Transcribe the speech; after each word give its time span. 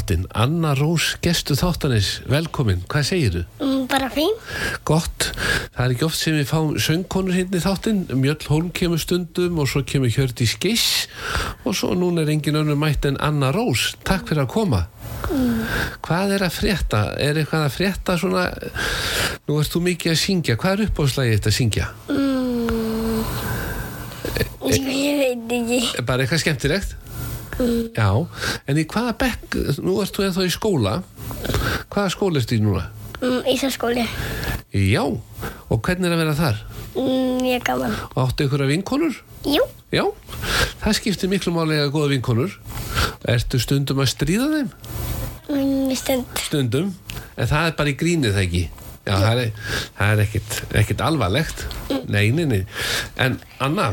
Þáttinn 0.00 0.24
Anna 0.32 0.72
Rós, 0.78 1.16
gestu 1.20 1.52
þáttanis 1.58 2.20
velkomin, 2.30 2.80
hvað 2.88 3.04
segirðu? 3.04 3.42
Mm, 3.60 3.82
Bara 3.90 4.08
fín. 4.12 4.32
Gott, 4.88 5.26
það 5.74 5.82
er 5.84 5.94
ekki 5.94 6.06
oft 6.06 6.16
sem 6.20 6.36
við 6.38 6.46
fáum 6.48 6.70
söngkonur 6.80 7.36
hérna 7.36 7.58
í 7.60 7.64
þáttinn 7.64 8.00
Mjöll 8.16 8.46
Holm 8.48 8.70
kemur 8.72 9.00
stundum 9.02 9.58
og 9.60 9.68
svo 9.68 9.82
kemur 9.84 10.08
Hjördi 10.14 10.46
Skiss 10.48 11.08
og 11.66 11.76
svo 11.76 11.92
núna 11.98 12.24
er 12.24 12.32
engin 12.32 12.56
önnur 12.62 12.78
mætt 12.80 13.04
en 13.10 13.18
Anna 13.20 13.50
Rós 13.52 13.90
Takk 14.06 14.30
fyrir 14.30 14.46
að 14.46 14.52
koma 14.54 14.82
Hvað 16.06 16.32
er 16.38 16.46
að 16.46 16.56
frétta? 16.56 17.02
Er 17.20 17.36
eitthvað 17.42 17.66
að 17.68 17.76
frétta 17.76 18.16
svona 18.18 18.46
Nú 19.46 19.60
ert 19.60 19.74
þú 19.74 19.84
mikið 19.90 20.14
að 20.14 20.20
syngja 20.22 20.56
Hvað 20.60 20.72
er 20.78 20.86
uppáðslægið 20.88 21.36
þetta 21.36 21.52
að 21.52 21.58
syngja? 21.60 21.90
Ég 24.70 25.16
veit 25.18 25.52
ekki. 25.56 26.02
Bara 26.06 26.24
eitthvað 26.24 26.42
skemmtilegt? 26.44 26.96
Já, 27.96 28.08
en 28.66 28.80
í 28.80 28.86
hvaða 28.88 29.16
bekk, 29.20 29.58
nú 29.84 29.98
ert 30.02 30.16
þú 30.16 30.26
eða 30.26 30.46
í 30.46 30.52
skóla, 30.54 30.94
hvaða 31.92 32.12
skóla 32.14 32.40
ertu 32.40 32.56
í 32.56 32.62
núna? 32.64 32.86
Mm, 33.20 33.42
Ísaskóli. 33.52 34.06
Já, 34.72 35.02
og 35.04 35.82
hvernig 35.84 36.08
er 36.08 36.14
að 36.16 36.22
vera 36.22 36.36
þar? 36.38 36.62
Mm, 36.94 37.44
ég 37.44 37.58
er 37.58 37.64
gaman. 37.66 37.96
Og 38.14 38.22
áttu 38.24 38.46
ykkur 38.46 38.64
að 38.64 38.72
vinkonur? 38.72 39.20
Jú. 39.50 39.64
Já, 39.92 40.04
það 40.80 40.96
skiptir 41.00 41.32
miklu 41.32 41.52
máli 41.54 41.80
að 41.82 41.92
góða 41.94 42.12
vinkonur. 42.14 42.56
Ertu 43.28 43.60
stundum 43.60 44.00
að 44.00 44.12
stríða 44.14 44.48
þeim? 44.54 44.70
Mm, 45.50 45.90
stund. 45.98 46.38
Stundum, 46.46 46.94
en 47.36 47.50
það 47.50 47.66
er 47.68 47.76
bara 47.80 47.92
í 47.92 47.98
grínið 48.00 48.36
það 48.36 48.46
ekki. 48.46 48.64
Já, 49.08 49.14
það 49.16 49.38
er, 49.42 49.52
það 49.96 50.10
er 50.12 50.22
ekkit, 50.26 50.56
ekkit 50.76 51.02
alvarlegt. 51.02 51.62
Nei, 52.12 52.26
nei, 52.36 52.44
nei. 52.50 52.60
En 53.16 53.38
Anna, 53.64 53.88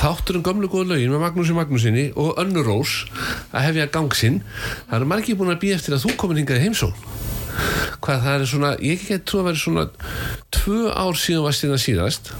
þáttur 0.00 0.40
um 0.40 0.44
gömlu 0.46 0.70
góða 0.72 0.96
lögin 0.96 1.14
með 1.14 1.22
Magnúsi 1.22 1.54
Magnúsinni 1.56 2.08
og 2.18 2.40
Önnu 2.42 2.64
Rós 2.66 3.04
að 3.54 3.68
hefja 3.68 3.86
gangsinn. 3.94 4.40
Það 4.90 4.96
eru 4.98 5.10
margir 5.12 5.38
búin 5.38 5.54
að 5.54 5.62
býja 5.62 5.78
eftir 5.78 5.96
að 5.96 6.08
þú 6.08 6.16
komin 6.20 6.42
hingað 6.42 6.64
heimsón. 6.66 6.96
Hvað 8.00 8.26
það 8.26 8.34
er 8.34 8.50
svona, 8.50 8.74
ég 8.82 9.06
get 9.06 9.26
trú 9.28 9.42
að 9.42 9.50
vera 9.50 9.62
svona 9.62 9.86
tvö 10.56 10.90
ár 10.90 11.18
síðan 11.20 11.46
varst 11.46 11.64
hérna 11.66 11.80
síðast 11.80 12.32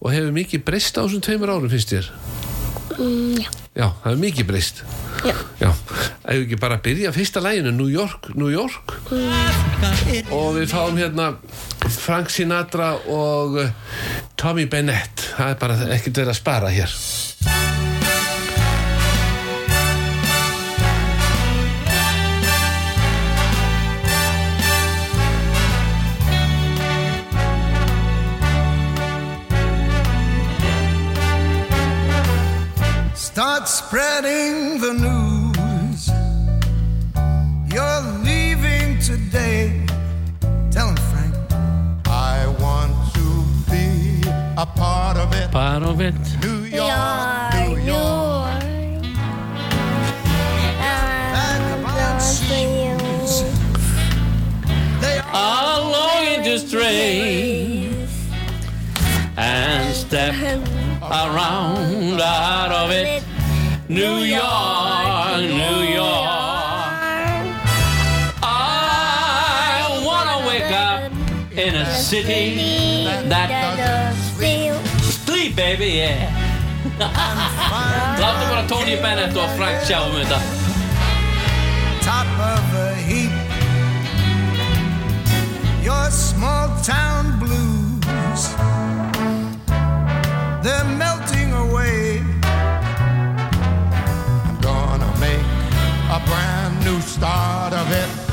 og 0.00 0.10
hefur 0.10 0.34
mikið 0.34 0.64
breyst 0.66 0.98
á 0.98 1.04
þessum 1.04 1.22
tveimur 1.24 1.52
árum 1.54 1.70
finnst 1.72 1.92
þér? 1.94 2.10
Mm, 2.98 3.42
já. 3.42 3.50
Já, 3.74 3.88
það 3.90 4.04
hefur 4.04 4.20
mikið 4.22 4.46
breyst. 4.46 4.84
Já, 5.58 5.70
ef 5.70 6.36
við 6.36 6.44
ekki 6.44 6.58
bara 6.62 6.78
byrja 6.84 7.10
fyrsta 7.14 7.42
læginu 7.42 7.72
New 7.74 7.90
York, 7.90 8.28
New 8.38 8.52
York? 8.52 8.94
Og 10.30 10.54
við 10.60 10.68
fáum 10.70 11.00
hérna 11.00 11.32
Frank 11.98 12.30
Sinatra 12.30 12.92
og 13.10 13.58
uh, 13.64 13.72
Tommy 14.38 14.68
Bennett. 14.70 15.26
Það 15.34 15.54
er 15.56 15.62
bara 15.66 15.80
ekkert 15.96 16.22
verið 16.22 16.36
að 16.36 16.42
spara 16.44 16.74
hér 16.74 17.73
Start 33.64 33.86
spreading 33.86 34.78
the 34.78 34.92
news. 34.92 36.10
You're 37.72 38.02
leaving 38.22 38.98
today. 38.98 39.86
Tell 40.70 40.88
him, 40.88 40.96
Frank. 40.96 41.34
I 42.06 42.46
want 42.60 42.92
to 43.14 43.44
be 43.70 44.20
a 44.58 44.66
part 44.66 45.16
of 45.16 45.32
it. 45.32 45.50
Part 45.50 45.82
of 45.82 46.02
it 46.02 46.14
New 46.42 46.64
York, 46.64 46.74
York, 46.74 47.54
New 47.54 47.76
New 47.76 47.86
York. 47.86 47.86
York. 47.86 49.04
I'm 51.32 51.82
going 51.84 52.18
to 52.18 52.24
They 55.00 55.18
are 55.20 55.24
I'm 55.32 55.90
longing 55.96 56.44
And 59.38 59.94
step 59.94 60.34
around 61.02 62.20
out 62.20 62.70
of 62.70 62.90
it 62.90 63.23
New 63.88 64.24
York, 64.24 65.40
New 65.40 65.82
York. 65.92 66.30
I 68.42 70.00
wanna 70.02 70.48
wake 70.48 70.72
up 70.72 71.12
in 71.52 71.74
a 71.74 71.84
city 71.94 73.04
that 73.28 74.14
sleep 75.02 75.54
baby, 75.54 76.00
yeah. 76.00 76.32
Láttu 78.18 78.44
bara 78.48 78.64
Tony 78.68 78.96
Bennett 79.02 79.36
og 79.36 79.50
Frank 79.58 79.84
sjá 79.84 80.00
um 80.00 80.14
top 82.00 82.26
of 82.40 82.62
the 82.72 82.94
heap. 83.04 83.32
Your 85.82 86.10
small 86.10 86.68
town 86.82 87.38
blues, 87.38 88.48
they're 90.62 90.88
melting 90.96 91.52
away. 91.52 92.13
Brand 96.26 96.84
new 96.84 97.00
start 97.00 97.72
of 97.72 97.90
it 97.92 98.23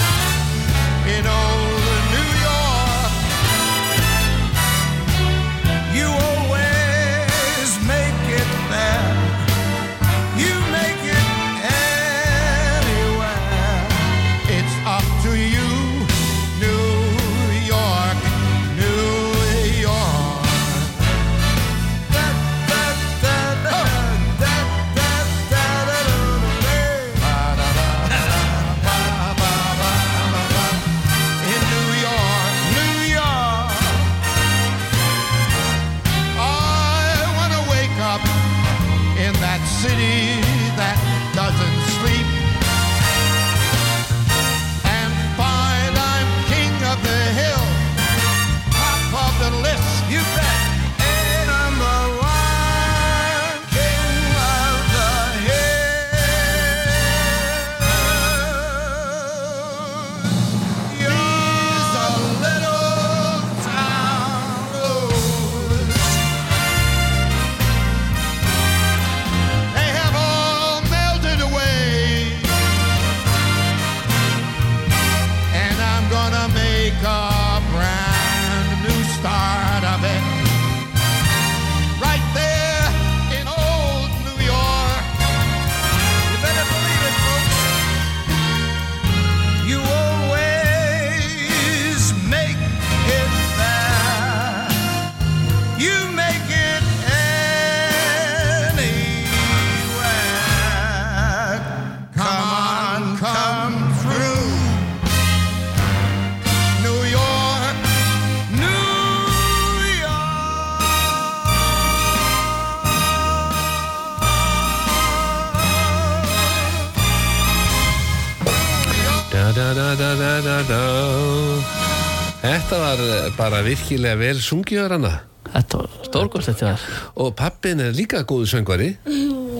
bara 123.41 123.63
virkilega 123.65 124.19
vel 124.21 124.37
sungiður 124.43 124.97
hana 124.99 125.13
Þetta 125.51 125.79
var 125.81 125.93
stórgóðst 126.05 126.49
þetta 126.51 126.67
var 126.69 126.83
og 127.23 127.31
pappin 127.39 127.81
er 127.81 127.95
líka 127.97 128.21
góðu 128.29 128.45
söngvari 128.51 128.91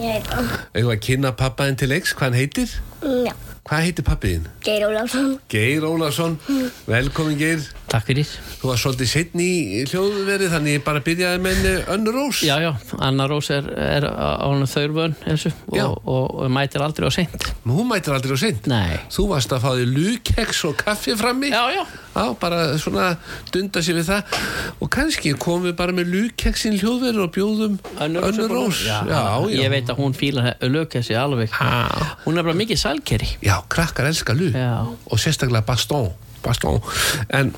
Ég 0.02 0.20
veit 0.22 0.28
það. 0.28 0.52
Eða 0.78 0.94
að 0.94 1.00
kynna 1.06 1.30
pappaðin 1.38 1.76
til 1.78 1.88
leiks, 1.92 2.12
hvað 2.18 2.28
hann 2.30 2.38
heitir? 2.38 2.72
Já. 3.02 3.32
Hvað 3.68 3.84
heitir 3.86 4.06
pappiðin? 4.06 4.46
Geir 4.66 4.86
Ólafsson. 4.88 5.28
Geir 5.52 5.84
Ólafsson, 5.86 6.38
velkomin 6.90 7.38
Geir 7.38 7.62
Takk 7.92 8.06
fyrir. 8.08 8.28
Þú 8.56 8.70
var 8.70 8.78
svolítið 8.80 9.08
setni 9.10 9.46
í 9.76 9.80
hljóðverið 9.90 10.52
þannig 10.54 10.76
ég 10.78 10.84
bara 10.86 11.02
byrjaði 11.04 11.40
með 11.44 11.66
önnur 11.92 12.16
rós. 12.16 12.38
Já, 12.46 12.54
já, 12.62 12.70
Anna 13.04 13.26
Rós 13.28 13.50
er, 13.52 13.68
er 13.76 14.06
á 14.08 14.48
þaurvön 14.72 15.16
eins 15.28 15.44
og, 15.50 15.58
og, 15.74 15.98
og, 16.08 16.30
og 16.46 16.52
mætir 16.54 16.84
aldrei 16.84 17.10
á 17.10 17.12
seint. 17.12 17.50
Hún 17.66 17.90
mætir 17.90 18.16
aldrei 18.16 18.32
á 18.32 18.40
seint? 18.40 18.70
Nei. 18.72 18.96
Þú 19.12 19.26
varst 19.34 19.52
að 19.52 19.66
fá 19.66 19.68
þig 19.76 19.92
lukeks 19.92 20.62
og 20.70 20.78
kaffi 20.80 21.18
frammi? 21.20 21.52
Já, 21.52 21.62
já. 21.76 21.84
Já, 22.12 22.24
bara 22.40 22.62
svona 22.80 23.10
dunda 23.52 23.84
sér 23.84 24.00
við 24.00 24.08
það. 24.08 24.40
Og 24.80 24.90
kannski 24.92 25.34
komum 25.40 25.68
við 25.68 25.76
bara 25.78 25.96
með 25.96 26.10
lukeksin 26.16 26.76
hljóðverið 26.80 27.22
og 27.26 27.30
bjóðum 27.36 27.78
önnur 28.08 28.52
rós 28.52 28.82
já, 28.88 28.98
já, 29.08 29.20
já. 29.52 29.60
Ég 29.62 29.72
veit 29.72 29.92
að 29.92 30.00
hún 30.00 30.16
fílar 30.16 30.52
lögkessi 30.64 31.16
alveg. 31.18 31.52
Ha. 31.60 32.16
Hún 32.24 32.40
er 32.40 32.48
bara 32.48 32.56
mikið 32.56 32.82
sælkeri. 32.86 33.30
Já, 33.44 33.58
krakkar 33.72 34.08
elska 34.08 34.36
lu 34.36 34.50
Já. 34.52 34.84
og 34.88 35.20
sérstaklega 35.20 35.64
baston, 35.66 36.12
baston. 36.44 36.80
En 37.30 37.52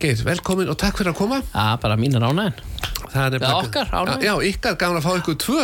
Geir, 0.00 0.20
velkomin 0.26 0.68
og 0.72 0.78
takk 0.80 1.00
fyrir 1.00 1.12
að 1.14 1.20
koma. 1.22 1.40
Já, 1.54 1.76
bara 1.82 1.96
mín 2.00 2.14
er 2.18 2.24
ánægin 2.28 2.64
Það 3.08 3.34
er 3.38 3.44
okkar, 3.48 3.88
ánægð. 3.94 4.24
Já, 4.26 4.34
ykkar 4.50 4.74
gaman 4.78 4.98
að 5.00 5.06
fá 5.06 5.12
ykkur 5.16 5.36
tvö. 5.40 5.62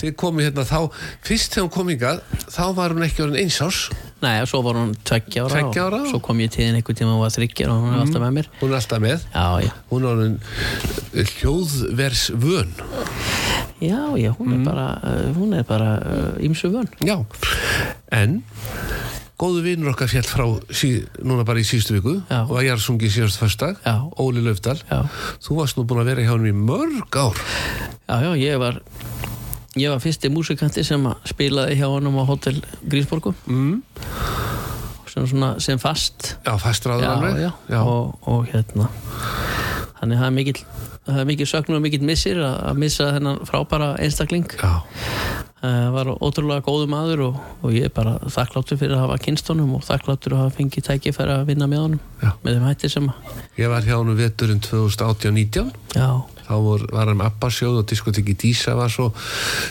Þið 0.00 0.14
komið 0.20 0.46
hérna 0.48 0.64
þá 0.64 0.78
Fyrst 1.26 1.52
þegar 1.52 1.66
hún 1.66 1.72
kom 1.74 1.90
hingað 1.92 2.22
Þá 2.54 2.62
var 2.78 2.94
hún 2.94 3.04
ekki 3.04 3.24
orðin 3.26 3.40
eins 3.42 3.58
árs. 3.64 3.80
Nei, 4.24 4.38
og 4.40 4.48
svo 4.48 4.62
var 4.64 4.78
hún 4.80 4.94
tveggja 5.04 5.42
ára, 5.44 5.60
ára? 5.68 5.98
og 6.00 6.08
svo 6.08 6.20
kom 6.24 6.38
ég 6.40 6.48
til 6.54 6.64
henni 6.64 6.80
einhvern 6.80 6.96
tíma 6.96 7.12
og 7.12 7.18
hún 7.18 7.24
var 7.26 7.34
þryggja 7.34 7.66
og 7.68 7.82
hún 7.84 7.92
er 7.98 8.04
alltaf 8.06 8.22
með 8.24 8.32
mér. 8.38 8.48
Hún 8.62 8.70
er 8.72 8.78
alltaf 8.78 9.02
með? 9.04 9.26
Já, 9.34 9.44
já, 9.66 9.72
Hún 9.90 10.06
er 10.06 10.12
orðin 10.14 10.38
eh, 11.12 11.34
hljóðvers 11.34 12.22
vön 12.40 12.72
já, 13.84 14.00
já, 14.16 14.30
hún 14.38 14.48
Mm. 14.48 14.54
er 14.54 14.64
bara 14.64 14.86
uh, 15.04 15.34
hún 15.36 15.52
er 15.58 15.64
bara 15.68 15.90
ímsu 16.40 16.70
vön. 16.72 16.88
Já. 17.04 17.18
En 18.12 18.40
Góðu 19.34 19.64
vinur 19.64 19.90
okkar 19.90 20.10
fjall 20.12 20.28
frá 20.28 20.44
sí, 20.70 20.92
núna 21.26 21.42
bara 21.46 21.58
í 21.58 21.66
síðustu 21.66 21.96
viku 21.96 22.12
Já. 22.28 22.44
og 22.44 22.54
að 22.54 22.66
ég 22.68 22.76
er 22.76 22.82
sungið 22.82 23.14
síðast 23.16 23.64
Já. 23.82 23.94
Óli 24.22 24.44
Löfdal. 24.44 24.78
Þú 25.42 25.56
varst 25.58 25.78
nú 25.78 25.86
búin 25.90 26.04
að 26.04 26.12
vera 26.12 26.26
hjá 26.26 26.34
hann 26.36 26.46
í 26.46 26.54
mörg 26.54 27.18
ár 27.18 27.40
Já, 28.06 28.16
já, 28.22 28.30
ég 28.38 28.60
var 28.62 28.78
ég 29.74 29.90
var 29.90 30.02
fyrsti 30.02 30.30
músikanti 30.30 30.84
sem 30.86 31.02
að 31.10 31.26
spilaði 31.32 31.80
hjá 31.80 31.88
honum 31.90 32.20
á 32.22 32.24
Hotel 32.28 32.60
Grísborgu 32.86 33.34
mm. 33.50 33.82
sem, 35.10 35.26
svona, 35.26 35.54
sem 35.58 35.82
fast 35.82 36.36
Já, 37.34 37.48
já, 37.48 37.50
já. 37.74 37.80
Og, 37.82 38.14
og 38.30 38.46
hérna 38.52 38.86
þannig 39.98 40.20
það 40.20 40.28
er 40.28 40.36
mikill 40.38 40.60
það 41.04 41.20
er 41.20 41.28
mikill 41.28 41.48
söknum 41.50 41.80
og 41.80 41.84
mikill 41.84 42.06
missir 42.06 42.38
að, 42.38 42.54
að 42.70 42.82
missa 42.84 43.10
þennan 43.16 43.42
frábæra 43.48 43.90
einstakling 44.04 44.46
já. 44.54 44.74
Uh, 45.64 45.88
var 45.94 46.10
ótrúlega 46.20 46.64
góðu 46.66 46.88
maður 46.92 47.22
og, 47.30 47.40
og 47.64 47.72
ég 47.74 47.88
er 47.88 47.94
bara 47.94 48.18
þakkláttur 48.22 48.78
fyrir 48.80 48.98
að 48.98 49.06
hafa 49.06 49.18
kynstónum 49.24 49.72
og 49.78 49.84
þakkláttur 49.86 50.36
að 50.36 50.44
hafa 50.44 50.56
fengið 50.58 50.86
tækifæri 50.90 51.34
að 51.38 51.48
vinna 51.50 51.68
með 51.70 51.82
honum 51.86 52.02
Já. 52.20 52.30
með 52.44 52.58
þeim 52.58 52.68
hætti 52.68 52.92
sem 52.92 53.10
að 53.10 53.42
Ég 53.60 53.72
var 53.72 53.86
hjá 53.86 53.96
hann 53.96 54.16
veturinn 54.18 54.62
2018-19 54.64 55.72
já, 55.94 56.08
þá 56.44 56.54
vor, 56.66 56.86
var 56.92 57.12
hann 57.12 57.24
Abba 57.24 57.50
sjóð 57.54 57.80
og 57.82 57.88
diskoteki 57.90 58.36
Dísa 58.44 58.76
var 58.78 58.92
svo 58.92 59.10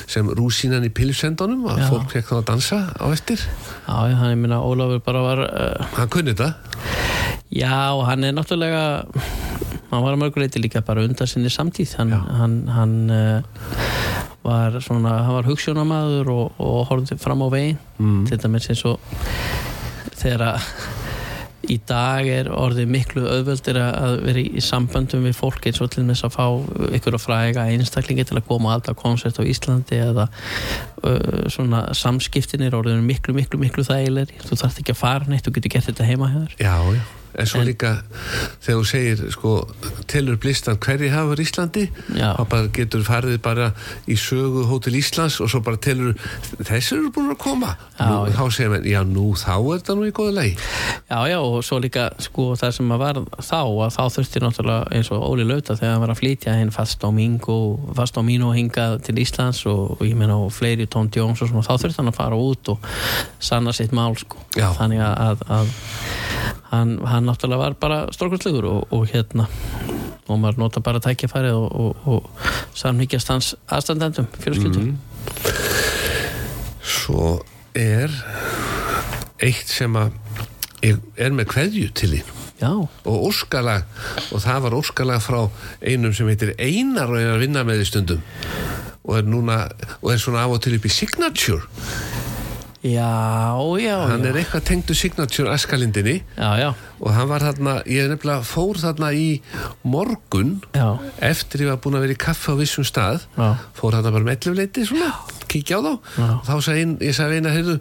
sem 0.10 0.30
rúsínan 0.34 0.88
í 0.88 0.92
pilsendunum 0.94 1.68
og 1.70 1.82
Já. 1.82 1.88
fólk 1.92 2.10
fekk 2.14 2.32
þá 2.32 2.38
að 2.40 2.46
dansa 2.52 2.80
á 2.98 3.06
eftir. 3.14 3.44
Já, 3.88 3.94
hann, 3.94 4.32
ég 4.34 4.40
minna 4.42 4.62
Ólafur 4.64 5.04
bara 5.06 5.26
var 5.26 5.44
uh, 5.48 5.94
hann 5.98 6.12
kunni 6.14 6.34
þetta? 6.34 6.54
Já, 7.54 7.94
hann 8.08 8.26
er 8.26 8.34
náttúrulega 8.34 8.86
hann 9.92 10.02
var 10.02 10.16
að 10.16 10.22
mörguleiti 10.24 10.62
líka 10.62 10.82
bara 10.86 11.04
undan 11.06 11.30
sinni 11.30 11.52
samtíð. 11.54 11.94
Hann, 12.00 12.14
hann, 12.14 12.56
hann 12.74 12.96
uh, 13.14 14.23
var 14.44 14.80
svona, 14.84 15.20
hann 15.24 15.38
var 15.38 15.48
hugssjónamaður 15.48 16.34
og, 16.34 16.60
og 16.62 16.82
horfði 16.90 17.20
fram 17.22 17.46
á 17.46 17.48
veginn 17.54 17.80
mm. 17.98 18.26
til 18.30 18.42
dæmis 18.44 18.70
eins 18.74 18.84
og 18.90 19.00
þegar 20.20 20.48
að 20.54 20.68
í 21.72 21.78
dag 21.88 22.28
er 22.28 22.50
orðið 22.52 22.90
miklu 22.92 23.24
auðvöldir 23.24 23.80
að 23.80 24.18
vera 24.26 24.44
í 24.44 24.64
samböndum 24.64 25.24
við 25.28 25.38
fólk 25.38 25.64
eins 25.70 25.80
og 25.84 25.94
til 25.94 26.04
þess 26.10 26.28
að 26.28 26.36
fá 26.36 26.46
ykkur 26.98 27.18
að 27.18 27.24
fræga 27.24 27.66
einstaklingi 27.72 28.28
til 28.28 28.38
að 28.40 28.48
koma 28.50 28.76
alltaf 28.76 29.00
konsert 29.00 29.40
á 29.40 29.48
Íslandi 29.48 30.02
eða 30.04 30.28
uh, 30.28 31.48
svona 31.54 31.86
samskiptin 31.96 32.68
er 32.68 32.76
orðið 32.76 33.04
miklu, 33.08 33.36
miklu, 33.40 33.62
miklu 33.64 33.88
þægilegri. 33.88 34.44
Þú 34.44 34.60
þarft 34.60 34.84
ekki 34.84 34.96
að 34.96 35.04
fara 35.06 35.32
neitt, 35.32 35.48
þú 35.48 35.58
getur 35.58 35.78
gert 35.78 35.92
þetta 35.92 36.10
heima 36.12 36.34
hjá 36.34 36.40
þér. 36.42 36.58
Já, 36.60 36.78
já 37.00 37.23
En 37.40 37.48
svo 37.50 37.60
En- 37.62 37.68
líka 37.68 37.92
þegar 38.62 38.80
þú 38.80 38.86
segir 38.86 39.22
sko, 39.34 39.52
telur 40.08 40.38
blistan 40.38 40.78
hverji 40.78 41.10
hafur 41.14 41.40
Íslandi 41.42 41.88
þá 42.14 42.44
bara 42.50 42.68
getur 42.76 43.04
farið 43.08 43.40
bara 43.42 43.72
í 44.08 44.18
sögu 44.20 44.66
Hótel 44.70 44.96
Íslands 45.00 45.40
og 45.42 45.50
svo 45.50 45.62
bara 45.66 45.78
telur 45.82 46.14
þessir 46.62 47.00
eru 47.00 47.12
búin 47.16 47.32
að 47.34 47.40
koma 47.42 47.72
Já, 48.00 48.06
nú, 48.10 48.20
já. 48.30 48.36
þá 48.38 48.44
segir 48.58 48.70
menn, 48.76 48.86
já 48.86 49.02
nú 49.08 49.26
þá 49.40 49.50
er 49.58 49.82
þetta 49.82 49.96
nú 49.98 50.06
í 50.10 50.14
góðu 50.14 50.36
lagi 50.38 50.54
Já, 51.10 51.20
já, 51.32 51.38
og 51.42 51.64
svo 51.66 51.80
líka 51.82 52.10
sko 52.22 52.52
það 52.60 52.76
sem 52.78 52.94
að 52.94 53.02
var 53.04 53.22
þá 53.42 53.58
að 53.64 53.96
þá 53.98 54.04
þurfti 54.18 54.44
náttúrulega 54.44 54.94
eins 54.98 55.12
og 55.16 55.26
Óli 55.32 55.48
Lauta 55.50 55.76
þegar 55.80 55.94
hann 55.96 56.04
var 56.06 56.14
að 56.14 56.22
flytja 56.22 56.56
hinn 56.60 56.72
fast 56.76 57.02
á 57.02 57.10
Mingo 57.14 57.58
fast 57.98 58.18
á 58.18 58.22
Mino 58.22 58.52
hingað 58.54 59.00
til 59.08 59.18
Íslands 59.24 59.64
og, 59.70 59.98
og 59.98 60.06
ég 60.06 60.16
meina 60.20 60.38
og 60.38 60.54
fleiri 60.54 60.86
Tom 60.88 61.10
Jones 61.14 61.42
og 61.42 61.50
svona 61.50 61.66
þá 61.66 61.74
þurfti 61.82 62.02
hann 62.04 62.14
að 62.14 62.20
fara 62.22 62.38
út 62.40 62.74
og 62.76 62.88
sanna 63.44 63.74
sitt 63.74 63.92
mál 63.96 64.14
sko 64.20 64.38
Já. 64.58 64.70
þannig 64.78 65.02
að, 65.02 65.18
að, 65.18 65.44
að 65.58 65.74
hann, 66.74 66.94
hann 67.08 67.23
náttúrulega 67.28 67.64
var 67.64 67.78
bara 67.80 68.00
stórkvæmslegur 68.16 68.68
og, 68.70 68.94
og 68.94 69.08
hérna 69.12 69.48
og 70.28 70.40
maður 70.40 70.62
nota 70.64 70.82
bara 70.84 71.02
tækifærið 71.04 71.58
og, 71.58 71.72
og, 71.76 72.08
og 72.08 72.78
samhyggjast 72.80 73.32
hans 73.34 73.54
aðstandendum 73.68 74.30
fjölskyldum. 74.40 74.94
Svo 76.84 77.36
er 77.76 78.14
eitt 79.44 79.68
sem 79.72 79.96
að 80.00 80.14
er, 80.84 81.02
er 81.18 81.36
með 81.36 81.52
kveðju 81.56 81.92
til 81.98 82.22
Já, 82.64 82.70
og 82.80 83.16
óskalag 83.28 83.84
og 84.32 84.40
það 84.40 84.60
var 84.64 84.76
óskalag 84.78 85.24
frá 85.26 85.40
einum 85.82 86.14
sem 86.16 86.30
heitir 86.30 86.54
Einar 86.56 87.12
og 87.12 87.20
er 87.20 87.34
að 87.34 87.42
vinna 87.44 87.64
með 87.68 87.82
því 87.82 87.88
stundum. 87.90 88.22
Og 89.04 89.18
er 89.20 89.28
núna 89.28 89.58
og 90.00 90.14
er 90.14 90.22
svona 90.22 90.46
af 90.46 90.54
og 90.56 90.62
til 90.64 90.78
upp 90.78 90.86
í 90.88 90.94
Signature 90.94 92.13
já, 92.84 93.56
já 93.80 93.98
hann 94.10 94.24
já. 94.24 94.30
er 94.30 94.40
eitthvað 94.42 94.66
tengdu 94.68 94.96
Signature 94.98 95.52
Askalindinni. 95.54 96.22
Og 97.00 97.12
hann 97.16 97.30
var 97.30 97.44
þarna, 97.44 97.78
ég 97.90 98.10
nefnilega 98.12 98.44
fór 98.48 98.80
þarna 98.80 99.12
í 99.16 99.28
morgun 99.88 100.58
eftir 101.24 101.64
ég 101.64 101.72
var 101.72 101.80
búin 101.84 101.98
að 102.00 102.06
vera 102.08 102.16
í 102.16 102.20
kaffe 102.20 102.52
á 102.52 102.60
vissum 102.60 102.88
stað. 102.88 103.26
Fór 103.78 103.98
þarna 103.98 104.14
bara 104.16 104.28
með 104.28 104.38
ellufleiti 104.38 104.86
svona, 104.88 105.14
kíkja 105.52 105.80
á 105.80 105.82
þá. 105.82 105.94
Og 106.28 106.44
þá 106.50 106.56
sagði 106.68 106.86
ein, 106.86 106.98
ég 107.08 107.18
sagði 107.18 107.40
eina 107.40 107.56
heyrðu, 107.56 107.78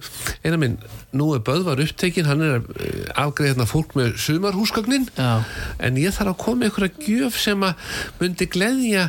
eina 0.47 0.61
minn, 0.63 0.79
nú 1.19 1.33
er 1.37 1.43
Böðvar 1.47 1.83
upptekinn 1.83 2.29
hann 2.31 2.45
er 2.47 2.55
að 2.61 2.71
eh, 2.79 3.03
afgreiða 3.25 3.53
hérna 3.53 3.69
fólk 3.69 3.97
með 3.99 4.15
sumarhúsgögnin. 4.23 5.11
Já. 5.19 5.43
en 5.83 5.99
ég 6.01 6.15
þarf 6.15 6.35
að 6.35 6.41
koma 6.45 6.63
með 6.63 6.71
einhverja 6.71 7.07
gjöf 7.09 7.39
sem 7.43 7.67
að 7.67 7.99
myndi 8.21 8.49
gleðja 8.51 9.09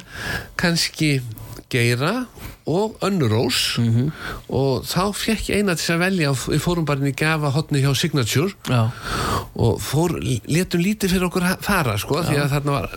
kannski 0.60 1.14
Geira 1.74 2.26
og 2.66 2.96
Önnurós 3.04 3.78
Mhm. 3.78 4.12
og 4.50 4.84
þá 4.88 5.12
fekk 5.14 5.50
ég 5.50 5.58
eina 5.58 5.76
til 5.76 5.96
að 5.96 6.00
velja 6.00 6.30
við 6.32 6.62
fórum 6.64 6.86
bara 6.86 7.00
inn 7.00 7.12
í 7.12 7.16
gafa 7.16 7.52
hotni 7.52 7.82
hjá 7.84 7.92
Signature. 7.96 8.54
Já, 8.70 8.92
og 9.56 9.80
fór, 9.82 10.16
letum 10.48 10.80
lítið 10.82 11.10
fyrir 11.12 11.28
okkur 11.30 11.42
ha- 11.44 11.58
fara 11.62 11.98
sko, 11.98 12.22
því 12.24 12.38
að 12.40 12.50
þarna 12.54 12.72
var 12.72 12.90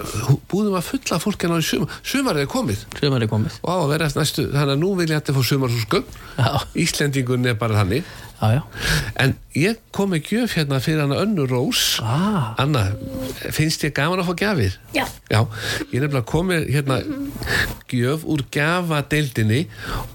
búðum 0.48 0.76
að 0.78 0.86
fulla 0.92 1.18
fólk 1.18 1.44
en 1.44 1.50
á 1.50 1.58
í 1.58 1.64
sumar 1.66 1.88
sumarið 2.04 2.42
er 2.42 2.46
komið. 2.46 2.84
Sumar 3.00 3.22
er 3.22 3.26
komið. 3.28 3.58
Og 3.64 3.70
á 3.70 3.76
að 3.82 3.88
vera 3.90 4.08
næstu, 4.14 4.46
þannig 4.52 4.76
að 4.76 4.78
nú 4.84 4.94
vil 4.96 5.08
ég 5.08 5.16
að 5.16 5.22
þetta 5.22 5.34
fá 5.34 5.42
sumarhúsgögn. 5.50 6.04
Já. 6.38 6.64
Íslendingun 6.76 7.46
er 7.46 7.54
bara 7.54 7.74
þannig. 7.84 8.04
Já, 8.36 8.50
já, 8.52 8.62
en 9.16 9.30
ég 9.56 9.78
kom 9.96 10.10
með 10.12 10.26
gjöf 10.28 10.54
hérna 10.58 10.76
fyrir 10.84 11.00
hana 11.00 11.16
Önnu 11.22 11.46
Rós. 11.48 11.98
Ah. 12.04 12.52
Anna, 12.58 12.92
finnst 13.50 13.80
ég 13.82 13.94
gaman 13.96 14.20
að 14.20 14.26
fá 14.28 14.34
gjafir? 14.36 14.74
Já. 14.92 15.06
Já, 15.30 15.40
ég 15.90 16.02
er 16.02 16.06
nefnilega 16.06 16.28
komið 16.28 16.66
hérna 16.68 16.98
gjöf 17.88 18.26
úr 18.28 18.42
gafadeildinni 18.52 19.55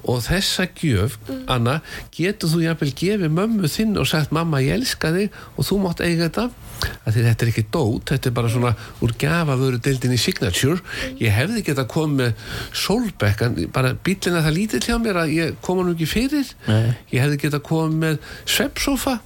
og 0.07 0.21
þessa 0.25 0.67
gjöf, 0.77 1.17
Anna, 1.51 1.79
getur 2.15 2.51
þú 2.51 2.65
jafnvel 2.65 2.91
gefið 3.01 3.37
mömmu 3.37 3.71
þinn 3.71 3.97
og 4.01 4.09
sagt 4.09 4.33
mamma 4.35 4.61
ég 4.63 4.79
elska 4.79 5.13
þig 5.15 5.39
og 5.55 5.67
þú 5.67 5.79
mátt 5.85 6.03
eiga 6.05 6.27
þetta? 6.27 6.49
Þetta 6.81 7.45
er 7.45 7.51
ekki 7.51 7.65
dót, 7.73 8.09
þetta 8.09 8.29
er 8.29 8.35
bara 8.37 8.49
svona 8.49 8.71
úr 9.05 9.13
gafavöru 9.21 9.77
deildinni 9.83 10.17
Signature. 10.21 10.81
Ég 11.21 11.33
hefði 11.35 11.61
geta 11.65 11.85
komið 11.89 12.21
með 12.21 12.45
Solbeck 12.83 13.43
bara 13.73 13.93
bílina 13.93 14.41
það 14.45 14.57
lítill 14.57 14.83
hjá 14.85 14.95
mér 15.01 15.21
að 15.23 15.35
ég 15.35 15.59
koma 15.65 15.85
nú 15.85 15.95
ekki 15.95 16.09
fyrir. 16.09 16.49
Nei. 16.67 16.93
ég 17.13 17.25
hefði 17.25 17.41
geta 17.45 17.61
komið 17.65 17.99
með 18.05 18.33
sveppsofa 18.49 19.19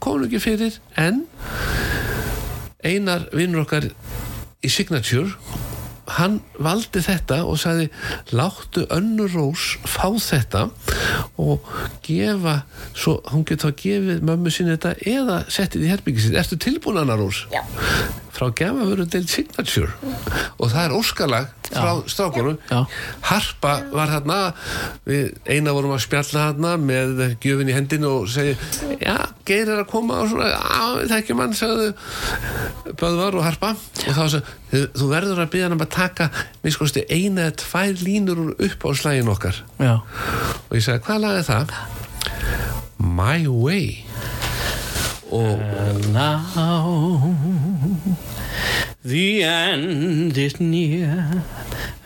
koma 0.00 0.24
nú 0.24 0.30
ekki 0.30 0.42
fyrir. 0.42 0.80
En 0.98 1.24
einar 2.86 3.26
vinnur 3.34 3.66
okkar 3.66 3.90
í 4.62 4.72
Signature 4.72 5.34
hann 6.06 6.38
valdi 6.62 7.02
þetta 7.02 7.40
og 7.46 7.58
sagði 7.60 7.88
láttu 8.36 8.84
önnur 8.94 9.32
rós 9.34 9.74
fá 9.88 10.06
þetta 10.12 10.68
og 11.42 11.66
gefa 12.06 12.60
svo 12.94 13.18
hún 13.32 13.46
getur 13.48 13.72
að 13.72 13.80
gefa 13.82 14.18
mömmu 14.28 14.52
sinni 14.54 14.76
þetta 14.76 14.94
eða 15.16 15.40
settið 15.50 15.86
í 15.86 15.90
herbyggi 15.90 16.26
sitt 16.26 16.38
ertu 16.38 16.58
tilbúin 16.62 17.00
annar 17.02 17.18
rós? 17.20 17.44
Já. 17.52 17.64
frá 18.36 18.50
gefavöru 18.52 19.06
til 19.08 19.26
Signature 19.28 19.92
og 20.58 20.70
það 20.70 20.82
er 20.84 20.96
óskalag 20.96 21.65
frá 21.70 21.92
strákunum. 22.10 22.58
Harpa 23.26 23.72
var 23.92 24.12
við 25.06 25.32
eina 25.50 25.74
vorum 25.76 25.94
að 25.96 26.04
spjalla 26.06 26.44
þarna 26.50 26.74
með 26.82 27.24
gjöfin 27.42 27.70
í 27.72 27.76
hendinu 27.76 28.12
og 28.20 28.28
segi 28.32 28.56
já, 29.00 29.16
Geir 29.46 29.68
er 29.70 29.82
að 29.84 29.90
koma 29.90 30.20
og 30.24 30.30
svona 30.32 30.48
það 31.06 31.18
ekki 31.20 31.36
mann, 31.38 31.54
sagði 31.54 31.92
Böðvar 32.98 33.36
og 33.38 33.44
Harpa. 33.46 33.74
Og 34.06 34.14
þá 34.16 34.22
sagði 34.32 34.42
"Þú- 34.72 35.10
verður 35.12 35.42
að 35.44 35.50
byrja 35.52 35.68
hann 35.68 35.78
að 35.80 35.90
taka 35.90 36.30
miskosti 36.64 37.04
eina 37.10 37.46
eða 37.50 37.56
tvær 37.62 37.94
línur 38.02 38.42
upp 38.58 38.84
á 38.86 38.90
slægin 38.94 39.28
okkar. 39.30 39.62
Já. 39.78 40.00
og 40.70 40.72
ég 40.74 40.82
sagði, 40.82 41.04
hvað 41.06 41.20
lag 41.20 41.38
er 41.38 41.46
það? 41.46 41.70
My 42.98 43.46
Way. 43.46 44.04
Og 45.30 45.58
now 46.12 47.20
the 49.06 49.42
end 49.44 50.36
is 50.36 50.60
near, 50.60 51.44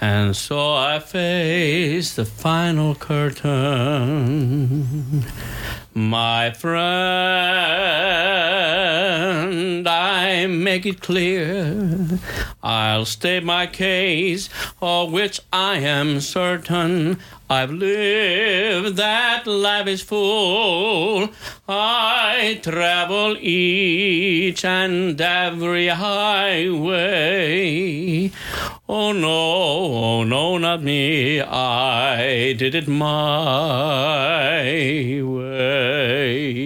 and 0.03 0.37
so 0.37 0.75
I 0.75 0.99
face 0.99 2.15
the 2.15 2.27
final 2.27 2.95
curtain. 2.95 4.45
My 5.95 6.51
friend, 6.51 6.79
I 9.89 10.47
make 10.47 10.85
it 10.85 11.01
clear. 11.01 12.21
I'll 12.63 13.07
state 13.07 13.45
my 13.45 13.67
case, 13.67 14.51
of 14.83 15.11
which 15.11 15.41
I 15.51 15.79
am 15.79 16.21
certain. 16.21 17.19
I've 17.51 17.73
lived 17.73 18.97
that 18.97 19.47
life 19.47 19.89
is 19.89 20.03
full. 20.03 21.31
I 21.69 22.61
travel 22.63 23.37
each 23.41 24.65
and 24.65 25.21
every 25.21 25.89
highway. 25.89 26.71
Oh 28.89 29.11
no, 29.11 29.29
oh 29.29 30.23
no, 30.23 30.59
not 30.59 30.85
me. 30.85 31.41
I 31.41 32.55
did 32.57 32.77
it 32.77 32.87
my 32.87 34.63
way. 35.23 36.61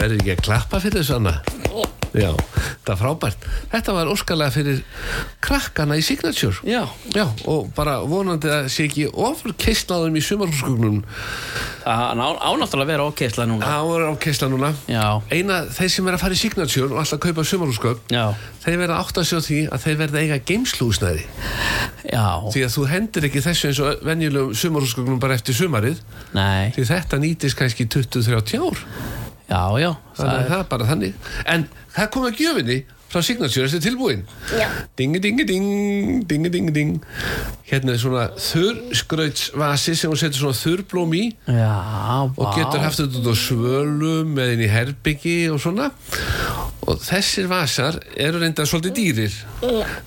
verður 0.00 0.22
ekki 0.24 0.32
að 0.34 0.44
klappa 0.46 0.80
fyrir 0.82 1.02
þessu 1.02 1.18
Anna? 1.20 1.59
Já, 2.10 2.32
það 2.84 2.90
er 2.94 2.98
frábært. 2.98 3.44
Þetta 3.70 3.92
var 3.94 4.08
óskalega 4.10 4.50
fyrir 4.50 4.80
krakkana 5.44 5.94
í 5.98 6.02
Signature. 6.02 6.56
Já, 6.66 6.82
Já, 7.14 7.26
og 7.46 7.68
bara 7.76 8.00
vonandi 8.02 8.50
að 8.50 8.68
sé 8.72 8.88
ekki 8.88 9.06
ofur 9.12 9.54
keislaðum 9.54 10.16
í 10.18 10.22
sumarhúsgögnum. 10.26 11.02
Það 11.84 12.22
á- 12.22 12.42
á 12.42 12.50
náttúrulega 12.58 12.82
að 12.82 12.90
vera 12.92 13.06
ókeisla 13.10 13.46
núna. 13.46 13.64
Það 13.66 13.92
er 13.94 14.02
á 14.10 14.12
keisla 14.20 14.48
núna. 14.50 14.72
Já, 14.90 15.22
Eina, 15.30 15.60
þeir 15.70 15.90
sem 15.90 16.08
er 16.08 16.14
að 16.14 16.20
fara 16.24 16.34
í 16.34 16.40
Signature 16.42 16.90
og 16.90 16.98
alltaf 16.98 17.20
kaupa 17.20 17.44
sumarhúsgögn 17.46 18.00
þeir 18.64 18.76
verða 18.82 18.98
átt 19.00 19.16
að 19.22 19.28
sjá 19.30 19.38
því 19.46 19.60
að 19.70 19.84
þeir 19.86 19.96
verða 20.02 20.20
eiga 20.20 20.38
geimslúsnæði 20.50 21.24
já. 22.10 22.26
Því 22.52 22.60
að 22.66 22.74
þú 22.74 22.86
hendur 22.90 23.24
ekki 23.30 23.40
þessu 23.46 23.68
eins 23.70 23.80
og 23.80 24.02
venjulegum 24.04 24.54
sumarhúsgögnum 24.54 25.20
bara 25.20 25.34
eftir 25.38 25.54
sumarið. 25.54 26.02
Nei, 26.34 26.70
því 26.74 26.84
þetta 29.50 29.58
nýtist 29.58 29.58
kannski 29.58 29.58
20-30 29.58 29.58
ár 29.58 29.76
já, 29.80 29.90
já 29.90 29.92
þannig 30.16 30.40
að 30.40 30.48
það 30.50 30.58
er 30.60 30.70
bara 30.70 30.88
þannig. 30.88 31.14
En 31.50 31.68
það 31.96 32.10
kom 32.14 32.26
að 32.30 32.40
gjöfinni 32.40 32.78
frá 33.10 33.18
Signature, 33.26 33.66
þessi 33.66 33.80
tilbúin. 33.82 34.20
Já. 34.54 34.68
dingi 34.96 35.18
dingi 35.18 35.42
ding 35.42 36.26
dingi 36.30 36.50
dingi 36.54 36.70
ding. 36.70 36.92
Hérna 37.66 37.96
er 37.96 37.98
svona 37.98 38.28
þurrskrautsvasi 38.38 39.96
sem 39.98 40.10
hún 40.12 40.20
setur 40.20 40.38
svona 40.44 40.58
þurrblóm 40.60 41.16
í 41.18 41.24
Já, 41.50 41.74
og 42.30 42.38
vá. 42.38 42.54
getur 42.54 42.84
haft 42.84 43.02
þetta 43.02 43.18
út 43.18 43.30
á 43.30 43.34
svölum 43.34 44.38
eða 44.38 44.54
inn 44.54 44.62
í 44.62 44.70
herbyggi 44.70 45.36
og 45.50 45.58
svona. 45.58 45.90
Og 46.86 47.02
þessir 47.02 47.50
vasar 47.50 47.98
eru 48.14 48.38
reynda 48.38 48.62
svolítið 48.66 48.94
dýrir. 48.94 49.34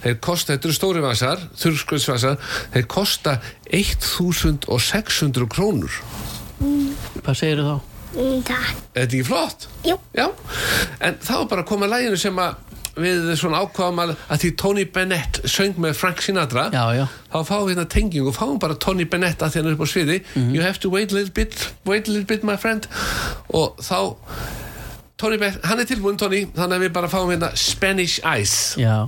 Þeir 0.04 0.20
kosta, 0.24 0.56
þetta 0.56 0.68
eru 0.72 0.80
stóri 0.80 1.04
vasar 1.04 1.44
þurrskrautsvasar, 1.60 2.40
þeir 2.74 2.88
kosta 2.88 3.38
1600 3.68 5.48
krónur. 5.52 5.92
Hvað 7.20 7.36
segirðu 7.36 7.68
þá? 7.68 7.93
Mm, 8.13 8.43
takk. 8.46 8.75
Er 8.93 9.05
þetta 9.05 9.17
ekki 9.17 9.25
flott? 9.27 9.67
Jú. 9.88 9.98
Já, 10.13 10.27
en 11.01 11.17
þá 11.24 11.34
er 11.41 11.50
bara 11.50 11.63
að 11.65 11.70
koma 11.72 11.89
læginu 11.89 12.20
sem 12.22 12.38
að 12.43 12.55
við 12.93 13.32
svona 13.41 13.63
ákvaðum 13.65 14.01
að, 14.03 14.12
að 14.29 14.41
því 14.43 14.50
Tony 14.62 14.84
Bennett 14.93 15.39
söng 15.50 15.79
með 15.82 15.96
Frank 15.98 16.20
Sinatra 16.22 16.67
Já, 16.70 16.84
já. 16.93 17.05
þá 17.34 17.38
fáum 17.48 17.63
við 17.65 17.72
hérna 17.74 17.86
tengingu 17.89 18.29
og 18.29 18.36
fáum 18.38 18.60
bara 18.62 18.77
Tony 18.77 19.08
Bennett 19.10 19.41
að 19.41 19.55
því 19.55 19.62
hann 19.63 19.70
er 19.72 19.77
upp 19.79 19.82
á 19.82 19.89
sviði. 19.89 20.17
You 20.53 20.62
have 20.62 20.77
to 20.86 20.91
wait 20.93 21.10
a 21.10 21.17
little 21.17 21.34
bit 21.34 21.58
wait 21.89 22.05
a 22.08 22.13
little 22.13 22.29
bit 22.29 22.46
my 22.46 22.53
friend. 22.58 22.86
Og 23.50 23.82
þá 23.82 23.98
Tony 25.17 25.39
Bennett, 25.41 25.65
hann 25.65 25.82
er 25.82 25.89
tilbúin 25.89 26.22
Tony 26.22 26.43
þannig 26.53 26.77
að 26.77 26.86
við 26.86 26.93
bara 27.00 27.10
fáum 27.10 27.34
hérna 27.34 27.50
Spanish 27.58 28.22
Ice. 28.38 28.77
Já 28.77 29.08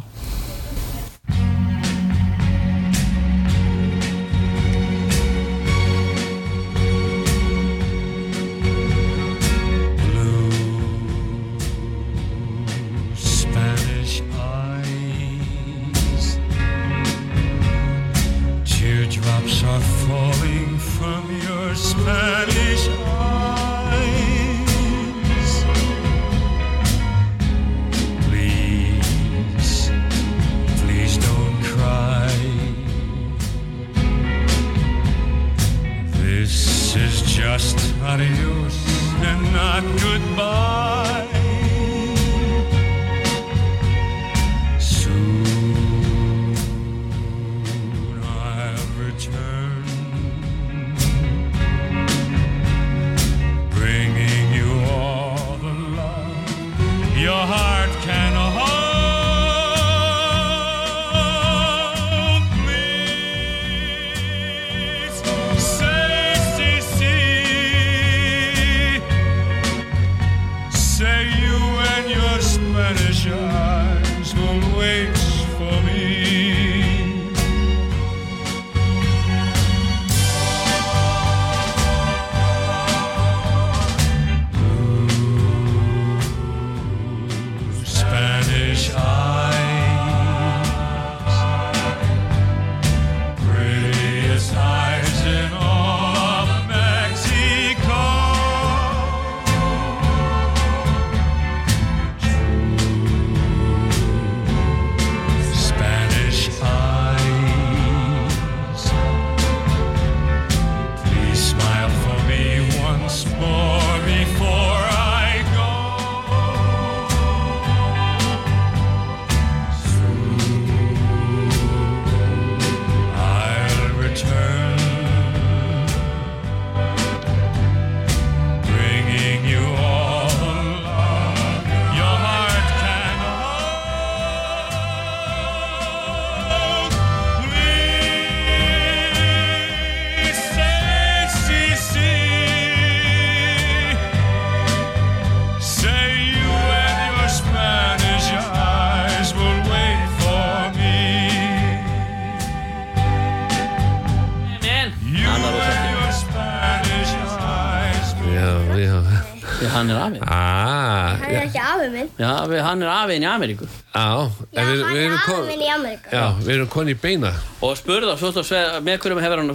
Já, 166.15 166.25
við 166.41 166.53
erum 166.55 166.71
koni 166.71 166.95
í 166.95 166.99
beina. 166.99 167.33
Og 167.65 167.75
spurði 167.79 168.11
þá, 168.11 168.15
svo 168.21 168.31
stóð 168.31 168.47
sveið 168.49 168.79
Með 168.85 169.03
hverjum 169.03 169.23
hefur 169.25 169.43
hann 169.43 169.51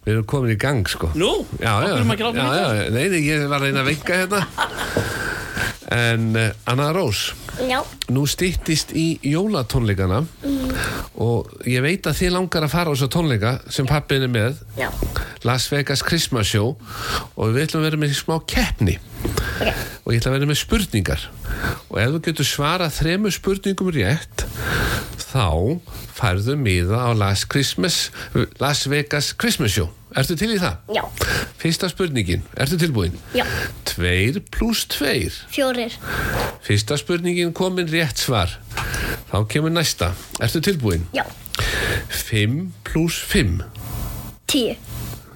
Við 0.00 0.14
erum 0.14 0.26
komin 0.32 0.54
í 0.54 0.56
gang, 0.60 0.86
sko. 0.88 1.10
Nú, 1.18 1.28
Já, 1.60 1.74
já, 1.84 1.90
okkur 1.90 1.98
erum 1.98 2.14
ekki 2.14 2.24
já, 2.24 2.28
látið 2.30 2.56
já, 2.56 2.86
nei, 2.94 3.02
nei, 3.12 3.20
ég 3.26 3.42
var 3.50 3.60
að 3.60 3.66
reyna 3.66 3.82
að 3.82 3.90
vinka 3.90 4.16
hérna. 4.22 4.40
En 5.90 6.26
uh, 6.38 6.70
Anna 6.70 6.88
Rós 6.94 7.20
Já. 7.68 7.82
Nú 8.14 8.22
styttist 8.30 8.94
í 8.96 9.18
jólatónleikana 9.26 10.22
og 11.20 11.50
ég 11.68 11.82
veit 11.84 12.06
að 12.08 12.16
þið 12.22 12.32
langar 12.38 12.64
að 12.64 12.72
fara 12.72 12.88
á 12.88 12.94
þessa 12.94 13.10
tónleika 13.12 13.52
sem 13.68 13.88
pappin 13.90 14.24
er 14.24 14.32
með. 14.32 14.62
Já. 14.80 14.88
Las 15.44 15.66
Vegas 15.68 16.00
Christmas 16.06 16.48
Show 16.48 16.72
og 17.36 17.52
við 17.52 17.66
ætlum 17.66 17.82
að 17.82 17.88
vera 17.90 18.00
með 18.00 18.16
smá 18.16 18.38
keppni 18.48 18.96
Ok. 19.60 19.68
og 20.04 20.12
ég 20.14 20.20
ætla 20.20 20.32
að 20.32 20.36
vera 20.38 20.48
með 20.50 20.60
spurningar 20.62 21.24
og 21.90 21.96
ef 22.00 22.12
þú 22.14 22.20
getur 22.28 22.48
svarað 22.48 22.94
þremur 22.96 23.34
spurningum 23.34 23.90
rétt 23.94 24.44
þá 25.30 25.46
færðu 26.16 26.56
miða 26.58 27.00
á 27.06 27.10
Las, 27.16 27.44
Christmas, 27.48 28.10
Las 28.60 28.86
Vegas 28.90 29.32
Christmas 29.36 29.76
Show 29.76 29.90
Ertu 30.10 30.34
til 30.34 30.48
í 30.50 30.58
það? 30.58 30.80
Já. 30.90 31.04
Fyrsta 31.60 31.86
spurningin, 31.92 32.40
ertu 32.58 32.74
tilbúin? 32.80 33.12
Já. 33.30 33.44
Tveir 33.86 34.40
pluss 34.50 34.88
tveir 34.90 35.36
Fjórir. 35.54 35.94
Fyrsta 36.66 36.98
spurningin 36.98 37.52
komin 37.54 37.86
rétt 37.92 38.18
svar 38.18 38.56
Þá 39.30 39.36
kemur 39.52 39.70
næsta 39.70 40.10
Ertu 40.42 40.58
tilbúin? 40.66 41.06
Já. 41.14 41.22
5 42.10 42.72
pluss 42.88 43.20
5 43.30 43.60
Tíu. 44.50 44.74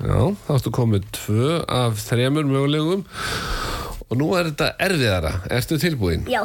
Já, 0.03 0.19
þá 0.43 0.51
ertu 0.57 0.75
komið 0.75 1.07
tvö 1.15 1.51
af 1.71 2.01
þremur 2.09 2.49
mögulegum 2.51 3.07
Og 4.15 4.21
nú 4.21 4.29
er 4.39 4.47
þetta 4.53 4.69
erfiðara. 4.87 5.33
Ertu 5.59 5.79
tilbúin? 5.83 6.23
Já, 6.31 6.45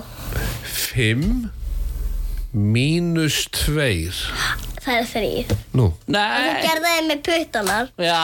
5 0.90 1.50
mínus 2.58 3.44
2. 3.54 4.10
það 4.80 4.96
er 4.96 5.06
þrýr. 5.12 5.52
Nú. 5.78 5.86
Þú 6.08 6.14
Nei, 6.16 6.48
gerði 6.64 6.88
það 6.88 7.04
með 7.12 7.20
puttanar. 7.28 7.92
já 8.02 8.22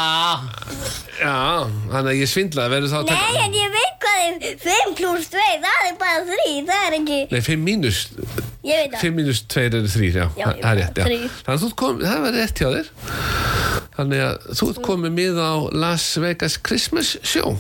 Já, 1.15 1.35
þannig 1.91 2.09
að 2.09 2.17
ég 2.23 2.31
svindlaði. 2.31 2.71
Verður 2.73 2.89
þá 2.91 2.97
að 2.97 3.05
taka... 3.11 3.21
Nei, 3.21 3.43
en 3.45 3.53
ég 3.59 3.69
veit 3.75 3.93
hvað 4.05 4.17
er 4.25 4.57
5 4.65 4.95
pluss 4.97 5.29
2, 5.35 5.45
það 5.67 5.85
er 5.85 5.93
bara 6.01 6.25
3, 6.31 6.55
það 6.71 6.87
er 6.89 6.97
ekki... 6.97 7.19
Nei, 7.31 7.41
5 7.45 7.63
mínus 7.69 8.01
Ég 8.65 8.81
veit 8.81 8.95
það. 8.95 9.01
5 9.05 9.15
mínus 9.21 9.43
2 9.53 9.67
eru 9.69 9.83
3, 9.93 10.09
já, 10.09 10.25
Já, 10.25 10.47
það 10.49 10.57
ég 10.57 10.65
það 10.65 10.71
er 10.71 10.75
veit 10.75 10.81
rétt, 10.81 10.97
það, 10.97 10.97
já. 10.97 11.05
þrír. 11.05 11.37
Þannig 11.45 11.55
að 11.55 11.63
þú 11.67 11.69
kom, 11.83 12.01
það 12.01 12.19
var 12.25 12.35
rétt 12.41 12.63
hjá 12.63 12.69
þér. 12.73 12.87
Þannig 13.95 14.21
að 14.25 14.47
þú 14.59 14.67
ert 14.71 14.79
komið 14.83 15.13
mið 15.15 15.37
á 15.39 15.53
Las 15.85 16.05
Vegas 16.19 16.57
Christmas 16.59 17.13
Show 17.23 17.53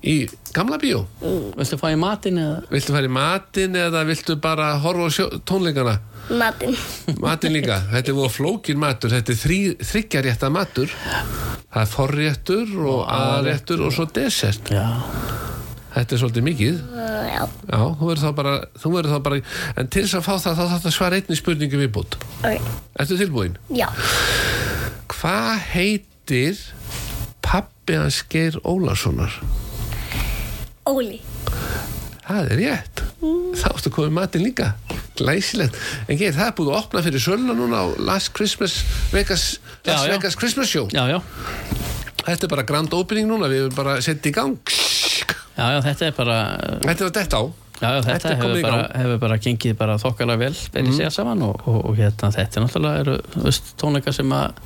í 0.00 0.14
gamla 0.56 0.78
bíó. 0.80 1.02
Viltu 1.58 1.76
fá 1.80 1.90
í 1.92 1.98
matinn 2.00 2.40
eða? 2.40 2.62
Viltu 2.72 2.94
fara 2.96 3.10
í 3.10 3.12
matinn 3.12 3.76
eða 3.76 4.06
viltu 4.08 4.38
bara 4.40 4.70
horfa 4.80 5.08
á 5.08 5.10
sjó, 5.12 5.26
tónleikana? 5.44 5.98
Matinn. 6.30 6.76
Matinn 7.20 7.52
líka, 7.56 7.80
þetta 7.90 8.12
er 8.12 8.16
voru 8.16 8.32
flókin 8.32 8.80
matur, 8.80 9.12
þetta 9.12 9.34
er 9.34 9.40
þrý, 9.42 9.60
þryggjarétta 9.82 10.50
matur. 10.54 10.92
Það 11.70 11.82
er 11.84 11.92
forréttur 11.92 12.74
og 12.86 13.04
aðréttur 13.10 13.84
og 13.86 13.94
svo 13.94 14.08
dessert. 14.16 14.72
Já 14.72 14.86
Þetta 15.90 16.14
er 16.14 16.20
svolítið 16.22 16.44
mikið. 16.46 16.76
Já, 16.94 17.40
Já, 17.66 17.78
þú 17.98 18.06
verður 18.06 18.20
þá 18.22 18.34
bara, 18.38 18.52
þú 18.78 18.90
verður 18.94 19.10
þá 19.16 19.22
bara, 19.26 19.38
en 19.82 19.88
til 19.90 20.04
þess 20.04 20.18
að 20.20 20.26
fá 20.28 20.32
það 20.36 20.44
þá 20.44 20.60
þarf 20.60 20.70
það 20.84 20.86
að 20.90 20.94
svara 20.94 21.18
einni 21.18 21.38
spurningu 21.40 21.80
viðbútt. 21.80 22.16
ok. 22.46 22.68
Ertu 23.02 23.18
tilbúin? 23.18 23.56
Já, 23.74 23.88
Hvað 25.10 25.58
heitir 25.74 26.58
pappi 27.42 27.96
hans 27.98 28.20
Geir 28.30 28.58
Ólarssonar? 28.66 29.32
Óli. 30.88 31.18
Það 32.24 32.52
er 32.54 32.60
rétt. 32.60 33.02
Þá 33.58 33.66
ertu 33.72 33.90
komið 33.92 34.14
matinn 34.16 34.44
líka. 34.46 34.68
Glæsilegt. 35.18 35.76
En 36.06 36.20
Geir, 36.20 36.36
það 36.36 36.46
er 36.46 36.54
búið 36.60 36.70
að 36.70 36.78
opna 36.78 37.02
fyrir 37.04 37.24
söluna 37.24 37.56
núna 37.58 37.82
á 37.82 37.86
Las 38.06 38.30
Christmas 38.32 38.78
Vegas, 39.12 39.58
Las 39.84 40.04
Já, 40.04 40.06
já. 40.06 40.12
Vegas 40.14 40.38
Christmas 40.38 40.70
Show. 40.70 40.86
Já, 40.94 41.04
já 41.10 41.18
Þetta 42.20 42.46
er 42.46 42.52
bara 42.52 42.66
grand 42.68 42.94
opening 42.94 43.26
núna, 43.26 43.48
við 43.50 43.64
erum 43.66 43.74
bara 43.74 43.96
setið 44.04 44.30
í 44.30 44.34
gang. 44.36 44.74
Já, 45.56 45.66
já, 45.74 45.78
þetta 45.90 46.06
er 46.06 46.14
bara 46.16 46.38
Þetta 46.86 47.08
er 47.08 47.14
þetta 47.18 47.42
á. 47.42 47.44
Já, 47.80 47.88
já, 47.96 48.00
þetta, 48.04 48.34
hefur 48.36 48.58
í 48.58 48.64
bara, 48.64 48.80
hefur 49.00 49.20
bara 49.22 49.36
gengið 49.40 49.76
bara 49.78 49.96
þokkalega 50.00 50.42
vel 50.44 50.52
verið 50.74 50.96
segja 50.98 51.10
saman 51.14 51.44
og, 51.46 51.62
og, 51.64 51.78
og 51.90 51.96
hérna, 51.96 52.28
þetta 52.34 52.60
er 52.60 52.66
náttúrulega 52.66 53.04
eru, 53.04 53.14
veist, 53.46 53.70
tónleika 53.80 54.12
sem 54.12 54.34
að 54.36 54.58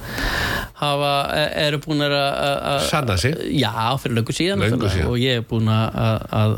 hafa, 0.80 1.12
e- 1.38 1.50
eru 1.66 1.78
búin 1.84 2.02
að 2.02 2.14
að- 2.18 2.88
Sanna 2.88 3.16
sig. 3.16 3.36
Já, 3.54 3.70
fyrir 4.02 4.18
löngu 4.18 4.34
síðan, 4.34 4.64
Löngu 4.64 4.90
síðan. 4.90 5.10
og 5.12 5.18
ég 5.22 5.38
er 5.38 5.46
búin 5.46 5.70
að, 5.70 6.26
að 6.34 6.56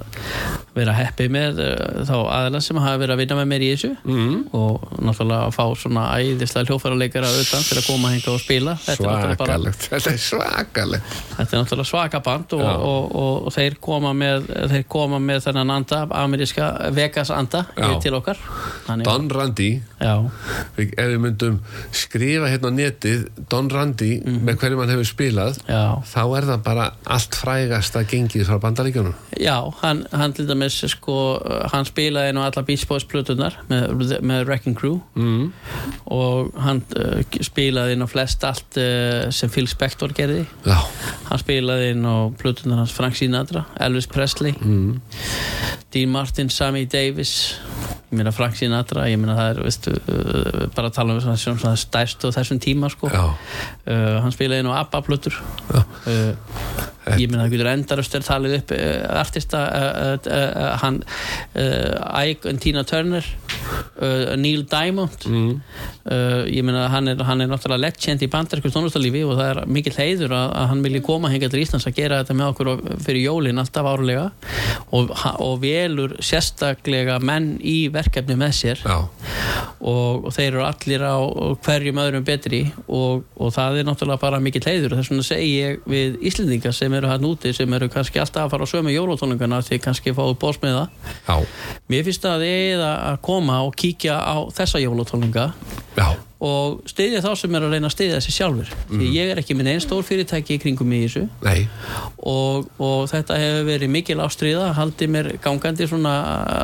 vera 0.77 0.93
heppið 0.97 1.31
með 1.33 1.61
uh, 1.65 2.01
þá 2.09 2.17
aðeins 2.37 2.71
sem 2.71 2.81
hafa 2.81 3.01
verið 3.01 3.15
að 3.15 3.21
vinna 3.23 3.39
með 3.41 3.49
mér 3.53 3.65
í 3.65 3.71
þessu 3.75 3.93
mm. 4.05 4.35
og 4.57 4.89
náttúrulega 5.01 5.47
að 5.49 5.55
fá 5.57 5.65
svona 5.81 6.07
æðislega 6.21 6.71
hljófæraleikara 6.71 7.31
utan 7.41 7.65
til 7.69 7.79
að 7.81 7.87
koma 7.89 8.13
hinga 8.13 8.33
og 8.35 8.43
spila 8.43 8.77
þetta 8.85 8.97
er 8.97 9.09
náttúrulega 9.13 9.41
bara 9.41 9.57
Svakalegt. 9.57 9.87
Þetta 9.91 10.13
er 10.13 10.21
svakalegt. 10.27 11.15
Þetta 11.37 11.57
er 11.57 11.63
náttúrulega 11.63 11.89
svaka 11.91 12.21
band 12.27 12.57
og, 12.57 12.65
og, 12.67 13.17
og, 13.17 13.47
og 13.49 13.55
þeir 13.57 13.79
koma 13.81 14.13
með 14.17 14.51
þeir 14.73 14.85
koma 14.93 15.21
með 15.23 15.47
þennan 15.47 15.75
anda 15.79 16.03
ameríska 16.47 16.95
Vegas 16.95 17.31
anda 17.31 17.67
Já. 17.77 18.01
til 18.01 18.15
okkar. 18.15 18.37
Þannig, 18.87 19.05
Don 19.05 19.29
Randy, 19.31 19.83
ef 20.77 20.97
við 20.97 21.19
myndum 21.21 21.61
skrifa 21.93 22.49
hérna 22.51 22.71
á 22.71 22.73
netið 22.77 23.27
Don 23.51 23.69
Randy 23.71 24.21
með 24.23 24.59
hverju 24.61 24.79
mann 24.79 24.93
hefur 24.93 25.09
spilað 25.09 25.59
já, 25.67 25.99
þá 26.07 26.23
er 26.37 26.47
það 26.51 26.63
bara 26.67 26.87
allt 27.05 27.35
frægasta 27.35 28.05
gengið 28.07 28.47
frá 28.47 28.61
bandaríkjunum. 28.63 29.15
Já 29.41 29.57
hann, 29.83 30.05
hann 30.13 30.33
til 30.37 30.47
dæmis 30.49 30.79
sko, 30.87 31.41
hann 31.73 31.87
spilaði 31.89 32.35
nú 32.37 32.45
alla 32.45 32.63
Beach 32.67 32.87
Boys 32.87 33.05
plötunar 33.05 33.59
með, 33.69 34.21
með 34.23 34.47
Wrecking 34.47 34.77
Crew. 34.77 35.01
Mm. 35.17 35.53
og 36.13 36.53
hann 36.61 36.83
uh, 36.97 37.23
spilaði 37.43 37.97
nú 37.99 38.07
flest 38.11 38.45
allt 38.47 38.79
uh, 38.79 39.27
sem 39.35 39.51
Phil 39.51 39.67
Spector 39.71 40.15
gerði. 40.17 40.45
Já, 40.67 40.79
hann 41.31 41.43
spilaði 41.43 41.95
á 41.97 42.31
plötunar 42.39 42.85
hans 42.85 42.95
Frank 42.95 43.17
Sinatra, 43.19 43.67
Elvis 43.81 44.07
Presley. 44.11 44.55
Mm. 44.61 45.01
Dean 45.97 46.11
Martin, 46.13 46.36
Sammy 46.53 46.85
Davis. 46.87 47.57
Ég 48.11 48.19
meina 48.21 48.33
Frank 48.35 48.55
Sinatra 48.59 49.07
ég 49.11 49.19
meina 49.19 49.35
það 49.39 49.49
er 49.51 49.63
veistu, 49.65 49.95
uh, 49.97 50.67
bara 50.77 50.91
að 50.91 50.99
tala 50.99 51.17
um 51.17 51.23
svona, 51.25 51.39
svona, 51.41 51.79
stærst 51.81 52.27
og 52.29 52.35
þessum 52.37 52.61
tíma 52.63 52.91
sko. 52.93 53.11
uh, 53.11 54.19
hann 54.23 54.35
spilaði 54.35 54.69
á 54.69 54.85
ABBA 54.85 55.03
plötur. 55.09 55.41
Uh, 55.73 56.37
ég 57.15 57.31
meina 57.31 57.45
það 57.45 57.53
getur 57.55 57.71
endarust 57.71 58.17
er 58.19 58.25
talið 58.27 58.57
upp 58.59 58.73
uh, 58.77 59.21
artista 59.21 59.63
uh, 59.71 60.65
hann 60.83 61.03
Ike 61.57 62.51
and 62.51 62.63
Tina 62.63 62.83
Turner 62.87 63.25
uh, 63.25 64.35
Neil 64.41 64.67
Diamond. 64.71 65.27
Mm. 65.27 65.61
ég 66.53 66.63
meina 66.63 66.87
hann 66.93 67.11
er, 67.11 67.23
hann 67.27 67.43
er 67.43 67.49
náttúrulega 67.51 67.83
legend 67.83 68.23
í 68.23 68.29
bandarsku 68.31 68.71
tónlistarlífi 68.71 69.25
og 69.27 69.35
það 69.39 69.49
er 69.51 69.61
mikill 69.75 69.95
heiður 69.97 70.35
að, 70.37 70.51
að 70.61 70.69
hann 70.71 70.85
vilji 70.85 71.03
koma 71.07 71.31
hinga 71.33 71.51
til 71.51 71.63
Íslands 71.65 71.89
að 71.89 71.97
gera 71.99 72.21
þetta 72.21 72.37
með 72.39 72.53
okkur 72.53 72.71
fyrir 73.03 73.25
jólin 73.25 73.59
alltaf 73.63 73.89
árlega 73.91 74.29
og, 74.95 75.11
og 75.43 75.57
velur 75.65 76.15
sérstaklega 76.23 77.19
menn 77.19 77.57
í 77.59 77.89
verkefni 77.93 78.39
með 78.39 78.55
sér 78.61 78.85
og, 78.87 80.29
og 80.29 80.31
þeir 80.35 80.49
eru 80.53 80.65
allir 80.67 81.05
á 81.05 81.17
hverjum 81.67 82.01
öðrum 82.01 82.27
betri 82.27 82.63
og, 82.87 83.27
og 83.37 83.53
það 83.55 83.81
er 83.81 83.89
náttúrulega 83.89 84.23
bara 84.23 84.41
mikill 84.43 84.65
heiður. 84.67 84.95
Og 84.95 85.01
þess 85.01 85.13
vegna 85.13 85.27
segi 85.27 85.51
ég 85.53 85.87
við 85.91 86.19
Íslendinga 86.31 86.73
sem 86.77 86.96
eru 86.99 87.11
hann 87.11 87.27
úti 87.29 87.53
sem 87.57 87.73
eru 87.79 87.89
kannski 87.93 88.21
alltaf 88.23 88.47
að 88.47 88.55
fara 88.55 88.69
á 88.69 88.73
sömu 88.73 88.95
jólatónleikana 88.95 89.63
því 89.67 89.81
kannski 89.85 90.15
fáið 90.17 90.37
bósmiða 90.43 90.87
já. 91.27 91.37
mér 91.89 92.07
finnst 92.07 92.29
að 92.29 92.47
þið 92.47 92.87
að 92.87 93.21
koma 93.29 93.61
og 93.67 93.77
kíkja 93.79 94.17
á 94.19 94.37
þessa 94.57 94.83
jólatónleika 94.83 95.51
já. 95.97 96.09
Og 96.37 96.83
styðja 96.91 97.23
þá 97.25 97.31
sem 97.41 97.55
er 97.57 97.65
að 97.65 97.73
reyna 97.73 97.89
að 97.89 97.95
styðja 97.95 98.17
þessi 98.19 98.33
sjálfur 98.35 98.73
því 98.91 99.07
ég 99.15 99.31
er 99.33 99.39
ekki 99.41 99.55
minn 99.57 99.71
einn 99.71 99.81
stór 99.81 100.03
fyrirtæki 100.05 100.59
í 100.59 100.61
kringum 100.61 100.93
í 100.93 100.99
þessu. 101.07 101.23
Og, 102.29 102.67
og 102.83 103.07
þetta 103.09 103.39
hefur 103.41 103.65
verið 103.71 103.93
mikil 103.95 104.19
ástriða 104.21 104.67
haldið 104.77 105.13
mér 105.15 105.31
gangandi 105.41 105.89
svona 105.89 106.13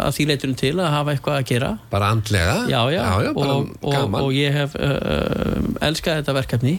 að 0.03 0.19
því 0.19 0.27
leiturum 0.29 0.59
til 0.61 0.75
að 0.77 0.91
hafa 0.93 1.15
eitthvað 1.15 1.39
að 1.39 1.49
gera. 1.49 1.71
Bara 1.93 2.13
andlega? 2.13 2.57
Já, 2.69 2.81
já, 2.93 3.01
já, 3.25 3.31
bara 3.39 3.57
og, 3.57 3.73
og, 3.81 4.17
og 4.21 4.31
ég 4.37 4.57
hef 4.59 4.77
uh, 4.77 5.73
elskað 5.89 6.21
þetta 6.21 6.37
verkefni. 6.37 6.75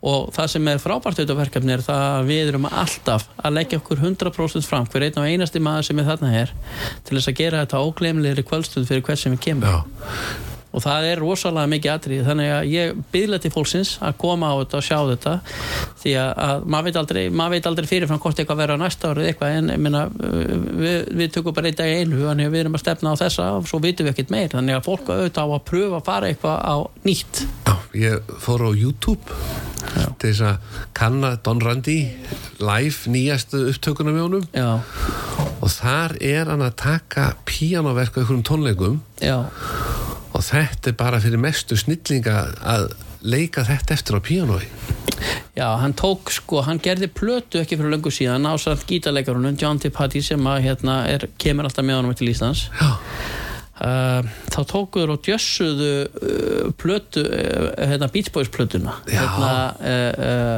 Og 0.00 0.30
það 0.36 0.52
sem 0.54 0.70
er 0.72 0.80
frábært 0.82 1.20
þetta 1.20 1.36
verkefni 1.42 1.76
er 1.76 1.84
það 1.84 2.06
að 2.08 2.30
við 2.32 2.54
erum 2.54 2.70
alltaf 2.70 3.28
að 3.36 3.58
leggja 3.58 3.82
okkur 3.82 4.00
100% 4.00 4.70
fram 4.70 4.88
hver 4.88 5.10
einn 5.10 5.20
og 5.20 5.28
einasti 5.28 5.60
maður 5.60 5.90
sem 5.90 6.00
er 6.00 6.08
þarna 6.08 6.32
er 6.40 6.54
til 7.04 7.18
þess 7.18 7.32
að 7.34 7.42
gera 7.42 7.64
þetta 7.66 7.84
óglemlegri 7.84 8.46
kvöldstund 8.48 8.88
fyrir 8.88 9.04
hvern 9.04 9.20
sem 9.20 9.36
við 9.36 9.44
kemur. 9.50 9.68
Já, 9.68 10.48
og 10.70 10.82
það 10.84 11.06
er 11.10 11.22
rosalega 11.22 11.70
mikið 11.72 11.92
atrið 11.92 12.28
þannig 12.28 12.50
að 12.54 12.68
ég 12.70 12.98
byðla 13.12 13.38
til 13.42 13.52
fólksins 13.54 13.92
að 14.06 14.18
koma 14.22 14.52
á 14.52 14.54
þetta 14.60 14.78
og 14.78 14.86
sjá 14.86 14.98
þetta. 15.10 15.32
Því 16.00 16.12
að, 16.22 16.30
að 16.46 16.66
maður 16.70 16.86
veit 16.86 16.98
aldrei, 17.00 17.22
veit 17.54 17.68
aldrei 17.70 17.88
fyrirfram 17.90 18.20
hvort 18.22 18.42
eitthvað 18.42 18.60
verður 18.62 18.78
á 18.78 18.82
næsta 18.84 19.10
árið 19.10 19.30
eitthvað. 19.30 19.56
En 19.58 19.72
meina, 19.82 20.04
við, 20.14 21.10
við 21.20 21.32
tökum 21.34 21.56
bara 21.56 21.70
einn 21.70 21.80
dag 21.80 21.90
í 21.90 21.96
einu 22.04 22.22
þannig 22.22 22.50
að 22.50 22.54
við 22.54 22.64
erum 22.64 22.78
að 22.78 22.84
stefna 22.84 23.14
á 23.14 23.20
þessa 23.24 23.48
og 23.58 23.66
svo 23.70 23.82
vitum 23.82 24.06
við 24.06 24.14
ekkert 24.14 24.34
meir 24.36 24.54
þannig 24.54 24.78
að 24.78 24.86
fólk 24.86 25.10
auðvitað 25.10 25.50
á 25.50 25.54
að 25.56 25.66
pröfa 25.72 25.98
að 26.00 26.06
fara 26.10 26.30
eitthvað 26.30 26.62
á 26.62 26.76
nýtt. 27.08 27.42
Já, 27.66 27.74
ég 28.06 28.32
fór 28.46 28.66
á 28.66 28.70
YouTube 28.70 29.40
til 30.20 30.30
þess 30.30 30.44
að 30.46 30.78
kanna 30.96 31.34
Don 31.42 31.60
Randy 31.64 31.98
live 32.62 33.10
nýjastu 33.10 33.64
upptökunum 33.72 34.16
með 34.16 34.26
honum. 34.26 34.46
Já, 34.54 34.70
og 35.60 35.72
þar 35.74 36.16
er 36.24 36.50
hann 36.52 36.64
að 36.64 36.76
taka 36.80 37.30
píanoverk 37.48 38.16
á 38.16 38.18
einhverjum 38.22 38.46
tónleikum. 38.46 39.00
Já, 39.20 39.48
og 40.32 40.44
þetta 40.46 40.92
er 40.92 40.98
bara 40.98 41.20
fyrir 41.22 41.40
mestu 41.42 41.78
snillinga 41.78 42.36
að 42.62 42.90
leika 43.20 43.66
þetta 43.68 43.96
eftir 43.96 44.16
á 44.16 44.20
píanói. 44.24 44.64
Já, 45.56 45.66
hann 45.82 45.92
tók 45.98 46.30
sko, 46.32 46.62
hann 46.64 46.80
gerði 46.80 47.10
plötu 47.12 47.60
ekki 47.60 47.76
fyrir 47.76 47.92
löngu 47.92 48.12
síðan 48.14 48.48
á 48.48 48.56
samt 48.60 48.86
gítarleikarunum 48.88 49.58
John 49.60 49.80
T. 49.82 49.90
Patty 49.92 50.22
sem 50.24 50.46
að 50.48 50.64
hérna 50.68 51.02
er, 51.10 51.28
kemur 51.40 51.68
alltaf 51.68 51.84
með 51.84 52.00
honum 52.00 52.16
til 52.16 52.32
Íslands. 52.32 52.68
Já, 52.80 52.96
Uh, 53.80 54.26
þá 54.52 54.58
tókuður 54.68 55.14
og 55.14 55.22
djössuðu 55.24 55.92
uh, 56.04 56.66
plötu, 56.76 57.22
uh, 57.24 57.70
hérna 57.88 58.10
Beach 58.12 58.28
Boys 58.34 58.50
plötuna. 58.52 58.98
Hérna, 59.08 59.52
uh, 59.80 60.10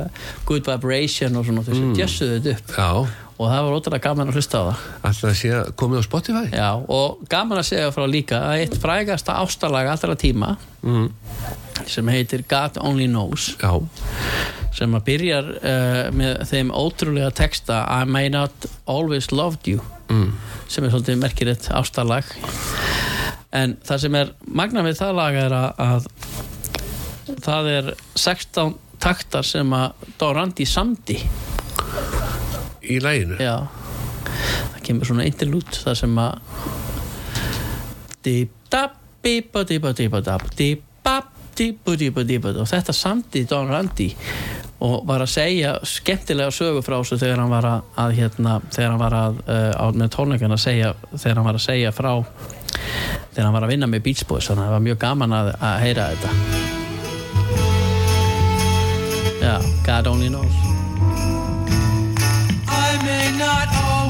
uh, 0.09 0.25
Good 0.49 0.67
Vibration 0.67 1.39
og 1.39 1.47
svona 1.47 1.63
þessu, 1.63 1.85
mm. 1.85 1.93
djössuðu 2.01 2.41
þetta 2.41 2.57
upp. 2.57 2.75
Já, 2.75 2.89
og 3.43 3.51
það 3.51 3.65
var 3.67 3.77
ótrúlega 3.77 4.05
gaman 4.07 4.31
að 4.31 4.39
hlusta 4.39 4.61
á 4.61 4.65
það. 4.69 4.83
Alltaf 5.09 5.31
að 5.31 5.55
að 5.57 5.71
komið 5.81 5.99
á 5.99 6.05
Spotify? 6.07 6.45
Já, 6.53 6.69
og 6.97 7.23
gaman 7.33 7.61
að 7.61 7.69
segja 7.69 7.95
frá 7.95 8.05
líka 8.11 8.41
að 8.47 8.63
eitt 8.63 8.77
frægasta 8.83 9.39
ástalag 9.43 9.91
allra 9.91 10.17
tíma 10.19 10.53
mm. 10.83 11.09
sem 11.91 12.13
heitir 12.15 12.45
God 12.51 12.79
Only 12.83 13.09
Knows 13.11 13.53
Já, 13.59 13.73
sem 14.77 14.95
að 14.95 15.07
byrjar 15.09 15.51
uh, 15.59 16.05
með 16.15 16.45
þeim 16.53 16.71
ótrúlega 16.77 17.33
texta 17.43 17.83
I 17.91 18.07
may 18.07 18.31
not 18.33 18.69
always 18.87 19.33
loved 19.35 19.67
you 19.71 19.83
mm. 20.13 20.31
sem 20.71 20.87
er 20.87 20.95
svolítið 20.95 21.21
merkilegt 21.23 21.69
ástalag. 21.75 22.31
En 23.53 23.77
það 23.85 24.07
sem 24.07 24.17
er 24.23 24.33
magna 24.49 24.85
við 24.87 25.01
það 25.03 25.19
lag 25.19 25.43
er 25.43 25.59
að, 25.59 25.83
að 25.83 27.43
það 27.43 27.73
er 27.75 27.93
16 28.15 28.79
taktar 29.03 29.47
sem 29.47 29.75
að 29.75 30.07
Dorandi 30.21 30.67
samdi 30.69 31.19
í 32.83 32.99
læginu 33.03 33.39
já. 33.41 33.57
Kemur 34.83 35.07
svona 35.07 35.27
interlút 35.29 35.79
þar 35.85 35.99
sem 35.99 36.17
að 36.19 36.33
dip-dap, 38.27 38.97
bipa-dipa-dipa-dap 39.23 40.49
dip-bap, 40.59 41.31
dipa-dipa-dipa 41.59 42.57
og 42.57 42.69
þetta 42.71 42.95
samti 42.97 43.45
Don 43.51 43.71
Randy 43.71 44.11
og 44.83 45.07
var 45.07 45.23
að 45.23 45.31
segja 45.31 45.77
skemmtilega 45.87 46.51
sögu 46.55 46.83
frá 46.83 46.97
þessu 46.97 47.21
þegar 47.21 47.45
hann 47.45 47.53
var 47.53 47.69
að, 47.69 47.85
að 48.03 48.17
hérna, 48.19 48.57
þegar 48.75 48.91
hann 48.91 49.03
var 49.05 49.15
að 49.19 49.39
uh, 49.45 49.71
á, 49.79 49.85
með 49.95 50.11
tónleikana 50.17 50.59
segja 50.59 50.93
þegar 51.13 51.39
hann 51.39 51.49
var 51.53 51.61
að 51.61 51.67
segja 51.69 51.95
frá 51.95 52.13
þegar 53.33 53.47
hann 53.47 53.57
var 53.57 53.69
að 53.69 53.75
vinna 53.77 53.91
með 53.91 54.05
Beach 54.09 54.27
Boys. 54.27 54.51
Þannig 54.51 54.65
að 54.65 54.71
það 54.71 54.77
var 54.77 54.87
mjög 54.91 55.03
gaman 55.07 55.39
að, 55.39 55.55
að 55.71 55.81
heyra 55.87 56.11
þetta. 56.13 56.31
Já, 59.43 59.57
God 59.87 60.07
only 60.07 60.31
knows 60.31 60.82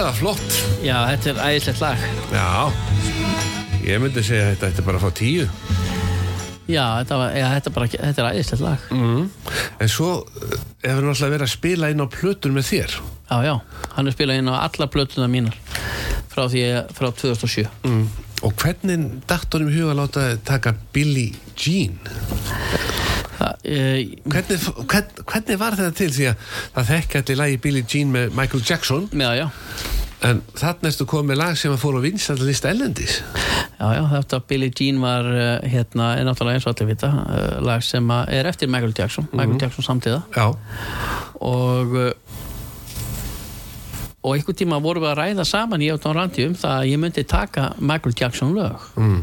Þetta? 0.00 0.12
Var 0.12 0.16
flott. 0.16 0.54
Já, 0.80 0.94
þetta 1.10 1.28
er 1.28 1.38
æðislegt 1.44 1.80
lag. 1.82 2.04
Já. 2.32 2.44
Ég 3.84 3.98
myndi 4.00 4.22
segja 4.24 4.46
að 4.46 4.54
þetta 4.54 4.68
ætti 4.70 4.84
bara 4.86 4.96
að 4.96 5.02
fá 5.04 5.10
tíu. 5.18 5.42
Já, 6.70 6.84
þetta, 7.02 7.18
var, 7.20 7.34
já, 7.36 7.44
þetta, 7.52 7.72
bara, 7.76 7.88
þetta 7.92 8.22
er 8.22 8.28
æðislegt 8.30 8.62
lag. 8.64 8.86
Mm. 8.96 9.26
En 9.84 9.92
svo 9.92 10.08
eh, 10.24 10.54
hefur 10.86 11.04
náttúrulega 11.04 11.34
verið 11.34 11.44
að 11.44 11.52
spila 11.52 11.90
inn 11.92 12.00
á 12.00 12.08
plötur 12.16 12.56
með 12.56 12.66
þér? 12.70 12.96
Já, 13.28 13.36
já, 13.44 13.52
hann 13.98 14.08
er 14.08 14.16
spilað 14.16 14.40
inn 14.40 14.48
á 14.48 14.56
alla 14.62 14.88
plötuna 14.96 15.28
mínar 15.28 15.60
frá 16.32 16.46
því 16.48 16.64
frá 16.96 17.10
2007 17.20 17.68
mm. 17.84 18.02
Og 18.48 18.56
hvernig 18.56 19.20
í 19.28 19.76
huga 19.76 19.98
láta 20.00 20.30
taka 20.48 20.72
Billie 20.96 21.36
Jean? 21.60 22.00
E, 23.60 23.80
Hvernig, 24.24 24.60
hvern, 24.88 25.24
hvernig 25.28 25.58
var 25.60 25.76
þetta 25.76 25.96
til? 25.98 26.12
Því 26.16 26.28
að 26.30 26.44
það 26.76 26.92
þekki 26.94 27.18
allir 27.20 27.40
lagi 27.42 27.58
Billie 27.66 27.88
Jean 27.88 28.14
með 28.14 28.36
Michael 28.38 28.62
Jackson. 28.64 29.08
Já, 29.12 29.30
já, 29.36 29.46
en 30.26 30.40
þarna 30.58 30.90
erstu 30.90 31.06
komið 31.08 31.38
lag 31.40 31.56
sem 31.56 31.72
að 31.72 31.80
fór 31.80 31.96
á 31.96 32.00
vinstalista 32.04 32.70
ellendis 32.72 33.20
já, 33.80 33.86
já 33.96 34.02
þetta 34.10 34.40
Billie 34.50 34.72
Jean 34.76 35.00
var 35.00 35.28
eh, 35.32 35.70
hérna, 35.72 36.10
er 36.18 36.28
náttúrulega 36.28 36.60
eins 36.60 36.66
og 36.68 36.74
allir 36.74 36.90
vita 36.92 37.10
eh, 37.24 37.54
lag 37.64 37.84
sem 37.84 38.12
er 38.28 38.48
eftir 38.50 38.68
Michael 38.68 38.92
Jackson 38.96 39.28
Michael 39.32 39.60
Jackson 39.62 39.86
samtíða. 39.86 40.20
Já, 40.36 40.50
og 41.40 41.96
og 44.20 44.34
einhvern 44.36 44.56
tíma 44.56 44.78
vorum 44.84 45.04
við 45.04 45.14
að 45.14 45.18
ræða 45.18 45.44
saman 45.48 45.82
og 45.94 46.00
Don 46.02 46.16
Randi 46.16 46.44
um 46.44 46.54
það 46.58 46.74
að 46.76 46.88
ég 46.90 47.00
myndi 47.00 47.22
taka 47.24 47.70
Michael 47.78 48.16
Jackson 48.20 48.52
lög. 48.52 48.82
Mm. 49.00 49.22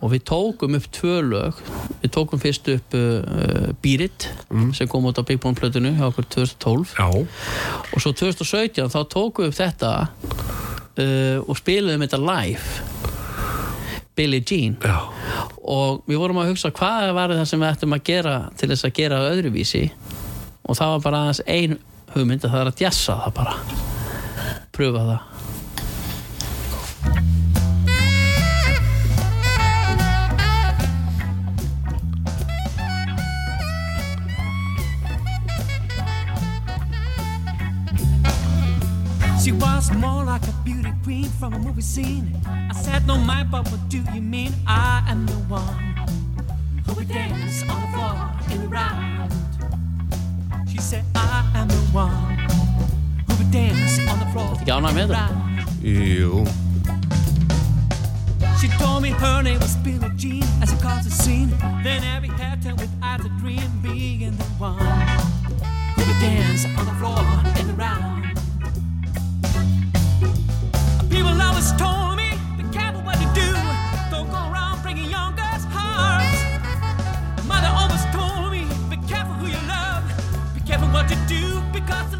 og 0.00 0.12
við 0.12 0.24
tókum 0.28 0.76
upp 0.76 0.88
tvö 0.92 1.14
lög. 1.24 1.62
Við 2.02 2.12
tókum 2.16 2.40
fyrst 2.40 2.68
upp 2.68 2.94
uh, 2.96 3.72
Beat 3.82 4.04
It 4.06 4.28
sem 4.76 4.88
kom 4.88 5.08
út 5.08 5.18
á 5.20 5.24
Big 5.24 5.40
Bone 5.40 5.56
plötunu 5.56 5.94
hjá 5.96 6.06
okkur 6.10 6.28
2012 6.36 6.94
já, 6.96 7.08
og 7.08 8.00
svo 8.00 8.12
2017 8.12 8.92
þá 8.92 9.00
tókum 9.08 9.44
við 9.44 9.52
upp 9.52 9.58
þetta 9.58 9.92
uh, 10.04 11.38
og 11.46 11.56
spiluðum 11.56 12.04
þetta 12.04 12.20
live. 12.20 12.88
Billie 14.16 14.44
Jean. 14.44 14.76
Já. 14.84 14.98
Og 15.64 16.02
við 16.04 16.20
vorum 16.20 16.42
að 16.42 16.52
hugsa 16.52 16.72
hvað 16.76 17.14
var 17.16 17.32
það 17.32 17.46
sem 17.48 17.62
við 17.62 17.72
ættum 17.72 17.96
að 17.96 18.04
gera 18.10 18.34
til 18.60 18.68
þess 18.68 18.88
að 18.88 18.98
gera 19.00 19.22
öðruvísi? 19.30 19.86
Og 20.68 20.76
það 20.76 20.92
var 20.92 21.06
bara 21.06 21.22
aðeins 21.24 21.42
ein 21.48 21.78
hugmynd 22.12 22.44
að 22.44 22.52
það 22.52 22.60
er 22.60 22.72
að 22.72 22.82
djassa 22.82 23.16
það 23.24 23.34
bara 23.40 23.56
She 24.80 24.86
was 39.52 39.92
more 39.92 40.24
like 40.24 40.48
a 40.48 40.52
beauty 40.64 40.94
queen 41.04 41.24
from 41.24 41.52
a 41.52 41.58
movie 41.58 41.82
scene. 41.82 42.40
I 42.46 42.72
said, 42.72 43.06
No, 43.06 43.18
my, 43.18 43.44
but 43.44 43.70
what 43.70 43.86
do 43.90 44.02
you 44.14 44.22
mean? 44.22 44.54
I 44.66 45.04
am 45.06 45.26
the 45.26 45.34
one 45.34 45.76
who 46.86 46.94
would 46.94 47.08
dance 47.08 47.64
on 47.68 47.82
the 47.82 47.88
floor 47.92 48.30
in 48.50 48.62
the 48.62 48.68
round. 48.68 49.30
She 50.70 50.78
said, 50.78 51.04
I 51.14 51.50
am 51.54 51.68
the 51.68 51.74
one 51.92 52.49
með 53.52 55.02
in 55.02 55.08
the 55.08 55.14
það? 55.14 55.30
round. 55.30 55.60
Jú, 55.82 56.46
She 58.60 58.68
told 58.78 59.02
me 59.02 59.10
her 59.10 59.42
name 59.42 59.58
was 59.58 59.76
Billie 59.76 60.10
Jean 60.16 60.44
as 60.62 60.70
she 60.70 60.76
caused 60.76 61.06
a 61.06 61.10
scene. 61.10 61.48
Then 61.82 62.04
every 62.04 62.28
hair 62.28 62.56
turned 62.62 62.78
with 62.80 62.90
eyes 63.02 63.24
a 63.24 63.28
dream, 63.40 63.62
being 63.82 64.36
the 64.36 64.44
one 64.58 64.78
who 65.96 66.02
would 66.06 66.20
dance 66.20 66.66
on 66.66 66.84
the 66.84 66.92
floor 67.00 67.24
in 67.58 67.66
the 67.68 67.74
round. 67.74 68.24
People 71.10 71.40
always 71.40 71.72
told 71.72 72.16
me, 72.18 72.28
be 72.58 72.64
careful 72.70 73.00
what 73.02 73.18
you 73.20 73.28
do. 73.34 73.50
Don't 74.10 74.28
go 74.30 74.36
around 74.52 74.82
breaking 74.82 75.08
young 75.10 75.34
girls' 75.34 75.64
hearts. 75.72 76.38
Mother 77.48 77.72
always 77.72 78.04
told 78.12 78.52
me, 78.52 78.66
be 78.90 78.96
careful 79.08 79.32
who 79.40 79.46
you 79.48 79.60
love. 79.66 80.04
Be 80.54 80.60
careful 80.60 80.88
what 80.88 81.08
to 81.08 81.16
do, 81.26 81.60
Cause 81.88 82.10
the 82.10 82.18
life 82.18 82.19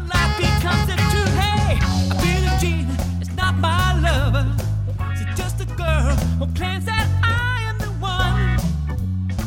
claims 6.47 6.85
that 6.85 7.07
I 7.23 7.69
am 7.69 7.77
the 7.77 7.91
one. 7.99 8.57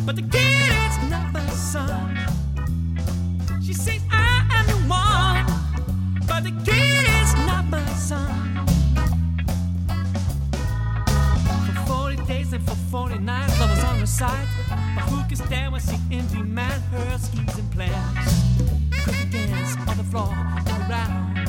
But 0.06 0.16
the 0.16 0.22
kid 0.22 0.70
is 0.70 1.10
not 1.10 1.32
my 1.32 1.46
son. 1.48 2.16
She 3.62 3.72
says 3.72 4.00
I 4.12 4.46
am 4.52 4.66
the 4.66 4.78
one. 4.86 5.44
But 6.28 6.44
the 6.44 6.52
kid 6.64 7.08
is 7.22 7.34
not 7.46 7.64
my 7.66 7.84
son. 7.94 8.66
For 11.66 11.86
40 11.86 12.16
days 12.26 12.52
and 12.52 12.64
for 12.64 12.76
40 12.76 13.18
nights, 13.18 13.58
love 13.58 13.70
was 13.70 13.84
on 13.84 13.98
her 13.98 14.06
side. 14.06 14.46
But 14.68 15.04
who 15.10 15.24
can 15.28 15.36
stand 15.36 15.72
when 15.72 15.80
she 15.80 15.96
envy 16.12 16.42
man 16.42 16.80
her 16.92 17.18
schemes 17.18 17.58
and 17.58 17.70
plans? 17.72 18.44
Could 19.04 19.30
dance 19.30 19.76
on 19.88 19.96
the 19.96 20.04
floor 20.04 20.32
and 20.32 20.90
around. 20.90 21.43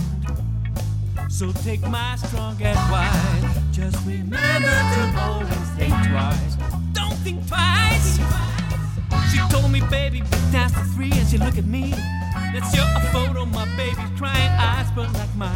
So 1.29 1.51
take 1.63 1.81
my 1.81 2.15
strong 2.15 2.61
advice. 2.61 3.57
Just 3.71 3.97
remember 4.05 4.67
to 4.67 5.19
always 5.19 5.69
think 5.75 5.93
twice. 6.07 6.55
Don't 6.93 7.17
think 7.25 7.45
twice. 7.47 8.19
She 9.31 9.39
told 9.49 9.71
me, 9.71 9.81
baby, 9.89 10.21
we 10.21 10.69
for 10.69 10.83
free, 10.95 11.11
and 11.11 11.27
she 11.27 11.37
looked 11.37 11.57
at 11.57 11.65
me. 11.65 11.93
Let's 12.53 12.73
show 12.73 12.85
a 12.95 13.01
photo, 13.11 13.45
my 13.45 13.65
baby's 13.75 14.17
crying 14.17 14.51
eyes, 14.51 14.87
but 14.95 15.11
like 15.13 15.35
mine. 15.35 15.53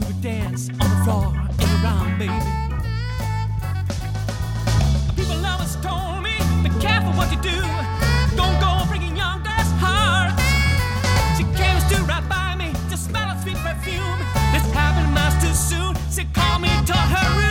We 0.00 0.06
would 0.06 0.20
dance 0.20 0.68
on 0.68 0.76
the 0.78 1.04
floor 1.04 1.32
and 1.58 1.84
around, 1.84 2.18
baby. 2.18 2.34
People 5.16 5.46
always 5.46 5.76
told 5.76 6.22
me, 6.22 6.36
be 6.62 6.70
careful 6.80 7.12
what 7.12 7.30
you 7.32 7.40
do. 7.40 7.60
Don't 8.36 8.60
go 8.60 8.84
breaking 8.88 9.16
young 9.16 9.42
girls' 9.42 9.72
hearts. 9.80 10.42
She 11.38 11.44
came 11.56 11.76
to 11.76 11.86
stood 11.88 12.06
too 15.50 15.56
soon. 15.56 15.96
Said, 16.10 16.32
call 16.32 16.58
me, 16.58 16.68
to 16.86 16.92
her. 16.92 17.49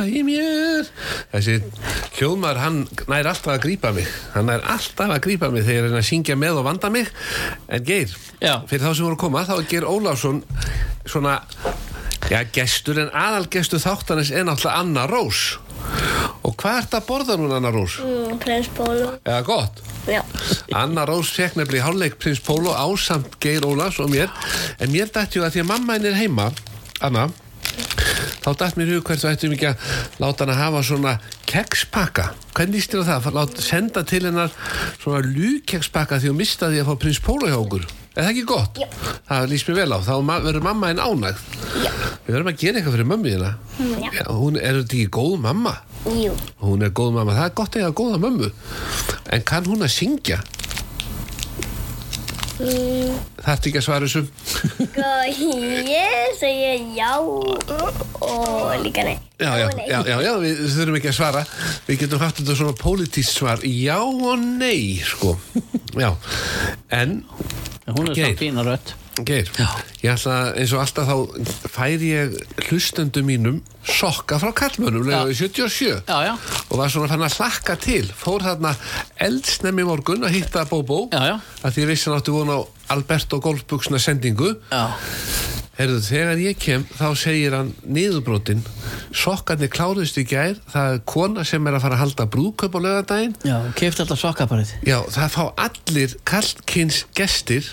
Hann 0.00 0.10
hækka 0.10 0.20
í 0.20 0.22
mér 0.26 0.88
Þessi 1.32 1.56
hljóðmar, 2.18 2.60
hann 2.60 2.80
nær 3.10 3.28
alltaf 3.30 3.54
að 3.54 3.62
grípa 3.66 3.92
mig 3.96 4.08
Hann 4.34 4.48
nær 4.50 4.64
alltaf 4.64 5.12
að 5.14 5.22
grípa 5.26 5.50
mig 5.52 5.64
þegar 5.66 5.88
ég 5.88 5.92
er 5.92 6.00
að 6.00 6.08
syngja 6.08 6.36
með 6.40 6.60
og 6.60 6.68
vanda 6.68 6.90
mig 6.92 7.10
En 7.68 7.84
Geir, 7.86 8.12
Já. 8.40 8.60
fyrir 8.70 8.86
þá 8.86 8.92
sem 8.94 9.06
voru 9.06 9.16
að 9.18 9.22
koma 9.24 9.44
Þá 9.48 9.54
er 9.58 9.68
Geir 9.70 9.88
Ólafsson 9.88 10.42
svona 11.06 11.40
Já, 12.30 12.44
gestur 12.54 13.00
en 13.02 13.10
aðalgestur 13.16 13.80
þáttanis 13.82 14.30
er 14.30 14.44
náttúrulega 14.46 14.82
Anna 14.84 15.06
Rós 15.10 15.58
Og 16.46 16.54
hvað 16.60 16.78
ert 16.82 16.94
að 16.96 17.06
borða 17.08 17.36
núna 17.40 17.58
Anna 17.58 17.72
Rós? 17.74 17.96
Mm, 18.04 18.36
Prins 18.40 18.68
Pólo. 18.76 19.14
Eða 19.24 19.40
gott 19.48 19.80
Já. 20.08 20.20
Anna 20.76 21.04
Rós 21.08 21.32
fekk 21.34 21.58
nefnilega 21.58 21.82
í 21.82 21.86
hálfleik 21.88 22.18
Prins 22.22 22.40
Pólo 22.44 22.74
ásamt 22.76 23.38
Geir 23.42 23.66
Ólafs 23.68 24.00
og 24.04 24.12
mér 24.12 24.30
en 24.78 24.92
mér 24.92 25.10
dætti 25.12 25.40
ju 25.40 25.46
að 25.46 25.56
því 25.56 25.64
að 25.64 25.70
mamma 25.72 25.96
henni 25.96 26.12
er 26.12 26.20
heima 26.20 26.50
Anna 27.00 27.28
þá 28.40 28.50
dætt 28.62 28.78
mér 28.80 28.92
hug 28.94 29.04
hvert 29.08 29.22
þú 29.24 29.30
ættum 29.30 29.54
ekki 29.56 29.68
að 29.70 29.86
láta 30.22 30.44
hann 30.46 30.52
að 30.54 30.60
hafa 30.64 30.82
svona 30.88 31.14
kekspakka. 31.50 32.26
Hvernig 32.56 32.86
á 32.96 33.02
það, 33.04 33.24
Fá- 33.26 33.34
lát, 33.36 33.56
senda 33.62 34.02
til 34.04 34.22
hennar 34.26 34.52
svona 35.02 35.22
lúkekspakka 35.26 36.20
því 36.20 36.32
hún 36.32 36.40
mistaði 36.40 36.80
að 36.82 36.90
fá 36.90 36.94
Prins 37.02 37.20
Pólo 37.24 37.50
hjá 37.50 37.58
okkur. 37.60 37.84
Er 38.16 38.24
það 38.26 38.30
ekki 38.32 38.46
gott? 38.50 38.78
Já. 38.80 38.88
það 39.28 39.44
líst 39.52 39.68
mér 39.70 39.76
vel 39.80 39.92
á, 39.94 39.98
þá 40.02 40.14
verður 40.26 40.64
mamma 40.66 40.88
henni 40.90 41.04
ánægð. 41.04 41.42
Já. 41.84 41.90
við 42.26 42.34
verðum 42.34 42.50
að 42.50 42.58
gera 42.62 42.80
eitthvað 42.80 42.96
fyrir 42.96 43.10
mömmu 43.12 43.30
þína. 43.34 43.50
Mm, 43.78 44.32
hún 44.40 44.58
er 44.58 44.80
þetta 44.80 44.96
ekki 44.98 45.12
góð 45.14 45.36
mamma? 45.44 45.74
Jú. 46.10 46.32
hún 46.64 46.82
er 46.82 46.90
góð 46.96 47.12
mamma, 47.14 47.36
það 47.38 47.46
er 47.46 47.54
gott 47.60 47.76
að 47.76 47.84
eiga 47.84 47.92
góða 48.00 48.18
mömmu. 48.24 48.50
En 49.30 49.42
kann 49.46 49.68
hún 49.70 49.86
að 49.86 49.94
syngja 49.94 50.40
Mm, 52.60 53.14
þarftu 53.40 53.70
ekki 53.70 53.80
að 53.80 53.84
svara 53.86 54.08
þessu? 54.08 54.22
Sko, 54.90 55.10
ég 55.88 56.34
segi 56.36 56.72
já 56.98 57.12
og 57.16 58.74
líka 58.84 59.04
nei. 59.06 59.16
já, 59.40 59.50
já, 59.56 59.66
nei. 59.78 59.86
já, 59.88 59.98
já, 60.04 60.16
já, 60.26 60.32
við 60.44 60.60
þurfum 60.76 60.98
ekki 61.00 61.10
að 61.12 61.16
svara. 61.16 61.44
Við 61.88 62.02
getum 62.04 62.24
haft 62.24 62.42
þetta 62.42 62.58
svona 62.60 62.76
pólitískt 62.80 63.38
svar. 63.38 63.64
Já 63.64 63.96
og 64.04 64.44
nei, 64.44 65.00
sko. 65.04 65.38
Já, 65.96 66.12
en 66.92 67.22
En 67.88 67.96
hún 67.96 68.10
er 68.12 68.14
svo 68.14 68.34
fína 68.38 68.62
rött 68.66 68.92
Geir, 69.26 69.48
Já. 69.58 69.66
ég 70.00 70.12
ætla 70.14 70.34
eins 70.56 70.72
og 70.72 70.80
alltaf 70.84 71.08
þá 71.10 71.16
færi 71.74 72.10
ég 72.14 72.36
hlustendum 72.68 73.26
mínum 73.28 73.58
sokka 73.84 74.38
frá 74.40 74.52
kallmönnum 74.56 75.04
Já. 75.04 75.10
lega 75.24 75.34
í 75.34 75.36
77 75.36 76.06
Já, 76.08 76.18
já, 76.30 76.34
og 76.70 76.78
var 76.80 76.92
svona 76.94 77.10
fann 77.10 77.26
að 77.26 77.36
hlakka 77.40 77.76
til 77.82 78.06
fór 78.16 78.46
þarna 78.46 78.72
eldsnemmi 79.26 79.84
morgun 79.88 80.24
að 80.24 80.38
hitta 80.38 80.64
Bóbó 80.70 81.02
Já, 81.12 81.20
já. 81.34 81.36
að 81.66 81.74
því 81.76 81.84
ég 81.84 81.90
vissi 81.92 82.08
hann 82.10 82.20
áttu 82.22 82.36
vona 82.38 82.56
á 82.56 82.62
Alberto 82.96 83.40
Golfbuksna 83.44 83.98
sendingu 84.02 84.54
já 84.70 84.84
Herðu, 85.80 86.00
þegar 86.04 86.40
ég 86.42 86.58
kem 86.60 86.82
þá 86.92 87.06
segir 87.16 87.54
hann 87.56 87.70
niðurbrotin. 87.88 88.58
Sokkarnir 89.16 89.70
kláruðist 89.72 90.18
í 90.20 90.26
gær. 90.28 90.58
Það 90.68 90.96
er 90.96 91.00
kona 91.08 91.44
sem 91.48 91.64
er 91.70 91.78
að 91.78 91.84
fara 91.86 91.96
að 91.96 92.02
halda 92.02 92.26
brúðkaup 92.34 92.76
á 92.76 92.80
lögadaginn 92.84 93.32
Já, 93.48 93.56
kefti 93.78 94.04
alltaf 94.04 94.20
sokkaparið. 94.20 94.74
Já, 94.84 94.98
það 95.16 95.32
fá 95.38 95.42
allir 95.64 96.16
kallkins 96.28 97.00
gestir 97.16 97.70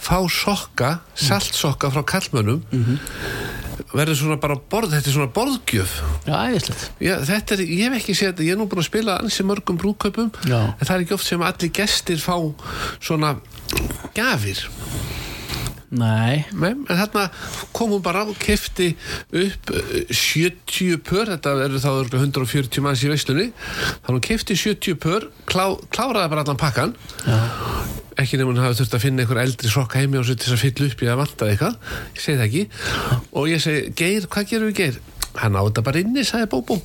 fá 0.00 0.16
sokka, 0.32 0.94
saltsokka 1.12 1.92
frá 1.92 2.06
kallmönnum 2.16 2.64
verður 3.92 4.16
svona 4.16 4.40
bara 4.40 4.56
borð, 4.70 4.94
þetta 4.94 5.10
er 5.10 5.14
svona 5.18 5.32
borðgjöf. 5.34 5.94
Já, 6.28 6.34
æðislegt. 6.46 6.84
Já, 7.02 7.14
þetta 7.28 7.56
er, 7.56 7.62
ég 7.66 7.82
hef 7.88 7.96
ekki 8.00 8.16
séð 8.16 8.32
þetta, 8.32 8.46
ég 8.46 8.54
er 8.54 8.60
nú 8.60 8.68
búin 8.70 8.82
að 8.84 8.88
spila 8.88 9.16
ansi 9.20 9.46
mörgum 9.46 9.80
brúðkaupum. 9.80 10.30
Já. 10.46 10.60
en 10.76 10.84
það 10.84 10.94
er 10.96 11.04
ekki 11.04 11.16
oft 11.16 11.28
sem 11.28 11.44
allir 11.44 11.72
gestir 11.80 12.22
fá 12.22 12.36
svona 13.02 13.34
gafir 14.16 14.64
Nei, 15.90 16.44
Nei, 16.54 16.70
en 16.70 16.84
þarna 16.86 17.24
kom 17.74 17.90
hún 17.96 18.02
bara 18.04 18.22
og 18.22 18.36
kefti 18.38 18.92
upp 19.34 19.72
eh, 19.74 20.12
70 20.14 21.00
pör, 21.02 21.32
þetta 21.32 21.54
verður 21.58 21.82
þá 21.82 21.88
örugglega 21.90 22.26
140 22.28 22.84
manns 22.84 23.02
í 23.02 23.10
veislunni. 23.10 23.48
Þannig 24.04 24.14
hún 24.14 24.22
kefti 24.28 24.54
70 24.60 25.00
pör, 25.02 25.26
klá, 25.50 25.64
kláraði 25.90 26.30
bara 26.30 26.44
allan 26.46 26.60
pakkan 26.60 26.94
já, 27.26 27.40
ekki 28.22 28.38
nefnum 28.38 28.54
hún 28.54 28.62
hafi 28.62 28.78
þurft 28.82 28.98
að 29.00 29.04
finna 29.08 29.24
einhver 29.24 29.42
eldri 29.42 29.70
sokka 29.72 29.98
heimi 29.98 30.20
og 30.20 30.28
svo 30.28 30.36
til 30.38 30.46
þess 30.46 30.58
að 30.58 30.64
fylla 30.66 30.90
upp 30.92 31.02
í 31.02 31.10
að 31.10 31.22
vantaði 31.24 31.56
eitthvað. 31.56 31.78
Ég 32.14 32.22
segi 32.24 32.38
það 32.38 32.46
ekki. 32.46 32.66
Og 33.34 33.48
ég 33.50 33.64
segi, 33.64 33.94
Geir, 33.98 34.28
hvað 34.30 34.52
gerum 34.52 34.70
við 34.70 34.82
Geir? 34.84 35.00
hann 35.38 35.54
á 35.54 35.62
þetta 35.62 35.82
bara 35.86 36.00
inni, 36.02 36.24
sagði 36.26 36.48
Bóbó. 36.50 36.76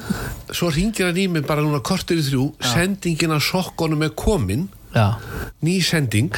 Svo 0.56 0.70
ringir 0.70 1.08
hann 1.08 1.18
í 1.18 1.26
mig 1.30 1.46
bara 1.46 1.64
núna 1.64 1.80
kortur 1.84 2.18
í 2.18 2.22
þrjú 2.24 2.44
sendingin 2.62 3.34
af 3.34 3.42
sokkonum 3.42 4.04
er 4.06 4.12
komin. 4.18 4.68
Já, 4.70 4.77
ný 5.64 5.78
sending. 5.84 6.32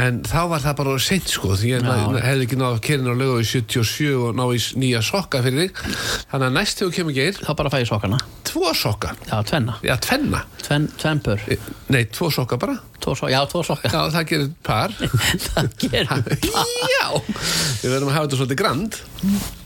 En 0.00 0.20
þá 0.24 0.40
var 0.48 0.62
það 0.62 0.76
bara 0.78 0.92
seint 1.02 1.26
sko 1.28 1.56
því 1.58 1.70
ég 1.74 1.82
Já. 1.84 1.94
hefði 2.24 2.44
ekki 2.46 2.58
náð 2.60 2.76
kerin 2.84 3.10
á 3.10 3.14
lögu 3.18 3.40
í 3.42 3.46
77 3.48 4.12
og 4.16 4.36
ná 4.38 4.44
í 4.54 4.60
nýja 4.80 5.00
sokka 5.04 5.42
fyrir 5.44 5.66
þig. 5.66 5.80
Þannig 6.30 6.46
að 6.46 6.54
næst 6.56 6.78
þegar 6.78 6.90
þú 6.92 6.96
kemur 6.98 7.16
geir. 7.16 7.40
Þá 7.40 7.50
bara 7.58 7.72
fæ 7.74 7.78
ég 7.82 7.90
sokkana. 7.90 8.20
Tvo 8.50 8.72
sokka, 8.74 9.12
Já, 9.28 9.36
tvenna, 9.46 9.76
já 9.86 9.94
tvenna? 10.02 10.40
Tven, 10.62 10.88
tvennpör. 10.98 11.42
E, 11.50 11.58
nei, 11.94 12.04
tvo 12.10 12.30
sokka 12.34 12.58
bara. 12.58 12.78
Tvo 13.00 13.14
so 13.16 13.28
Já, 13.30 13.40
tvo 13.50 13.62
sokka. 13.66 13.90
Já, 13.92 14.00
það 14.14 14.26
gerir 14.30 14.48
par. 14.66 14.94
Það 15.50 15.68
gerir 15.78 16.08
já, 16.94 16.99
við 17.18 17.92
verðum 17.94 18.10
að 18.10 18.16
hafa 18.16 18.26
þetta 18.26 18.38
svolítið 18.40 18.58
grand. 18.60 18.98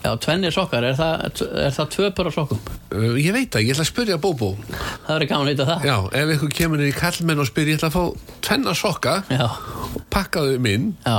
Já, 0.05 0.11
tvennir 0.25 0.55
sokkar, 0.55 0.87
er 0.91 0.97
það, 0.99 1.25
er 1.65 1.75
það 1.77 1.91
tvö 1.95 2.11
pör 2.19 2.31
af 2.31 2.37
sokkum? 2.39 2.61
uh, 2.95 3.15
ég 3.21 3.33
veit 3.37 3.49
það, 3.55 3.65
ég 3.67 3.75
ætla 3.75 3.87
að 3.87 3.91
spyrja 3.91 4.19
Bóbó. 4.23 4.51
Það 4.75 5.13
verður 5.15 5.31
gaman 5.33 5.47
að 5.47 5.53
vita 5.53 5.69
það. 5.71 5.87
Já, 5.91 5.97
ef 6.23 6.35
ykkur 6.37 6.55
kemur 6.61 6.85
í 6.85 6.91
kallmenn 6.97 7.45
og 7.45 7.51
spyr 7.51 7.71
ég 7.73 7.81
ætla 7.81 7.91
að 7.93 7.97
fá 7.99 8.05
tvenna 8.45 8.75
sokka 8.77 9.15
Já, 9.33 9.47
og 9.95 10.05
pakka 10.13 10.45
þau 10.45 10.59
minn 10.65 10.91
já, 11.07 11.17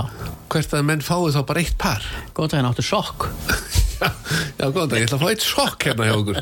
hvert 0.54 0.76
að 0.78 0.86
menn 0.92 1.02
fái 1.06 1.34
þá 1.36 1.42
bara 1.50 1.64
eitt 1.66 1.78
par? 1.82 2.06
Góðan 2.38 2.70
áttu 2.70 2.86
sokk 2.86 3.30
Já, 4.60 4.66
góðan 4.72 4.90
dag, 4.92 4.98
ég 5.00 5.08
ætla 5.08 5.18
að 5.18 5.24
fá 5.24 5.30
eitt 5.32 5.46
sokk 5.46 5.88
hérna 5.88 6.08
hjá 6.08 6.16
okkur. 6.16 6.40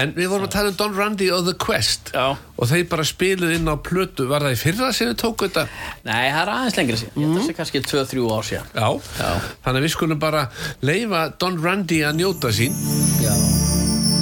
En 0.00 0.14
við 0.16 0.30
vorum 0.32 0.46
að 0.48 0.54
tala 0.56 0.72
um 0.72 0.78
Don 0.80 0.96
Randy 0.96 1.28
og 1.34 1.46
The 1.48 1.56
Quest. 1.60 2.12
Já. 2.14 2.36
Og 2.56 2.70
þeir 2.70 2.86
bara 2.92 3.06
spiluð 3.08 3.56
inn 3.56 3.68
á 3.68 3.76
plötu. 3.76 4.28
Var 4.30 4.46
það 4.46 4.56
í 4.56 4.60
fyrra 4.60 4.92
sem 4.96 5.10
við 5.10 5.18
tóku 5.24 5.48
þetta? 5.48 5.66
Nei, 6.08 6.24
það 6.30 6.40
er 6.42 6.52
aðeins 6.54 6.78
lengri 6.80 7.00
síðan. 7.02 7.16
Ég 7.16 7.26
held 7.26 7.36
að 7.36 7.42
það 7.42 7.50
sé 7.50 7.58
kannski 7.60 7.84
2-3 7.90 8.30
ár 8.36 8.48
síðan. 8.50 8.72
Já. 8.72 8.88
Já. 9.20 9.30
Þannig 9.66 9.82
að 9.82 9.88
við 9.88 9.94
skulum 9.96 10.22
bara 10.22 10.46
leifa 10.84 11.26
Don 11.40 11.60
Randy 11.64 12.00
að 12.06 12.22
njóta 12.22 12.54
sín. 12.56 12.80
Já. 13.24 13.34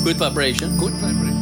Good 0.04 0.20
vibration. 0.20 0.76
Good 0.80 0.98
vibration 1.00 1.33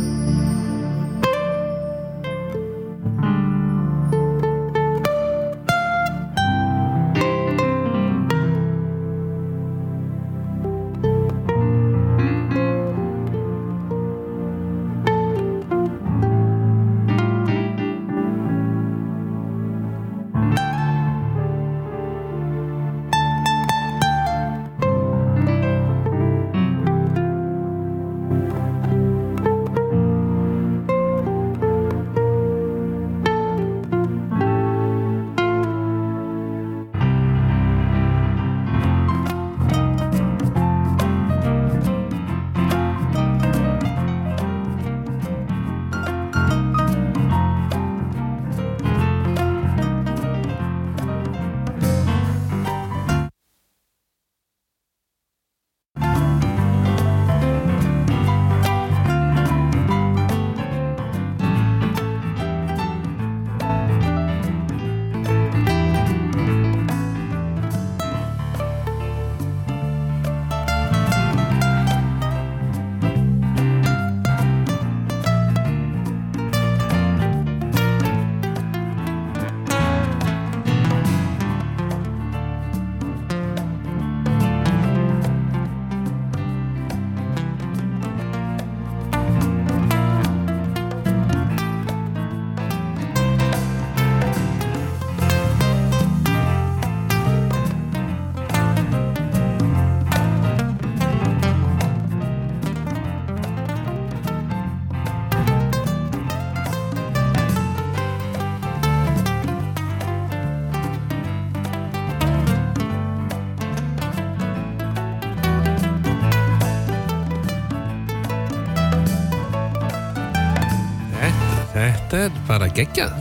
bara 122.53 122.69
geggjað. 122.77 123.17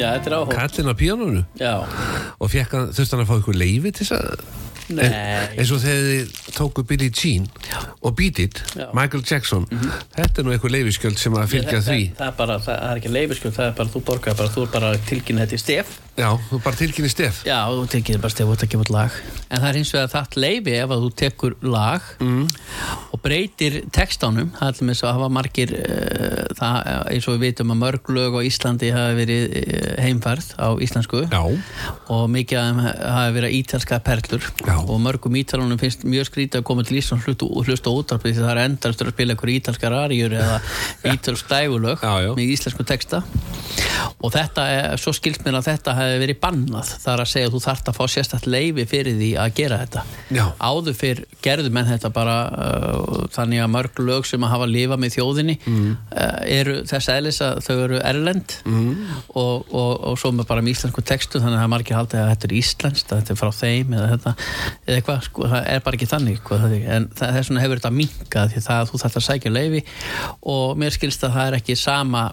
Þetta 0.00 0.30
er 0.30 0.54
Kallinn 0.54 0.90
á 0.90 0.94
píanónu 0.96 1.44
Já. 1.58 1.74
Og 2.40 2.52
hann, 2.54 2.90
þurfti 2.94 3.14
hann 3.14 3.24
að 3.24 3.30
fá 3.30 3.36
ykkur 3.40 3.58
leifi 3.58 3.92
til 3.92 4.06
þess 4.06 4.16
að 4.16 4.58
Nei. 4.90 5.06
Eins 5.54 5.70
og 5.70 5.82
þegar 5.84 6.06
þið 6.08 6.30
tóku 6.56 6.82
Billie 6.86 7.12
Jean 7.14 7.44
og 8.02 8.14
Beat 8.18 8.40
It, 8.42 8.62
Já. 8.74 8.88
Michael 8.96 9.22
Jackson 9.22 9.68
þetta 9.70 10.42
er 10.42 10.46
nú 10.46 10.54
eitthvað 10.54 10.74
leifiskjöld 10.74 11.20
sem 11.20 11.36
að 11.38 11.52
fylgja 11.52 11.76
það, 11.76 11.90
því. 11.90 12.06
það, 12.08 12.16
það, 12.16 12.32
er 12.32 12.38
bara, 12.40 12.56
það 12.64 12.80
er 12.88 13.02
ekki 13.02 13.12
leifiskjöld, 13.14 13.54
það 13.58 13.68
er 13.68 13.76
bara 13.78 13.92
þú 13.92 14.02
borgar 14.08 14.40
bara, 14.40 14.54
þú 14.56 14.64
er 14.64 14.72
bara 14.74 14.90
tilkynna 15.10 15.46
þetta 15.46 15.60
í 15.60 15.62
stef. 15.62 15.94
Já, 16.16 16.28
þú 16.48 16.60
bara 16.66 16.80
tilkynni 16.82 17.12
stef. 17.12 17.44
Já, 17.46 17.60
þú 17.70 17.86
tilkynna 17.94 18.24
bara 18.26 18.34
stef 18.34 18.50
út 18.50 18.66
að 18.66 18.74
gefa 18.74 18.88
út 18.88 18.92
lag 18.96 19.39
En 19.50 19.58
það 19.58 19.68
er 19.68 19.78
hins 19.80 19.92
vegar 19.94 20.10
það 20.12 20.36
leifi 20.44 20.74
ef 20.78 20.92
að 20.94 21.04
þú 21.04 21.10
tekur 21.18 21.56
lag 21.66 22.04
mm. 22.22 22.42
og 23.10 23.22
breytir 23.24 23.78
textánum, 23.90 24.52
það 24.54 24.68
er 24.68 24.76
til 24.78 24.86
með 24.86 25.02
að 25.02 25.16
hafa 25.16 25.28
margir 25.34 25.72
uh, 25.74 26.44
það, 26.58 26.90
eins 27.10 27.26
og 27.26 27.36
við 27.36 27.44
vitum 27.48 27.74
að 27.74 27.80
mörg 27.80 28.12
lög 28.14 28.38
á 28.38 28.40
Íslandi 28.46 28.92
hafa 28.94 29.16
verið 29.18 29.56
uh, 29.58 29.88
heimfærð 30.04 30.52
á 30.54 30.68
íslensku. 30.86 31.24
Já, 31.26 31.42
og 32.14 32.24
mikið 32.30 32.60
af 32.60 32.68
þeim 32.68 32.82
hafa 32.86 33.34
verið 33.36 33.56
ítalska 33.58 34.00
perlur. 34.06 34.46
Já. 34.62 34.76
og 34.78 35.02
mörgum 35.02 35.38
ítalunum 35.40 35.80
finnst 35.80 36.06
mjög 36.06 36.30
skrítið 36.30 36.62
að 36.62 36.66
koma 36.70 36.86
til 36.86 37.00
Íslands 37.00 37.26
hlusta, 37.26 37.50
hlusta 37.66 37.94
útarpið 37.94 38.36
því 38.36 38.44
það 38.44 38.52
er 38.52 38.62
endast 38.68 39.02
að 39.02 39.12
spila 39.14 39.34
einhver 39.34 39.54
ítalskar 39.56 39.96
aríur 40.04 40.36
eða 40.38 40.60
ítalsk 41.14 41.50
dægulög 41.50 42.06
með 42.06 42.54
íslensku 42.54 42.86
texta. 42.86 43.24
Og 44.20 44.32
þetta 44.34 44.64
er, 44.68 45.00
svo 45.00 45.12
skilst 45.16 45.44
mér 45.46 45.58
að 45.60 45.70
þetta 45.70 45.94
hefði 45.96 46.20
verið 46.24 46.40
bannað. 46.42 46.94
Þar 47.02 47.22
að 47.24 47.30
segja 47.32 47.48
að 47.48 47.54
þú 47.54 47.60
þarft 47.64 47.90
að 47.90 47.98
fá 47.98 48.02
sérstætt 48.14 48.48
leifi 48.50 48.86
fyrir 48.88 49.16
því 49.16 49.30
að 49.44 49.54
gera 49.60 49.78
þetta 49.82 50.02
Já. 50.36 50.44
áður 50.58 50.96
fyrr 50.98 51.22
gerðu 51.44 51.72
menn 51.74 51.88
þetta 51.88 52.10
bara 52.14 52.36
uh, 52.50 53.24
þannig 53.34 53.62
að 53.64 53.72
mörg 53.74 54.00
lög 54.04 54.28
sem 54.28 54.44
að 54.44 54.52
hafa 54.54 54.68
lifað 54.70 55.02
með 55.02 55.14
þjóðinni 55.16 55.56
mm. 55.58 55.88
uh, 56.12 56.38
eru 56.58 56.76
þess 56.90 57.12
eðlis 57.14 57.40
að 57.46 57.62
þau 57.66 57.74
eru 57.76 58.00
erlend 58.12 58.56
mm. 58.68 58.92
og, 59.34 59.66
og, 59.70 59.92
og 60.12 60.20
svo 60.20 60.32
með 60.36 60.50
bara 60.52 60.64
með 60.64 60.76
íslensku 60.76 61.04
textu 61.06 61.40
þannig 61.42 61.58
að 61.58 61.62
það 61.62 61.68
er 61.68 61.74
margir 61.74 61.98
haldið 61.98 62.22
að 62.22 62.30
þetta 62.34 62.48
er 62.50 62.56
íslenskt 62.60 63.12
að 63.14 63.22
þetta 63.22 63.34
er 63.34 63.40
frá 63.40 63.52
þeim 63.60 63.96
eða 63.98 64.12
þetta 64.14 64.34
eða 64.36 65.00
eitthvað, 65.00 65.26
sko, 65.28 65.50
það 65.54 65.68
er 65.74 65.84
bara 65.88 66.00
ekki 66.00 66.10
þannig 66.10 66.40
sko, 66.40 66.60
það, 66.62 66.78
en 66.96 67.10
það, 67.16 67.36
þess 67.38 67.52
vegna 67.52 67.66
hefur 67.66 67.82
þetta 67.82 67.96
minkað 67.96 68.54
því 68.54 68.64
það 68.68 68.84
að 68.84 68.90
þú 68.90 69.02
þarft 69.04 69.20
að 69.20 69.28
sækja 69.28 69.54
leifi 69.54 69.84
og 70.54 70.80
mér 70.80 70.96
skilst 70.96 71.26
að 71.26 71.36
það 71.38 71.50
er 71.50 71.60
ekki 71.60 71.78
sama 71.78 72.24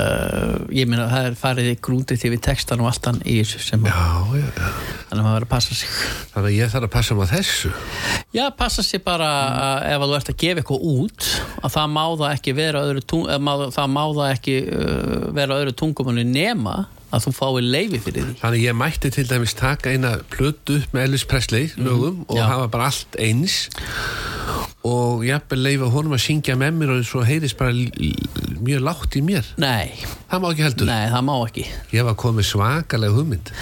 Uh, 0.00 0.66
ég 0.72 0.88
meina 0.88 1.08
það 1.10 1.26
er 1.28 1.36
farið 1.40 1.70
í 1.72 1.76
grúndið 1.84 2.20
til 2.22 2.30
við 2.32 2.42
textan 2.46 2.80
og 2.82 2.90
allt 2.90 3.08
hann 3.10 3.18
í 3.24 3.40
þessu 3.40 3.60
sem 3.64 3.88
já, 3.88 3.96
já, 4.38 4.46
já. 4.46 4.68
Þannig 5.10 5.18
að 5.18 5.24
maður 5.26 5.34
verður 5.34 5.46
að 5.46 5.52
passa 5.52 5.76
sig. 5.76 5.96
Þannig 6.32 6.48
að 6.50 6.56
ég 6.56 6.72
þarf 6.74 6.86
að 6.86 6.94
passa 6.94 7.16
maður 7.18 7.32
þessu. 7.34 7.72
Já, 8.36 8.44
passa 8.60 8.84
sér 8.86 9.02
bara 9.04 9.30
að 9.64 9.88
ef 9.90 10.04
þú 10.04 10.16
ert 10.20 10.32
að 10.32 10.38
gefa 10.44 10.62
eitthvað 10.62 10.86
út 10.94 11.28
að 11.60 11.74
það 11.76 11.92
má 11.96 12.04
það 12.06 12.30
ekki 12.30 12.56
vera 12.60 12.84
öðru 12.86 13.04
tung, 13.12 13.26
eða 13.26 13.44
má, 13.48 13.52
það 13.76 13.92
má 13.96 14.02
það 14.06 14.32
ekki 14.36 14.56
uh, 14.70 15.28
vera 15.40 15.60
öðru 15.60 15.76
tungumunni 15.82 16.26
nema 16.30 16.76
að 17.10 17.26
þú 17.26 17.32
fái 17.34 17.62
leifi 17.66 18.00
fyrir 18.04 18.26
því. 18.28 18.34
Þannig 18.40 18.66
ég 18.68 18.76
mætti 18.78 19.10
til 19.14 19.26
dæmis 19.26 19.56
taka 19.58 19.90
eina 19.90 20.12
plötu 20.30 20.78
með 20.94 21.08
Elvis 21.08 21.26
Presley 21.26 21.72
lögum 21.74 22.22
og 22.28 22.38
Já. 22.38 22.46
hafa 22.52 22.68
bara 22.70 22.90
allt 22.92 23.18
eins 23.18 23.64
og 24.86 25.24
jafnvel 25.26 25.60
leifa 25.66 25.90
honum 25.92 26.14
að 26.16 26.22
syngja 26.24 26.56
með 26.58 26.78
mér 26.78 26.94
og 26.94 27.02
svo 27.08 27.24
heyrðist 27.26 27.58
bara 27.58 27.74
mjög 28.66 28.84
látt 28.86 29.16
í 29.18 29.22
mér. 29.24 29.48
Nei, 29.60 29.92
það 30.30 30.44
má 30.44 30.48
ekki 30.52 30.66
heldur. 30.66 30.90
Nei, 30.90 31.06
það 31.14 31.26
má 31.28 31.34
ekki. 31.46 31.66
Ég 31.96 32.06
var 32.08 32.18
komið 32.20 32.48
svakalega 32.50 33.16
hugmynd. 33.16 33.52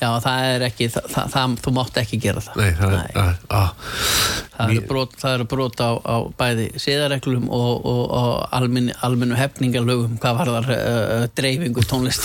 Já, 0.00 0.08
það 0.24 0.48
er 0.50 0.66
ekki, 0.70 0.90
það, 0.96 1.08
það, 1.14 1.30
það, 1.36 1.56
þú 1.66 1.74
mátt 1.78 2.02
ekki 2.02 2.20
gera 2.26 2.44
það. 2.44 2.60
Nei, 2.62 2.72
það, 2.80 2.96
Nei. 2.96 3.16
Að, 3.22 3.46
að, 3.60 4.46
Það 4.56 4.70
eru 4.72 4.82
brot, 4.88 5.14
eru 5.28 5.46
brot 5.50 5.80
á, 5.84 5.90
á 6.00 6.16
bæði 6.38 6.66
siðareglum 6.80 7.48
og, 7.52 7.84
og, 7.84 8.02
og 8.16 8.54
almennu, 8.56 8.94
almennu 9.04 9.36
hefningalögum 9.36 10.14
hvað 10.22 10.38
var 10.38 10.50
þar 10.54 10.70
uh, 10.72 11.26
dreifingu 11.36 11.84
tónlist 11.84 12.24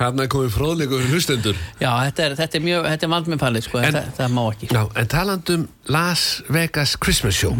hann 0.00 0.20
er 0.24 0.30
komið 0.32 0.54
fróðleikur 0.54 1.04
hlustendur. 1.10 1.58
Já, 1.82 1.90
þetta 2.08 2.24
er, 2.28 2.36
þetta 2.40 2.58
er 2.58 2.64
mjög, 2.64 2.88
þetta 2.94 3.08
er 3.08 3.12
vald 3.12 3.30
með 3.32 3.42
palið 3.42 3.66
sko, 3.68 3.82
En- 3.82 3.98
það, 3.98 4.08
það 4.16 4.34
má 4.38 4.42
ekki. 4.54 4.70
Já, 4.72 4.82
en 5.02 5.12
talandum 5.12 5.66
Las 5.92 6.24
Vegas 6.56 6.96
Christmas 7.04 7.36
Show 7.36 7.52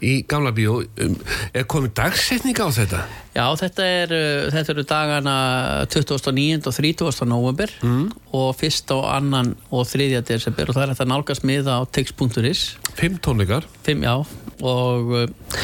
í 0.00 0.14
gamla 0.28 0.54
bíó 0.56 0.80
um, 0.80 1.18
er 1.52 1.68
komið 1.68 1.94
dagsetning 2.22 2.54
á 2.54 2.70
þetta 2.70 2.98
Já, 3.32 3.46
þetta, 3.58 3.84
er, 3.88 4.12
uh, 4.14 4.50
þetta 4.52 4.72
eru 4.74 4.82
dagana 4.86 5.34
29. 5.90 6.68
og 6.68 6.76
30. 6.76 7.26
november 7.26 7.72
mm. 7.82 8.04
og 8.36 8.62
1. 8.62 8.92
og 8.94 9.06
2. 9.08 9.40
og 9.72 9.88
3. 9.90 10.06
desember 10.28 10.70
og 10.70 10.76
það 10.76 10.84
er 10.84 10.92
þetta 10.92 11.06
nálgast 11.10 11.46
miða 11.48 11.80
á 11.80 11.82
tix.is 11.90 12.62
fimm 12.94 13.16
tónleikar 13.24 13.66
Fimm, 13.82 14.04
já, 14.06 14.14
og, 14.62 15.10
uh, 15.16 15.56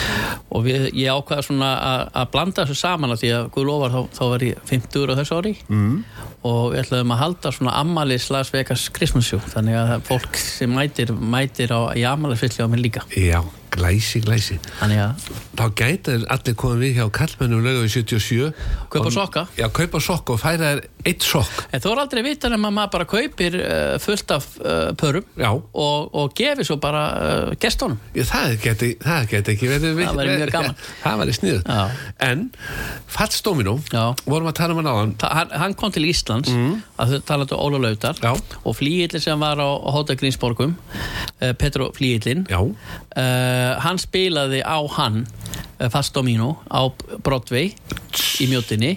og 0.51 0.67
við, 0.67 0.89
ég 0.99 1.15
ákvaða 1.15 1.47
svona 1.47 1.71
að- 1.77 2.11
að 2.25 2.33
blanda 2.35 2.65
þessu 2.67 2.81
saman 2.81 3.15
af 3.15 3.23
því 3.23 3.31
að 3.37 3.51
Guð 3.55 3.69
lofar 3.69 3.95
þá, 3.95 4.01
þá 4.19 4.25
var 4.33 4.47
ég 4.49 4.67
50 4.73 5.15
á 5.15 5.19
þessu 5.21 5.39
ári 5.39 5.55
mm. 5.69 5.97
og 6.43 6.61
við 6.73 6.83
ætlaðum 6.83 7.15
að 7.15 7.23
halda 7.23 7.55
svona 7.55 7.77
ammalis 7.85 8.31
Las 8.35 8.51
Vegas 8.51 8.89
Christmas 8.91 9.31
show 9.31 9.39
þannig 9.55 9.79
að 9.79 9.95
fólk 10.11 10.43
sem 10.43 10.75
mætir, 10.75 11.15
mætir 11.15 11.71
á, 11.71 11.95
í 11.95 12.03
ammalisfylli 12.09 12.67
á 12.67 12.73
mig 12.73 12.83
líka 12.89 13.07
já, 13.15 13.45
glæsi, 13.75 14.21
glæsi 14.25 14.59
þá 14.79 15.65
gæta 15.77 16.15
þeir 16.15 16.27
allir 16.35 16.57
komið 16.59 16.83
við 16.85 16.93
hjá 16.99 17.07
kallmennum 17.19 17.65
lögu 17.65 17.85
í 17.87 17.91
77 17.93 18.53
Kaupa 18.93 19.11
sokka. 19.13 19.43
já, 19.59 19.67
kaupa 19.75 20.01
sokka 20.03 20.35
og 20.37 20.41
færa 20.43 20.71
þér 20.73 20.81
eitt 21.09 21.25
sokk 21.27 21.65
En 21.73 21.83
þú 21.85 21.93
er 21.93 22.01
aldrei 22.03 22.23
vitan 22.27 22.55
að 22.57 22.63
maður 22.65 22.93
bara 22.95 23.07
kaupir 23.09 23.57
uh, 23.61 23.97
fullt 24.03 24.33
af 24.35 24.47
uh, 24.63 24.91
pörum 24.99 25.27
og, 25.45 26.09
og 26.17 26.33
gefi 26.39 26.65
svo 26.67 26.79
bara 26.83 27.03
uh, 27.19 27.53
gestónum. 27.61 27.99
Já, 28.17 28.25
það 28.31 28.55
geti, 28.65 28.91
það 29.03 29.29
geti 29.33 29.55
ekki 29.55 29.71
verið 29.71 30.01
Það 30.03 30.19
væri 30.21 30.37
mjög 30.39 30.53
gaman. 30.55 30.79
það 31.05 31.23
væri 31.23 31.37
sniðut 31.39 31.69
Já. 31.69 31.83
en 32.29 32.45
Fats 33.09 33.43
Domino 33.47 33.77
vorum 34.25 34.51
að 34.51 34.57
tala 34.61 34.75
um 34.77 34.81
hann 34.83 34.91
áðan 34.93 35.15
Þa, 35.21 35.33
hann, 35.41 35.55
hann 35.65 35.77
kom 35.79 35.93
til 35.95 36.07
Íslands 36.09 36.51
að 36.99 37.15
þau 37.17 37.27
talaðu 37.33 37.61
Óla 37.61 37.83
Lautar 37.87 38.19
Já. 38.23 38.33
og 38.63 38.79
flýillin 38.79 39.23
sem 39.23 39.41
var 39.41 39.61
á 39.61 39.69
Hóta 39.95 40.17
Grínsborgum 40.19 40.77
Petro 41.59 41.91
flýillin 41.95 42.45
já, 42.51 42.59
uh, 42.59 43.68
hann 43.85 44.01
spilaði 44.01 44.63
á 44.65 44.79
hann 44.97 45.27
Fast 45.93 46.15
Domino 46.15 46.57
á 46.67 46.91
Broadway 47.23 47.71
í 48.43 48.49
mjótinni. 48.51 48.97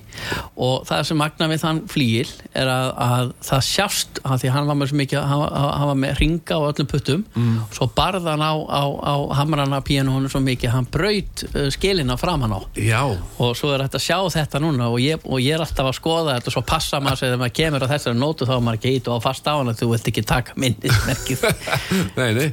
Og 0.57 0.85
það 0.89 1.03
sem 1.09 1.19
magna 1.19 1.47
við 1.51 1.61
þann 1.61 1.81
flýil 1.91 2.27
er 2.57 2.69
að, 2.71 2.87
að 3.05 3.33
það 3.45 3.63
sjást 3.67 4.21
að 4.25 4.41
því 4.41 4.53
hann 4.55 4.69
var 4.69 4.79
með 4.79 4.93
mikið 5.01 5.27
hann, 5.29 5.43
hann 5.53 5.89
var 5.91 5.99
með 6.01 6.21
ringa 6.21 6.57
á 6.57 6.61
öllum 6.71 6.89
puttum. 6.89 7.25
Mm. 7.35 7.59
svo 7.75 7.87
barða 7.95 8.33
hann 8.33 8.41
á, 8.45 8.53
á, 8.57 8.83
á 8.97 9.15
hamrana 9.37 9.81
píanónu 9.85 10.31
svo 10.31 10.41
mikið 10.43 10.73
hann 10.73 10.87
braut 10.91 11.43
uh, 11.51 11.67
skilina 11.73 12.17
framan 12.17 12.55
á. 12.57 12.59
Já. 12.81 13.01
Og 13.37 13.53
svo 13.57 13.73
er 13.75 13.85
hægt 13.85 13.99
að 13.99 14.05
sjá 14.07 14.17
þetta 14.33 14.61
núna 14.63 14.89
og 14.89 14.97
ég, 15.03 15.21
og 15.21 15.41
ég 15.43 15.57
er 15.57 15.65
alltaf 15.65 15.91
að 15.91 15.97
skoða 15.99 16.37
þetta 16.39 16.51
og 16.51 16.57
svo 16.57 16.65
passa 16.73 17.01
maður 17.03 17.21
sig 17.21 17.29
þegar 17.29 17.43
maður 17.43 17.55
kemur 17.61 17.85
á 17.85 17.91
þessari 17.93 18.21
nótu 18.21 18.49
þá 18.49 18.55
er 18.57 18.65
maður 18.65 18.81
ekki 18.81 18.95
ít 18.97 19.11
og 19.11 19.21
á 19.21 19.25
fast 19.27 19.49
á 19.49 19.53
hann 19.53 19.71
að 19.71 19.83
þú 19.83 19.91
vilt 19.93 20.11
ekki 20.11 20.25
taka 20.33 20.57
minnismerkið. 20.57 21.45
Nei, 22.17 22.31
nei, 22.35 22.47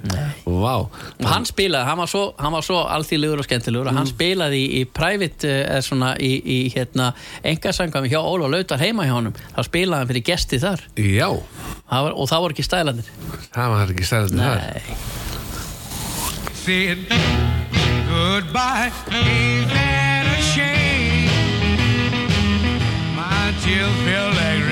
vá. 0.45 0.75
Og 0.85 1.27
hann 1.29 1.47
spilaði, 1.49 1.87
hann 1.89 2.01
var 2.01 2.11
svo, 2.11 2.23
hann 2.39 2.55
var 2.55 2.65
svo 2.67 2.83
alþýðlegur 2.93 3.43
og 3.43 3.47
skemmtilegur 3.49 3.91
og 3.91 3.97
hann 3.97 4.07
spilaði 4.09 4.18
í, 4.21 4.63
í 4.81 4.85
private, 4.85 5.49
eða 5.69 5.83
svona 5.87 6.13
í, 6.19 6.33
í 6.43 6.59
hérna, 6.75 7.13
engasangami 7.43 8.09
hjá 8.13 8.19
Óla 8.21 8.49
Lautar 8.51 8.79
heima 8.83 9.07
hjá 9.07 9.15
honum, 9.17 9.35
þá 9.57 9.61
spilaði 9.67 10.01
hann 10.03 10.11
fyrir 10.13 10.27
gesti 10.29 10.59
þar. 10.63 10.83
Já, 10.99 11.29
Það 11.89 12.03
var, 12.05 12.13
og 12.21 12.29
það 12.29 12.43
voru 12.45 12.53
ekki 12.53 12.65
stælanir 12.67 13.07
það 13.55 13.71
var 13.73 13.93
ekki 13.95 14.05
stæðandi 14.05 14.43
þar. 14.45 14.59
Nei, 14.61 14.83
said 16.53 16.99
goodbye. 18.09 18.93
Ain't 19.09 19.71
that 19.73 20.27
a 20.29 20.43
shame? 20.43 21.33
My 23.17 23.53
tears 23.65 23.97
feel 24.05 24.29
like 24.37 24.68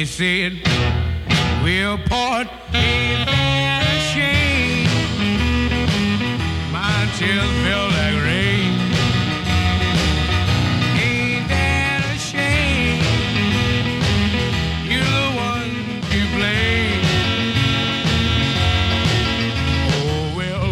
you 0.00 0.06
said 0.06 0.52
we'll 1.62 1.98
part. 2.08 2.48
A 2.72 3.98
shame? 4.10 4.88
My 6.72 7.06
tears 7.18 7.50
feel 7.64 7.86
like 7.98 8.16
rain. 8.24 8.72
Ain't 11.04 11.46
that 11.52 12.00
a 12.14 12.18
shame? 12.18 13.02
You're 14.88 15.12
the 15.18 15.28
one 15.52 15.74
to 16.12 16.20
blame. 16.34 17.04
Oh 19.92 20.32
well, 20.38 20.68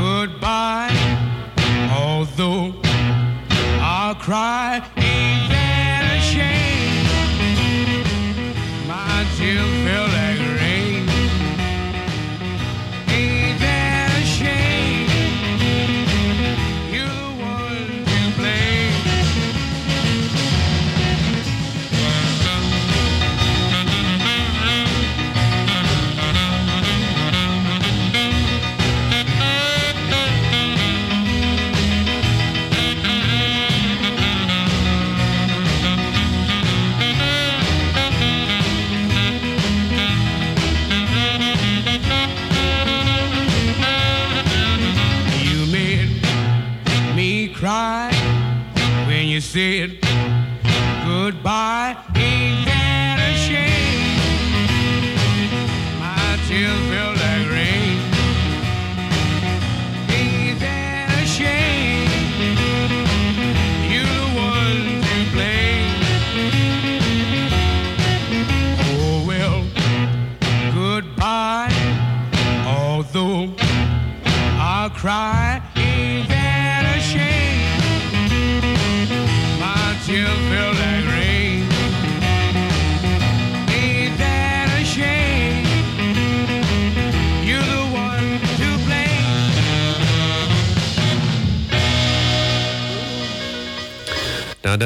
goodbye. 0.00 0.96
Although 1.92 2.80
I'll 3.82 4.14
cry, 4.14 4.80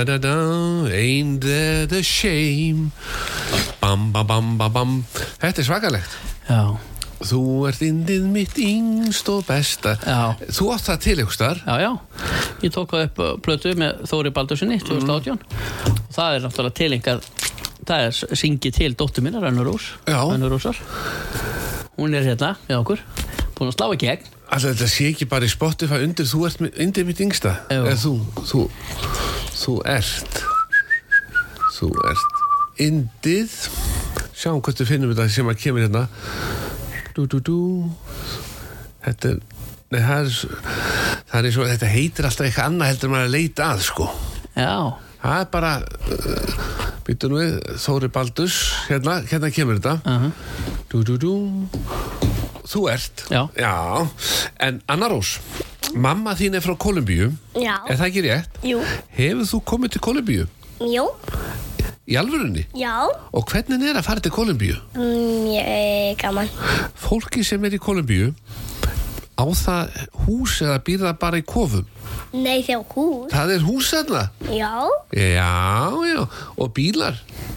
da 0.00 0.04
da 0.04 0.18
da 0.18 0.34
ain't 0.88 1.40
that 1.44 1.92
a 1.92 2.02
shame? 2.02 2.90
Bam 3.80 4.12
bam 4.12 4.26
bam 4.26 4.56
bam 4.58 4.72
bam. 4.72 4.94
Þetta 5.42 5.60
er 5.60 5.66
svakalegt. 5.66 6.14
Já, 6.48 6.62
þú 7.30 7.40
ert 7.68 7.82
indið 7.84 8.24
mitt 8.32 8.56
yngst 8.60 9.28
og 9.32 9.44
besta. 9.48 9.96
Já. 10.06 10.36
þú 10.48 10.70
átt 10.74 10.86
það 10.88 11.00
til 11.04 11.16
ykkur 11.24 11.36
starf 11.36 11.66
já, 11.68 11.76
já. 11.84 11.90
Ég 12.64 12.72
tók 12.74 12.90
það 12.94 13.04
upp 13.10 13.20
uh, 13.24 13.30
plötu 13.44 13.74
með 13.80 14.00
Þóri 14.08 14.32
Baldursinni 14.36 14.80
2018 14.80 15.36
og 15.36 16.16
það 16.16 16.34
er 16.38 16.44
náttúrulega 16.46 16.76
tilengað 16.80 17.22
það 17.90 18.06
er 18.08 18.36
syngið 18.40 18.76
til 18.76 18.92
dóttur 18.96 19.24
minna, 19.24 19.40
Rönnur 19.44 19.68
Rós. 19.72 19.90
Já. 20.08 20.20
Rönnur 20.24 20.52
Rósar. 20.56 20.76
Hún 22.00 22.14
er 22.16 22.24
hérna 22.30 22.54
með 22.68 22.80
okkur 22.82 23.04
búin 23.58 23.68
að 23.72 23.76
slá 23.76 23.90
í 23.92 24.00
gegn. 24.00 24.28
Alltaf 24.50 24.72
þetta 24.74 24.88
sé 24.90 25.10
ekki 25.12 25.26
bara 25.30 25.46
í 25.46 25.50
Spotify 25.52 26.00
undir 26.02 26.26
þú 26.26 26.40
ert 26.48 26.60
mi- 26.64 26.72
undir 26.82 27.04
mitt 27.06 27.20
yngsta 27.22 27.52
Jú. 27.70 27.84
Eða 27.84 27.98
þú, 28.02 28.12
þú 28.48 28.62
Þú 29.60 29.76
ert 29.88 30.42
Þú 31.76 31.90
ert 32.10 32.44
Indið 32.80 33.56
Sjáum 34.40 34.62
hvað 34.64 34.82
við 34.82 34.92
finnum 34.94 35.12
þetta 35.14 35.28
sem 35.36 35.50
að 35.52 35.60
kemur 35.64 35.86
hérna 35.86 36.06
Dú, 37.16 37.26
dú, 37.26 37.40
dú 37.44 37.60
Þetta 39.04 39.34
er 39.34 39.40
Nei, 39.90 39.98
það 40.06 40.20
er, 40.20 40.34
það 41.26 41.46
er 41.48 41.54
svo, 41.54 41.64
þetta 41.66 41.86
heitir 41.90 42.26
alltaf 42.28 42.46
eitthvað 42.46 42.66
annað 42.70 42.90
heldur 42.92 43.10
maður 43.10 43.24
að 43.26 43.32
leita 43.34 43.64
að, 43.72 43.80
sko. 43.88 44.04
Já, 44.54 44.74
Það 45.20 45.40
er 45.42 45.48
bara, 45.52 45.70
uh, 46.14 46.52
býttu 47.04 47.28
nú 47.28 47.40
við, 47.40 47.56
Þóri 47.82 48.08
Baldus, 48.14 48.58
hérna, 48.88 49.16
hérna 49.28 49.50
kemur 49.52 49.80
þetta. 49.80 49.96
uh 50.06 51.10
dú. 51.20 51.34
Þú 52.70 52.84
ert. 52.92 53.24
Já. 53.30 53.42
En 54.62 54.80
Anna 54.86 55.10
Rós, 55.10 55.40
mamma 55.94 56.34
þín 56.38 56.56
er 56.58 56.64
frá 56.64 56.74
Kolumbíu. 56.78 57.30
Já. 57.54 57.76
Er 57.88 57.98
það 57.98 58.06
ekki 58.08 58.24
rétt? 58.26 58.58
Jú. 58.66 58.80
Hefur 59.16 59.46
þú 59.50 59.60
komið 59.72 59.94
til 59.96 60.02
Kolumbíu? 60.06 60.46
Jú. 60.80 61.06
Í 62.10 62.16
alvörunni? 62.18 62.64
Já. 62.74 62.94
Og 63.36 63.46
hvernig 63.50 63.84
er 63.86 63.98
að 64.00 64.06
fara 64.08 64.22
til 64.24 64.32
Kolumbíu? 64.34 64.76
Mjög 64.96 66.16
gaman. 66.22 66.50
Fólki 66.98 67.44
sem 67.46 67.64
er 67.64 67.76
í 67.76 67.82
Kolumbíu, 67.82 68.32
á 69.40 69.44
það 69.56 69.94
hús 70.26 70.58
eða 70.64 70.78
býr 70.84 71.04
það 71.06 71.18
bara 71.22 71.40
í 71.40 71.44
kofum? 71.46 71.86
Nei, 72.34 72.60
þjá 72.66 72.76
hús. 72.92 73.30
Það 73.32 73.52
er 73.54 73.64
hús 73.66 73.88
þarna? 73.94 74.24
Já. 74.52 74.72
Já, 75.16 75.50
já. 76.06 76.20
Og 76.60 76.72
bílar? 76.76 77.16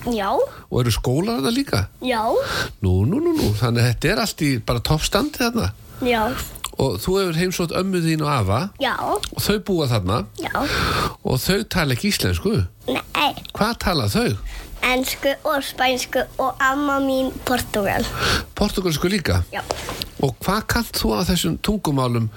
Já. 0.10 0.30
Og 0.70 0.80
eru 0.82 0.94
skólar 0.94 1.40
þarna 1.42 1.54
líka? 1.54 1.82
Já. 2.02 2.24
Nú, 2.82 3.04
nú, 3.10 3.20
nú, 3.22 3.34
nú. 3.38 3.52
Þannig 3.60 3.84
að 3.84 3.90
þetta 3.92 4.12
er 4.14 4.22
allt 4.24 4.46
í 4.46 4.52
bara 4.66 4.84
toppstandi 4.86 5.42
þarna. 5.44 5.72
Já. 6.04 6.24
Og 6.82 6.98
þú 7.04 7.18
hefur 7.20 7.38
heimsótt 7.38 7.74
ömmu 7.78 8.00
þín 8.02 8.24
og 8.26 8.32
afa 8.34 8.60
Já. 8.82 8.94
og 9.02 9.42
þau 9.46 9.58
búa 9.68 9.88
þarna 9.92 10.24
Já. 10.42 10.52
og 11.24 11.38
þau 11.44 11.64
tala 11.70 11.94
ekki 11.94 12.10
íslensku. 12.10 12.54
Nei. 12.90 13.34
Hvað 13.54 13.74
tala 13.84 14.08
þau? 14.10 14.32
Ensku 14.84 15.32
og 15.48 15.62
spænsku 15.64 16.24
og 16.44 16.56
amma 16.60 16.98
mín 17.00 17.30
Portugal. 17.46 18.04
Portugalsku 18.56 19.08
líka? 19.08 19.44
Já. 19.54 19.62
Og 20.24 20.34
hvað 20.44 20.66
kannt 20.68 20.98
þú 20.98 21.14
á 21.16 21.22
þessum 21.30 21.56
tungumálum 21.64 22.30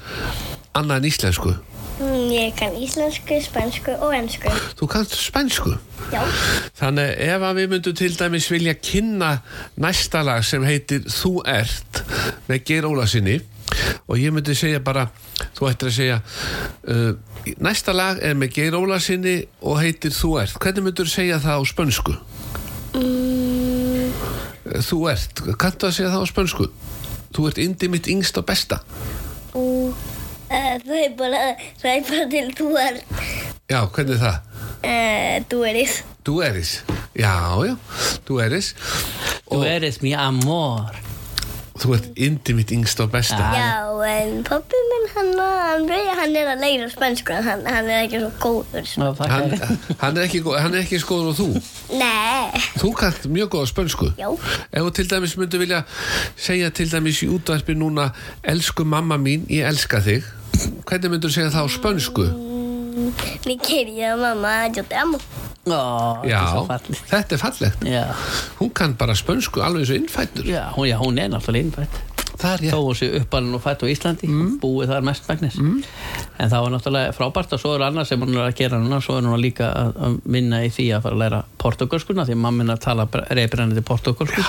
annað 0.74 0.96
en 1.00 1.08
íslensku? 1.10 1.56
Mm, 1.96 2.28
Ég 2.28 2.52
kann 2.58 2.74
íslensku, 2.76 3.38
spænsku 3.40 3.94
og 4.04 4.12
ensku. 4.14 4.50
Þú 4.76 4.86
kannt 4.92 5.14
spænsku? 5.16 5.72
Já. 6.12 6.20
Þannig 6.76 7.14
ef 7.24 7.42
að 7.48 7.56
við 7.62 7.70
myndum 7.72 7.96
til 7.96 8.12
dæmis 8.20 8.50
vilja 8.52 8.74
kynna 8.78 9.30
næsta 9.80 10.20
lag 10.22 10.44
sem 10.44 10.62
heitir 10.68 11.06
Þú 11.08 11.40
ert 11.48 12.02
með 12.50 12.64
Geir 12.68 12.84
Ólasinni 12.86 13.40
og 14.06 14.18
ég 14.20 14.32
myndi 14.34 14.54
segja 14.56 14.80
bara 14.84 15.08
þú 15.56 15.68
ættir 15.70 15.90
að 15.90 15.96
segja 15.96 16.18
uh, 16.88 17.12
næsta 17.62 17.92
lag 17.94 18.18
er 18.24 18.34
með 18.38 18.54
Geir 18.56 18.76
Ólasinni 18.78 19.36
og 19.62 19.80
heitir 19.82 20.14
Þú 20.16 20.30
ert. 20.42 20.56
Hvernig 20.62 20.86
myndur 20.88 21.10
segja 21.10 21.38
það 21.42 21.60
á 21.60 21.62
spönsku? 21.70 22.14
Mm, 22.96 24.10
Þú 24.82 24.98
ert, 25.12 25.42
kanntu 25.60 25.86
að 25.88 25.94
segja 25.98 26.10
það 26.14 26.24
á 26.26 26.28
spönsku? 26.32 26.66
Þú 27.36 27.46
ert 27.50 27.60
indi 27.62 27.88
mitt 27.92 28.08
yngst 28.10 28.38
og 28.40 28.46
besta. 28.48 28.80
Og 29.56 29.92
uh, 29.92 30.74
það 30.82 30.98
er 31.02 31.14
bara, 31.18 31.42
það 31.82 31.90
er 31.92 32.04
bara 32.10 32.28
til 32.32 32.46
þú 32.58 32.70
er, 32.82 33.00
Já, 33.70 33.80
hvernig 33.90 34.16
er 34.16 34.22
það? 34.22 34.36
uh, 34.86 35.36
þú 35.50 35.62
eris. 35.70 35.96
Þú 36.26 36.36
eris. 36.48 36.72
Já, 37.16 37.34
já, 37.66 37.74
þú 38.26 38.40
eris. 38.44 38.72
Þú 39.46 39.60
eres 39.70 40.00
mi 40.02 40.12
amor 40.18 40.96
Þú 41.76 41.92
ert 41.96 42.06
indi 42.26 42.54
mitt 42.56 42.70
yngst 42.72 43.00
og 43.04 43.10
besta 43.12 43.36
Já, 43.52 43.82
en 44.08 44.38
pappi 44.46 44.78
minn, 44.90 45.06
hann, 45.14 45.32
hann, 45.40 45.88
hann, 45.90 46.14
hann 46.20 46.36
er 46.40 46.50
að 46.54 46.62
leira 46.64 46.88
spænsku, 46.92 47.34
en 47.36 47.44
hann, 47.44 47.64
hann 47.68 47.90
er 47.92 48.06
ekki 48.06 48.20
svo 48.22 48.30
góður. 48.40 48.88
Ná, 49.02 49.10
þakka 49.18 49.68
hann, 50.02 50.16
er 50.16 50.24
ekki, 50.24 50.42
hann 50.56 50.74
er 50.76 50.84
ekki 50.84 51.00
skoður 51.02 51.32
og 51.34 51.38
þú 51.40 51.48
Nei. 52.00 52.62
Þú 52.80 52.92
kannt 52.98 53.28
mjög 53.36 53.52
góða 53.56 53.70
spönsku 53.72 54.10
Já. 54.18 54.28
Ef 54.72 54.86
þú 54.88 54.94
til 54.98 55.08
dæmis 55.12 55.36
myndu 55.40 55.60
vilja 55.62 55.82
segja 56.36 56.72
til 56.74 56.88
dæmis 56.92 57.20
í 57.26 57.30
útvarpi 57.36 57.76
núna 57.78 58.10
Elsku 58.46 58.86
mamma 58.88 59.20
mín, 59.20 59.44
ég 59.52 59.68
elska 59.68 60.00
þig 60.04 60.24
Hvernig 60.88 61.12
myndu 61.12 61.28
segja 61.32 61.52
það 61.52 61.68
á 61.68 61.74
spönsku? 61.76 62.28
Mi 63.44 63.58
querida 63.60 64.16
mamá, 64.16 64.72
yo 64.72 64.82
te 64.88 64.96
amo. 64.96 65.18
Ó, 65.66 66.22
Já, 66.22 66.42
þetta 67.10 67.34
er 67.34 67.40
fallegt. 67.42 67.80
Já, 67.90 68.04
Hún 68.60 68.70
kann 68.70 68.92
bara 68.98 69.16
spönsku 69.18 69.62
alveg 69.66 69.82
eins 69.82 69.90
og 69.90 69.96
innfættur 70.02 70.46
já, 70.46 70.68
hún, 70.76 70.86
já, 70.86 70.96
hún 71.02 71.18
er 71.18 71.32
náttúrulega 71.32 71.66
innfætt 71.66 72.04
þó 72.70 72.76
hún 72.84 72.94
sé 72.98 73.06
uppalinn 73.16 73.54
og 73.56 73.62
fætt 73.64 73.80
á 73.82 73.86
Íslandi 73.88 74.28
búið 74.60 74.90
þar 74.92 75.06
mest 75.08 75.26
megnis 75.30 75.56
en 75.56 76.50
það 76.52 76.62
var 76.66 76.74
náttúrulega 76.74 77.14
frábært 77.16 77.54
og 77.56 77.62
svo 77.62 77.72
er 77.78 77.86
annað 77.86 78.10
sem 78.10 78.20
hún 78.20 78.36
er 78.36 78.44
að 78.50 78.58
gera 78.60 78.78
núna 78.78 79.00
svo 79.00 79.16
er 79.18 79.24
hún 79.26 79.40
líka 79.40 79.70
að, 79.72 79.94
að 79.96 80.18
vinna 80.36 80.60
í 80.66 80.70
því 80.70 80.86
að 80.98 81.02
fara 81.06 81.16
að 81.16 81.22
læra 81.24 81.42
portugalskuna 81.64 82.26
því 82.28 82.36
að 82.36 82.42
mammin 82.44 82.74
að 82.76 82.82
tala 82.84 83.08
reybrennandi 83.30 83.82
portugalsku 83.88 84.44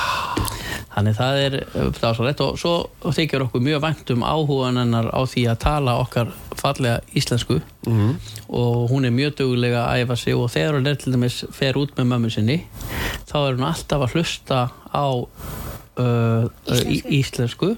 þannig 0.98 1.18
það 1.18 1.39
er 1.43 1.56
það 1.70 2.02
var 2.02 2.16
svo 2.18 2.26
rétt 2.26 2.39
og 2.41 2.56
svo 2.58 2.74
þykir 3.14 3.43
okkur 3.45 3.62
mjög 3.68 3.84
vænt 3.84 4.14
um 4.16 4.24
áhugan 4.26 4.80
hennar 4.82 5.12
á 5.14 5.22
því 5.30 5.43
að 5.52 5.60
tala 5.62 5.93
okkar 6.02 6.32
fallega 6.58 7.04
íslensku 7.14 7.60
og 8.50 8.89
hún 8.89 9.06
er 9.06 9.14
mjög 9.14 9.38
duglega 9.43 9.86
að 9.86 10.02
æfa 10.02 10.18
sig 10.18 10.34
og 10.34 10.50
þegar 10.50 10.80
hún 10.80 10.89
er 10.89 10.98
til 10.98 11.14
dæmis 11.14 11.43
fer 11.54 11.78
út 11.78 11.93
með 12.00 12.10
mömmu 12.14 12.34
sinni 12.34 12.58
þá 13.30 13.38
er 13.43 13.60
hún 13.60 13.68
alltaf 13.70 14.08
að 14.08 14.18
hlusta 14.18 14.64
á 14.74 15.08
uh, 16.02 16.50
íslensku. 16.66 17.14
íslensku 17.20 17.70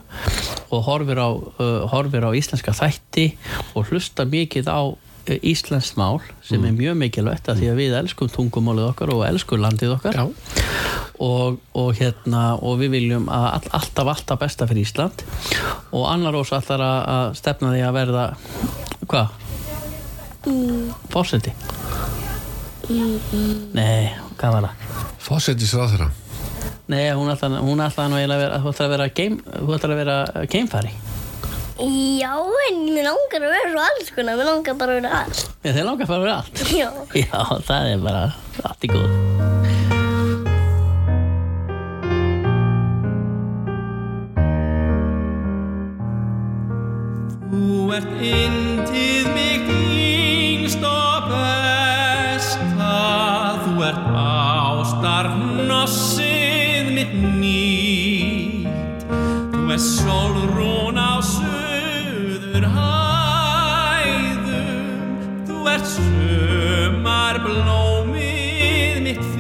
og 0.70 0.84
horfir 0.88 1.20
á, 1.20 1.30
uh, 1.30 1.84
horfir 1.92 2.24
á 2.24 2.32
íslenska 2.32 2.72
þætti 2.72 3.34
og 3.76 3.92
hlusta 3.92 4.24
mikið 4.24 4.72
á 4.72 4.96
uh, 5.28 5.36
íslenskt 5.52 5.98
mál 6.00 6.20
sem 6.46 6.64
er 6.66 6.76
mjög 6.76 6.98
mikilvægt 7.00 7.50
að 7.52 7.62
því 7.62 7.72
að 7.72 7.82
við 7.82 7.98
elskum 8.00 8.32
tungumálið 8.34 8.90
okkar 8.92 9.14
og 9.16 9.26
elskum 9.28 9.64
landið 9.64 9.96
okkar 9.98 10.20
Já. 10.20 10.26
og, 11.26 11.60
og 11.78 11.92
hérna 12.00 12.44
og 12.58 12.80
við 12.82 12.96
viljum 12.98 13.28
að 13.34 13.48
all, 13.58 13.74
alltaf 13.82 14.14
alltaf 14.16 14.42
besta 14.44 14.70
fyrir 14.70 14.88
Ísland 14.88 15.26
og 15.92 16.08
annar 16.12 16.40
ós 16.40 16.54
allar 16.56 16.86
að, 16.86 17.02
að 17.18 17.36
stefna 17.42 17.74
því 17.76 17.84
að 17.88 18.00
verða 18.00 18.26
hvað? 19.10 19.38
Mm. 20.48 20.90
Fórseti? 21.12 21.54
Nei, 22.90 24.10
hvað 24.40 24.56
var 24.56 24.70
það? 24.70 24.90
Fossetis 25.22 25.76
ráðherra 25.78 26.10
Nei, 26.90 27.12
hún 27.14 27.30
ætlaði 27.30 27.62
hún 27.62 27.84
ætlaði 27.86 28.24
að 28.26 28.42
vera, 28.42 28.64
hún 28.64 28.74
ætlaði 28.74 28.88
að 28.88 28.96
vera 28.96 29.10
að 29.94 30.00
vera 30.00 30.48
geimfari 30.50 30.94
Já, 31.80 32.34
en 32.70 32.78
mér 32.92 33.06
langar 33.08 33.40
að 33.40 33.54
vera 33.56 33.70
svo 33.72 33.80
alls 33.86 34.10
konar, 34.16 34.36
mér 34.40 34.48
langar 34.52 34.76
bara 34.82 34.92
að 34.98 35.00
vera 35.00 35.12
alls. 35.24 35.40
Já, 35.64 35.72
þeir 35.78 35.86
langar 35.88 36.04
að 36.04 36.10
fara 36.12 36.20
að 36.20 36.26
vera 36.26 36.38
allt 36.42 36.56
Já. 36.82 36.90
Já, 37.24 37.40
það 37.70 37.84
er 37.94 38.00
bara 38.04 38.24
allt 38.68 38.84
í 38.84 38.90
góð 38.92 39.10
Þú 47.50 47.94
ert 47.98 48.12
yndið 48.22 49.26
mitt 49.36 49.70
yngst 49.74 50.84
og 50.86 51.24
besta 51.32 52.92
Þú 53.64 53.74
ert 53.88 54.06
ástarnossið 54.24 56.86
mitt 56.98 57.16
nýtt 57.40 58.68
Þú 59.56 59.62
ert 59.76 59.86
sólrún 59.88 60.98
á 61.00 61.02
suður 62.60 62.74
hæðum 62.76 64.50
Þú 65.48 65.58
ert 65.72 65.88
sumar 65.88 67.40
blómið 67.46 69.00
mitt 69.06 69.22
frítt 69.24 69.39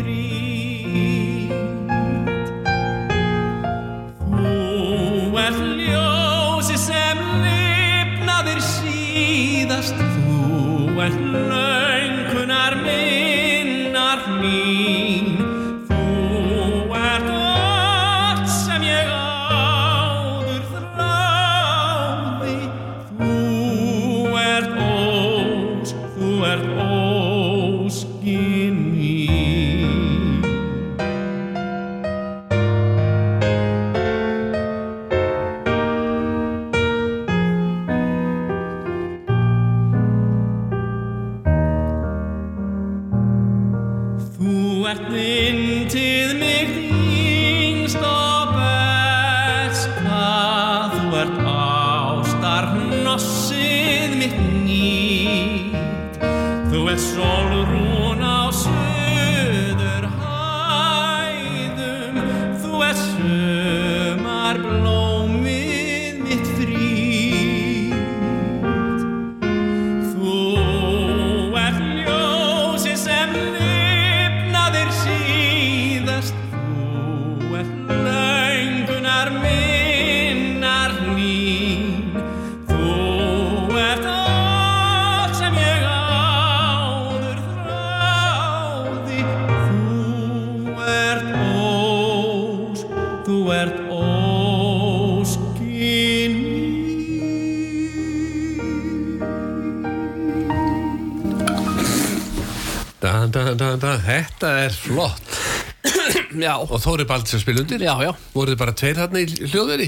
Og 106.80 106.84
Þóri 106.86 107.04
Baldur 107.10 107.28
sem 107.34 107.42
spil 107.44 107.58
undir? 107.60 107.82
Já, 107.84 107.92
já, 108.06 108.14
Voruð 108.32 108.54
þið 108.54 108.60
bara 108.62 108.74
tveir 108.80 109.00
hérna 109.02 109.20
í 109.20 109.26
hljóðveri? 109.52 109.88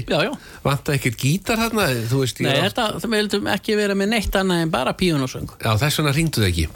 Vanta 0.64 0.92
ekkert 0.92 1.16
gítar 1.22 1.60
hérna? 1.62 1.86
Nei, 1.88 2.56
þetta, 2.66 2.84
það 3.00 3.14
vildum 3.16 3.46
ekki 3.54 3.76
vera 3.78 3.96
með 3.96 4.10
neitt 4.12 4.36
annað 4.36 4.64
en 4.66 4.72
bara 4.74 4.92
píun 4.98 5.24
og 5.24 5.30
söng. 5.32 5.48
Já, 5.62 5.70
þess 5.80 6.00
vegna 6.02 6.12
ringdu 6.18 6.42
þið 6.42 6.50
ekki. 6.50 6.66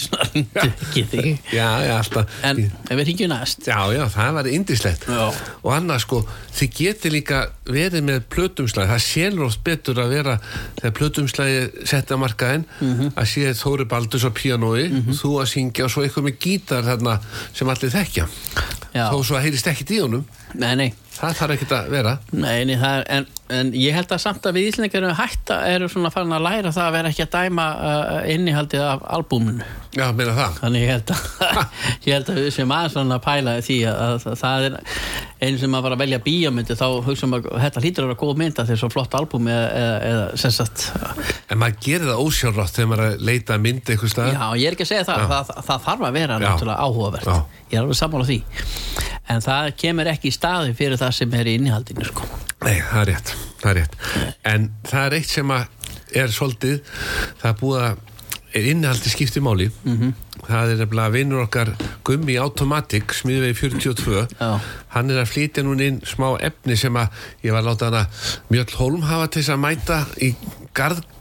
Svona 0.00 0.24
ringdu 0.32 0.62
ekki 0.70 1.02
þig 1.12 1.28
Já, 1.54 1.66
já, 1.84 1.92
alltaf. 2.00 2.32
En 2.48 2.62
við 2.88 3.02
ringjum 3.10 3.30
næst. 3.34 3.68
Já, 3.68 3.78
já, 3.94 4.02
það 4.16 4.32
var 4.38 4.48
indislegt 4.50 5.04
Já. 5.10 5.20
Og 5.60 5.70
annað 5.76 6.00
sko, 6.06 6.22
þið 6.58 6.72
geti 6.80 7.12
líka 7.14 7.42
verið 7.70 8.06
með 8.08 8.24
plötumslæði 8.32 8.90
Það 8.94 9.04
sélur 9.06 9.46
oft 9.50 9.62
betur 9.68 10.00
að 10.02 10.14
vera 10.16 10.34
þegar 10.80 10.96
plötumslæði 10.98 11.60
setja 11.92 12.18
markaðin 12.20 12.66
Mhm. 12.80 13.12
að 13.18 13.28
sé 13.30 13.52
Þóri 13.60 13.86
Baldurs 13.90 14.24
á 14.26 14.30
píanói 14.34 14.88
þú 15.20 15.30
að 15.42 15.50
syngja 15.52 15.84
og 15.86 15.92
svo 15.94 16.02
eitthvað 16.06 16.26
með 16.30 16.38
gítar 16.46 16.86
þarna 16.86 17.18
sem 17.54 17.68
allir 17.70 17.92
þekkja 17.94 18.26
Já. 18.90 19.06
þó 19.12 19.20
svo 19.22 19.38
að 19.38 19.46
heyrist 19.46 19.68
ekkit 19.70 19.92
í 19.94 20.00
honum. 20.02 20.24
Nei, 20.58 20.72
nei, 20.74 20.88
það 21.14 21.36
þarf 21.38 21.54
ekkit 21.54 21.74
að 21.76 21.90
vera. 21.92 22.14
Nei, 22.34 22.74
er, 22.74 23.04
en, 23.14 23.26
en 23.54 23.70
ég 23.78 23.94
held 23.94 24.10
að 24.10 24.22
samt 24.24 24.46
að 24.48 24.56
við 24.58 24.70
Íslingar 24.72 25.04
erum 25.04 25.18
hætta 25.18 25.60
eru 25.70 25.86
svona 25.92 26.10
farin 26.10 26.34
að 26.34 26.46
læra 26.48 26.72
það 26.74 26.88
að 26.88 26.96
vera 26.96 27.12
ekki 27.12 27.26
að 27.26 27.36
dæma 27.36 27.66
uh, 27.76 28.16
innihaldið 28.34 28.82
af 28.88 29.04
albúminu. 29.18 29.68
Já, 29.94 30.08
meina 30.14 30.34
það. 30.34 30.58
Þannig 30.64 30.84
ég 30.84 30.92
held 30.94 31.12
að, 31.14 31.22
ég 32.08 32.16
held 32.16 32.32
að 32.32 32.40
við 32.40 32.50
sem 32.56 32.74
aðeins 32.74 32.96
svona 32.96 33.18
að 33.20 33.24
pæla 33.28 33.54
því 33.66 33.78
að, 33.90 34.02
að, 34.08 34.26
það 34.42 34.66
er 34.66 34.76
einu 35.40 35.62
sem 35.62 35.78
að 35.78 35.86
fara 35.86 35.96
að 35.96 36.02
velja 36.02 36.20
bíómyndi 36.26 36.78
þá 36.78 36.86
hugsa 37.06 37.30
maður 37.30 37.54
að 37.54 37.64
þetta 37.66 37.84
hlýtur 37.84 38.04
að 38.04 38.10
vera 38.10 38.20
góð 38.20 38.42
mynda 38.42 38.66
þegar 38.68 38.82
svo 38.82 38.90
flott 38.92 39.16
albúm 39.18 39.48
eða, 39.50 39.70
eða, 39.78 39.94
eða 40.10 40.26
sem 40.42 40.54
sagt 40.54 40.86
En 41.50 41.62
maður 41.62 41.80
gerir 41.86 42.10
það 42.10 42.26
ósjálfrátt 42.26 42.76
þegar 42.76 42.90
maður 42.92 43.06
er 43.06 43.14
að 43.14 43.24
leita 43.30 43.56
að 43.56 43.64
myndi 43.64 43.94
eitthvað 43.94 44.30
Já, 44.34 44.44
ég 44.60 44.68
er 44.68 44.76
ekki 44.76 44.86
að 44.86 44.92
segja 44.92 45.08
það, 45.08 45.24
það, 45.30 45.50
það, 45.50 45.64
það 45.70 45.88
þarf 45.88 46.06
að 46.06 46.18
vera 46.20 46.38
náttúrulega 46.42 46.86
áhugavert. 46.86 47.30
Já. 47.30 47.59
Ég 47.70 47.78
er 47.78 47.84
alveg 47.84 47.98
sammála 47.98 48.26
því 48.28 48.40
En 49.30 49.42
það 49.44 49.68
kemur 49.78 50.08
ekki 50.10 50.30
í 50.30 50.34
staði 50.34 50.72
fyrir 50.74 50.98
það 50.98 51.12
sem 51.14 51.34
er 51.38 51.46
í 51.46 51.52
innihaldinu 51.60 52.06
sko. 52.08 52.24
Nei, 52.64 52.80
það 52.82 53.00
er 53.00 53.08
rétt, 53.12 53.34
það 53.60 53.70
er 53.70 53.76
rétt. 53.78 53.98
En 54.50 54.64
það 54.90 55.04
er 55.04 55.16
eitt 55.20 55.30
sem 55.30 55.52
að 55.54 56.16
er 56.20 56.32
svolítið, 56.34 56.80
það 57.38 57.52
er 57.52 57.60
búið 57.60 57.84
að 57.84 58.00
er 58.50 58.66
innihaldi 58.72 59.10
skipti 59.12 59.38
máli 59.42 59.68
það 60.48 60.72
er 60.72 60.80
nefnilega 60.80 61.12
vinnur 61.14 61.44
okkar 61.44 61.68
Gummi 62.06 62.34
Automatic, 62.42 63.12
smiðvegi 63.20 63.54
42 63.60 64.24
Já. 64.40 64.48
hann 64.96 65.12
er 65.12 65.20
að 65.22 65.30
flytja 65.30 65.62
núna 65.62 65.86
inn 65.86 66.00
smá 66.08 66.32
efni 66.42 66.74
sem 66.80 66.96
að 66.98 67.14
ég 67.46 67.54
var 67.54 67.62
að 67.62 67.68
láta 67.70 67.90
hana 67.90 68.02
Mjöll 68.50 68.74
Holm 68.80 69.06
hafa 69.06 69.28
til 69.30 69.44
þess 69.44 69.54
að 69.54 69.62
mæta 69.62 70.00
í 70.18 70.32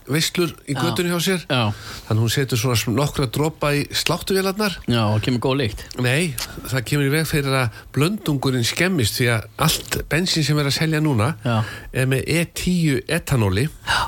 garðveislur 0.10 0.53
í 0.66 0.76
göttunni 0.78 1.12
hjá 1.14 1.20
sér 1.22 1.43
Já. 1.45 1.70
þannig 2.07 2.24
hún 2.24 2.34
setur 2.34 2.60
svona 2.60 2.95
nokkra 2.97 3.28
dropa 3.30 3.72
í 3.78 3.86
sláttuvélarnar 3.93 4.78
Já, 4.89 5.03
og 5.05 5.22
kemur 5.26 5.43
góð 5.45 5.57
líkt 5.62 5.84
Nei, 6.01 6.34
það 6.66 6.86
kemur 6.89 7.10
í 7.10 7.14
veg 7.14 7.28
fyrir 7.30 7.57
að 7.62 7.82
blöndungurinn 7.95 8.66
skemmist 8.68 9.20
því 9.20 9.30
að 9.36 9.49
allt 9.68 9.99
bensin 10.10 10.45
sem 10.45 10.60
er 10.60 10.70
að 10.72 10.78
selja 10.80 11.03
núna 11.03 11.34
Já. 11.45 11.62
er 11.93 12.10
með 12.10 12.26
E10 12.39 13.03
etanóli 13.20 13.68
Já. 13.70 13.99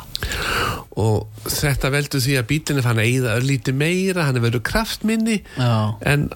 Og 1.01 1.27
þetta 1.47 1.89
veldur 1.93 2.21
því 2.23 2.33
að 2.39 2.47
bílinni 2.49 2.83
fann 2.85 2.99
að 3.01 3.07
eyða 3.09 3.35
örlíti 3.39 3.73
meira, 3.73 4.25
hann 4.27 4.37
er 4.39 4.43
verið 4.43 4.63
kraftminni. 4.67 5.37
Já. 5.57 5.71
en 6.11 6.27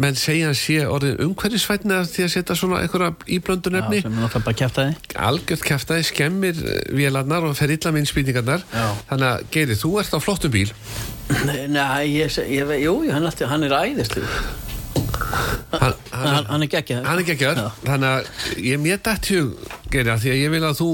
menn 0.00 0.16
segja 0.18 0.48
hann 0.50 0.58
sé 0.58 0.78
orðin 0.88 1.20
umhverfisvætni 1.26 1.94
af 1.98 2.08
því 2.12 2.24
að 2.26 2.32
setja 2.34 2.56
svona 2.58 2.80
einhverja 2.82 3.12
íblöndun 3.36 3.76
Já, 3.76 3.82
efni. 3.84 4.00
sem 4.02 4.12
er 4.16 4.24
náttúrulega 4.24 4.44
bara 4.48 4.58
kæftæði 4.62 4.96
algjört 5.28 5.66
kæftæði, 5.68 6.08
skemmir 6.10 6.62
vélarnar 6.96 7.44
og 7.50 7.56
fer 7.58 7.74
illa 7.76 7.92
með 7.94 8.04
innspýtingarnar. 8.06 8.64
Já. 8.72 8.86
þannig 9.12 9.28
að 9.30 9.46
Geiri, 9.54 9.78
þú 9.84 9.94
ert 10.00 10.16
á 10.16 10.18
flottum 10.24 10.54
bíl. 10.54 10.70
Nei, 11.68 12.04
ég, 12.18 12.34
ég, 12.50 12.66
ve- 12.68 12.80
jú, 12.82 12.98
hann, 13.12 13.28
hann 13.48 13.62
er 13.68 13.76
æðislu 13.84 14.24
hann, 15.74 15.94
hann, 16.12 16.44
hann 16.50 16.66
er 16.66 16.70
geggjað 16.70 17.08
hann 17.08 17.22
er 17.22 17.28
geggjör 17.28 17.60
Já. 17.60 17.66
þannig 17.84 18.10
að 18.10 18.60
ég 18.70 18.82
mér 18.84 19.00
dætt 19.04 19.30
hug 19.34 19.72
Geiri, 19.94 20.10
af 20.10 20.22
því 20.24 20.30
að 20.32 20.40
ég 20.40 20.50
vil 20.50 20.62
að 20.66 20.78
þú 20.80 20.86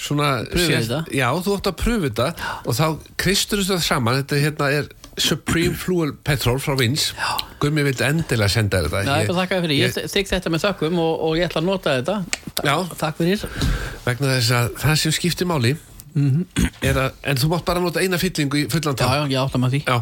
svona 0.00 0.28
þetta. 0.50 1.00
já, 1.14 1.26
þú 1.44 1.56
átt 1.56 1.68
að 1.70 1.76
pröfu 1.82 2.08
þetta 2.08 2.52
og 2.66 2.76
þá 2.76 2.86
kristur 3.22 3.62
þetta 3.62 3.84
saman. 3.86 4.22
Þetta 4.22 4.40
hérna 4.42 4.70
er 4.74 4.88
Supreme 5.16 5.76
Fluid 5.78 6.18
Petrol 6.26 6.58
frá 6.60 6.74
Vins 6.76 7.06
Gummi 7.62 7.84
vildi 7.86 8.04
endilega 8.04 8.52
senda 8.52 8.82
þetta. 8.84 9.04
Já, 9.06 9.22
ég 9.24 9.52
fyrir, 9.54 9.76
ég, 9.78 9.94
ég 9.96 10.12
þykk 10.12 10.32
þetta 10.34 10.52
með 10.52 10.64
þökkum 10.66 10.98
og, 11.00 11.12
og 11.28 11.36
ég 11.38 11.48
ætla 11.48 11.62
að 11.62 11.68
nota 11.70 11.94
þetta. 12.00 12.16
Já. 12.66 12.74
Takk 13.00 13.20
fyrir. 13.22 13.46
Vegna 14.04 14.34
þess 14.34 14.56
að 14.58 14.72
það 14.82 14.98
sem 15.04 15.16
skiptir 15.16 15.48
máli 15.48 15.76
er 16.16 16.96
að, 16.96 17.16
en 17.28 17.40
þú 17.40 17.48
mátt 17.52 17.64
bara 17.68 17.80
nota 17.84 18.00
eina 18.00 18.16
fyllingu 18.20 18.62
í 18.62 18.68
fullan 18.72 18.96
Já, 18.96 19.08
já, 19.20 19.24
ég 19.34 19.40
átta 19.40 19.60
maður 19.60 19.76
því. 19.76 19.82
Já, 19.84 19.96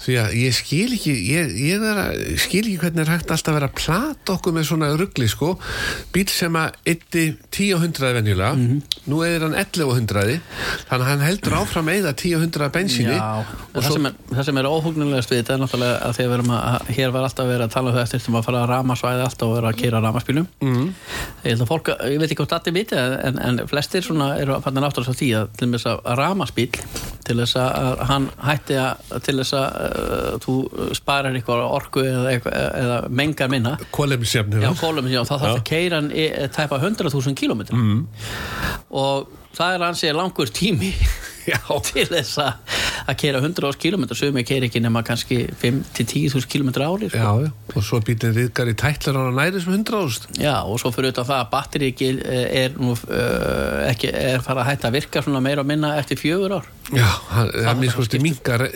því 0.00 0.16
að 0.22 0.36
ég 0.40 0.56
skil 0.56 0.88
ekki 0.96 1.14
ég, 1.30 1.54
ég 1.60 1.84
er 1.90 2.00
að, 2.04 2.22
skil 2.40 2.62
ekki 2.64 2.78
hvernig 2.84 3.04
er 3.04 3.12
hægt 3.14 3.32
alltaf 3.34 3.52
að 3.52 3.58
vera 3.58 3.70
að 3.70 3.76
plata 3.80 4.36
okkur 4.36 4.56
með 4.56 4.68
svona 4.70 4.90
ruggli 4.96 5.28
sko, 5.30 5.52
bíl 6.14 6.26
sem 6.30 6.56
að 6.56 6.78
ytti 6.94 7.26
10-100 7.52 8.14
venjulega 8.20 8.52
nú 9.10 9.20
er 9.26 9.44
hann 9.44 9.56
11-100 9.58 10.38
þannig 10.88 10.94
að 11.00 11.06
hann 11.10 11.24
heldur 11.24 11.58
áfram 11.60 11.90
að 11.90 12.00
eyða 12.00 12.14
10-100 12.22 12.70
bensíni 12.74 13.16
Já, 13.16 13.44
það, 13.74 13.86
svo, 13.86 13.96
sem 13.96 14.08
er, 14.10 14.16
það 14.30 14.48
sem 14.48 14.60
er 14.60 14.70
óhugnulegast 14.70 15.34
við 15.34 15.42
þetta 15.42 15.56
er 15.56 15.62
náttúrulega 15.64 15.98
að 16.00 16.10
að, 16.10 16.18
við 16.20 16.36
erum 16.36 16.52
að 16.54 16.90
hér 16.96 17.14
var 17.14 17.26
alltaf 17.26 17.48
verið 17.50 17.66
að 17.66 17.74
tala 17.74 17.90
um 17.90 17.96
það 17.96 18.04
eftir 18.06 18.38
að 18.40 18.46
fara 18.46 18.62
að 18.62 18.70
ramasvæði 18.70 19.24
alltaf 19.26 19.46
og 19.48 19.54
vera 19.56 19.72
að 19.72 19.78
keira 19.80 20.02
ramaspílum 20.04 20.48
mm. 20.64 20.88
ég 21.44 21.52
held 21.52 21.64
að 21.64 21.70
fólk, 21.70 21.92
ég 22.10 22.22
veit 22.22 22.28
ekki 22.30 22.40
hvort 22.42 22.56
allir 22.56 22.76
viti 22.76 22.98
en, 23.00 23.40
en 23.44 23.62
flestir 23.70 24.04
svona 24.06 24.32
eru 24.40 24.56
að 24.56 24.66
fanna 24.66 24.84
náttúrulega 24.84 25.18
því 25.20 25.30
að 25.40 25.54
þess 25.60 25.90
að 25.90 26.10
ramaspíl 26.20 26.68
til 27.26 27.38
þess 27.42 27.58
að 27.60 28.04
hann 28.10 28.28
hætti 28.42 28.78
að 28.80 29.20
til 29.26 29.36
þess 29.40 29.56
að 29.58 29.89
þú 30.44 30.54
sparar 30.96 31.36
eitthvað 31.36 31.64
orku 31.66 32.04
eða, 32.04 32.34
eitthvað, 32.34 32.56
eða 32.82 33.00
mengar 33.22 33.52
minna 33.52 33.74
kólefnisjöfni 33.94 34.62
Já, 34.64 34.70
kólum, 34.80 35.10
já, 35.10 35.22
það 35.28 35.44
þarf 35.44 35.58
að 35.58 35.66
keira 35.70 36.00
eh, 36.10 36.46
tæpa 36.54 36.80
100.000 36.80 37.36
kilometrar 37.38 37.80
mm. 37.80 38.00
og 39.00 39.36
það 39.56 39.74
er 39.74 39.84
ansið 39.90 40.16
langur 40.18 40.52
tími. 40.54 40.92
Til 41.90 42.06
þess 42.10 42.40
að 42.42 42.78
að 43.10 43.18
keira 43.20 43.40
100 43.42 43.78
km 43.80 44.06
sem 44.16 44.40
ég 44.40 44.48
keira 44.48 44.68
ekki 44.68 44.82
nema 44.82 45.02
kannski 45.06 45.42
5-10.000 45.60 46.48
km 46.50 46.70
ári 46.84 47.10
sko. 47.10 47.20
Já, 47.20 47.30
já, 47.46 47.50
og 47.74 47.86
svo 47.86 48.00
bílinn 48.04 48.34
riðgar 48.36 48.70
í 48.70 48.76
tætlar 48.78 49.18
á 49.18 49.32
næri 49.34 49.62
sem 49.62 49.74
100.000 49.74 50.40
Já, 50.40 50.56
og 50.64 50.80
svo 50.82 50.92
fyrir 50.94 51.10
auðvitað 51.10 51.30
það 51.30 51.44
að 51.44 51.50
batteri 51.54 51.90
ekki 51.92 52.10
er, 52.30 52.76
uh, 52.80 53.88
ekki, 53.90 54.12
er 54.12 54.44
fara 54.44 54.64
að 54.64 54.72
hætta 54.72 54.90
að 54.90 54.98
virka 54.98 55.24
svona 55.24 55.42
meira 55.44 55.64
og 55.64 55.70
minna 55.70 55.94
eftir 56.00 56.20
fjögur 56.20 56.58
ár. 56.60 56.68
Já, 56.90 57.06
það 57.30 57.54
er 57.62 57.78
minn 57.78 57.94
skoðst 57.94 58.18
í 58.18 58.22
mingar 58.24 58.66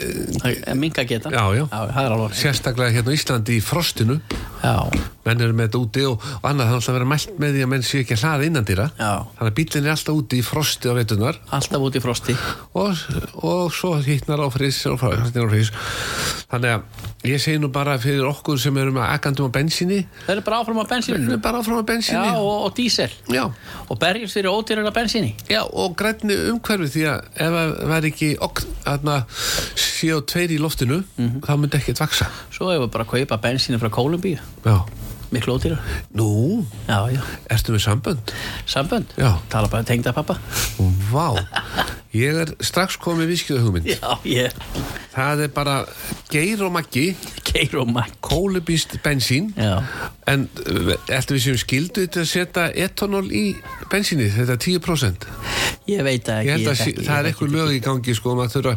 minga 0.78 1.06
geta. 1.08 1.34
Já, 1.34 1.44
já. 1.58 1.64
það 1.72 2.00
er 2.04 2.16
alveg 2.16 2.38
sérstaklega 2.38 2.94
hérna 2.98 3.14
á 3.14 3.16
Íslandi 3.18 3.58
í 3.58 3.64
frostinu. 3.64 4.20
Já, 4.64 4.76
menn 5.24 5.42
eru 5.44 5.56
með 5.56 5.68
þetta 5.68 5.80
úti 5.80 6.04
og, 6.08 6.24
og 6.40 6.46
annað 6.48 6.68
það 6.68 6.74
er 6.74 6.78
alltaf 6.78 6.92
að 6.92 6.98
vera 6.98 7.08
mælt 7.10 7.34
með 7.40 7.56
því 7.56 7.64
að 7.64 7.70
menn 7.72 7.84
sé 7.84 8.00
ekki 8.02 8.16
að 8.16 8.24
hlaða 8.24 8.48
innandýra 8.48 8.86
Já. 8.96 9.10
þannig 9.38 9.50
að 9.50 9.56
bílinn 9.58 9.88
er 9.88 9.94
alltaf 9.94 10.20
úti 10.20 10.40
í 10.40 10.44
frosti 10.44 10.92
á 10.92 10.94
veitunar 10.98 11.40
alltaf 11.58 11.86
út 11.88 11.98
í 11.98 12.02
frosti 12.04 12.36
og, 12.74 12.96
og 13.44 13.72
svo 13.74 13.94
hittnar 14.04 14.42
á 14.42 14.48
frís 14.54 14.80
og 14.90 14.98
frá, 15.00 15.14
á 15.14 15.46
frís 15.50 15.70
þannig 16.50 16.74
að 16.76 17.28
ég 17.30 17.40
segi 17.40 17.60
nú 17.62 17.70
bara 17.72 17.96
fyrir 18.02 18.26
okkur 18.28 18.58
sem 18.60 18.76
eru 18.78 18.92
með 18.94 19.06
agandum 19.14 19.48
á 19.48 19.54
bensinni 19.54 20.00
Það 20.26 20.34
er 20.36 20.42
bara 20.46 20.60
áfram 20.62 20.80
á 20.80 20.84
við 20.84 21.14
erum 21.14 21.40
bara 21.44 21.60
áfram 21.62 21.80
á 21.80 21.84
bensinni 21.88 22.26
Já, 22.28 22.34
og, 22.38 22.66
og 22.68 22.74
dísel. 22.76 23.14
Já. 23.32 23.44
og 23.88 23.98
berjast 24.00 24.36
fyrir 24.36 24.50
ódýrara 24.52 24.92
bensíni. 24.94 25.32
Já, 25.50 25.62
og 25.64 25.96
grænni 25.98 26.36
umhverfi 26.52 26.90
því 26.94 27.06
að 27.10 27.24
ef 27.34 27.54
það 27.56 27.72
væri 27.92 28.12
ekki 28.12 28.30
ok, 28.44 28.62
aðna, 28.92 29.16
CO2 29.86 30.44
í 30.56 30.60
loftinu 30.60 31.00
þá 31.16 31.52
myndi 31.58 31.80
ekkert 31.80 32.02
vaksa 32.04 32.28
Svo 32.54 32.70
hefur 32.72 32.92
bara 32.92 33.06
að 33.08 33.14
kaupa 33.16 33.40
bensínu 33.48 33.80
frá 33.82 33.90
Kólumbíu. 33.94 34.38
Já. 34.64 34.76
miklu 35.34 35.56
ódýrar 35.56 35.80
Nú, 36.14 36.62
Já, 36.86 37.00
já, 37.10 37.22
ertu 37.50 37.74
með 37.74 37.82
sambönd? 37.88 38.34
sambönd? 38.70 39.16
Já. 39.18 39.32
Tala 39.50 39.68
bara 39.72 39.82
tengda 39.86 40.12
pappa 40.14 40.36
Vá, 41.10 41.32
Ég 42.14 42.40
er 42.44 42.52
strax 42.62 42.98
komið 43.02 43.32
viðskjöðu 43.32 43.64
hugmynd 43.64 43.88
Já, 43.90 44.10
ég 44.28 44.58
Það 45.14 45.44
er 45.44 45.50
bara 45.54 45.74
geir 46.30 46.62
og 46.66 46.72
maggi. 46.74 47.04
Geir 47.46 47.76
og 47.78 47.90
makk 47.94 48.16
kólubíst 48.24 48.96
bensín. 49.04 49.52
Já, 49.54 49.82
En 50.26 50.48
eftir 51.12 51.36
við 51.36 51.42
séum 51.44 51.58
skildu 51.60 52.06
til 52.08 52.22
að 52.24 52.30
setja 52.30 52.64
etanól 52.86 53.26
í 53.28 53.44
bensínið, 53.92 54.32
þetta 54.38 54.56
er 54.56 54.62
10% 54.64 55.26
ég 55.90 56.00
veit 56.04 56.24
það 56.24 56.38
Ég 56.46 56.54
ekki 56.54 56.54
held 56.54 56.70
að 56.70 56.80
ég 56.80 57.00
það 57.04 57.18
er 57.18 57.28
ekki. 57.28 57.48
lög 57.52 57.72
í 57.74 57.80
gangi 57.84 58.14
sko, 58.16 58.34
maður 58.38 58.54
þurfa, 58.54 58.74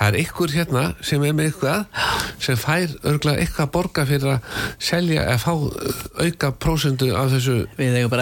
það 0.00 0.08
er 0.08 0.18
eitthvað 0.20 0.56
hérna 0.58 0.82
sem 1.06 1.26
er 1.28 1.36
með 1.38 1.50
eitthvað 1.50 2.02
sem 2.42 2.58
fær 2.58 2.96
örgla 3.12 3.36
eitthvað 3.38 3.66
að 3.68 3.72
borga 3.76 4.06
fyrir 4.10 4.32
að 4.34 4.60
selja 4.90 5.26
eða 5.28 5.40
fá 5.44 5.52
uh, 5.54 6.02
auka 6.26 6.52
prósendu 6.66 7.12
af 7.14 7.30
þessu, 7.36 7.56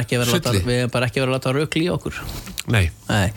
ekki 0.04 0.18
Sulli. 0.52 0.64
við 0.68 0.80
eigum 0.84 0.96
bara 0.98 1.08
ekki 1.08 1.24
vera 1.24 1.32
að 1.32 1.36
láta 1.38 1.56
rökli 1.56 1.86
í 1.88 1.92
okkur. 1.96 2.20
Nei. 2.68 2.88
Nei, 3.08 3.32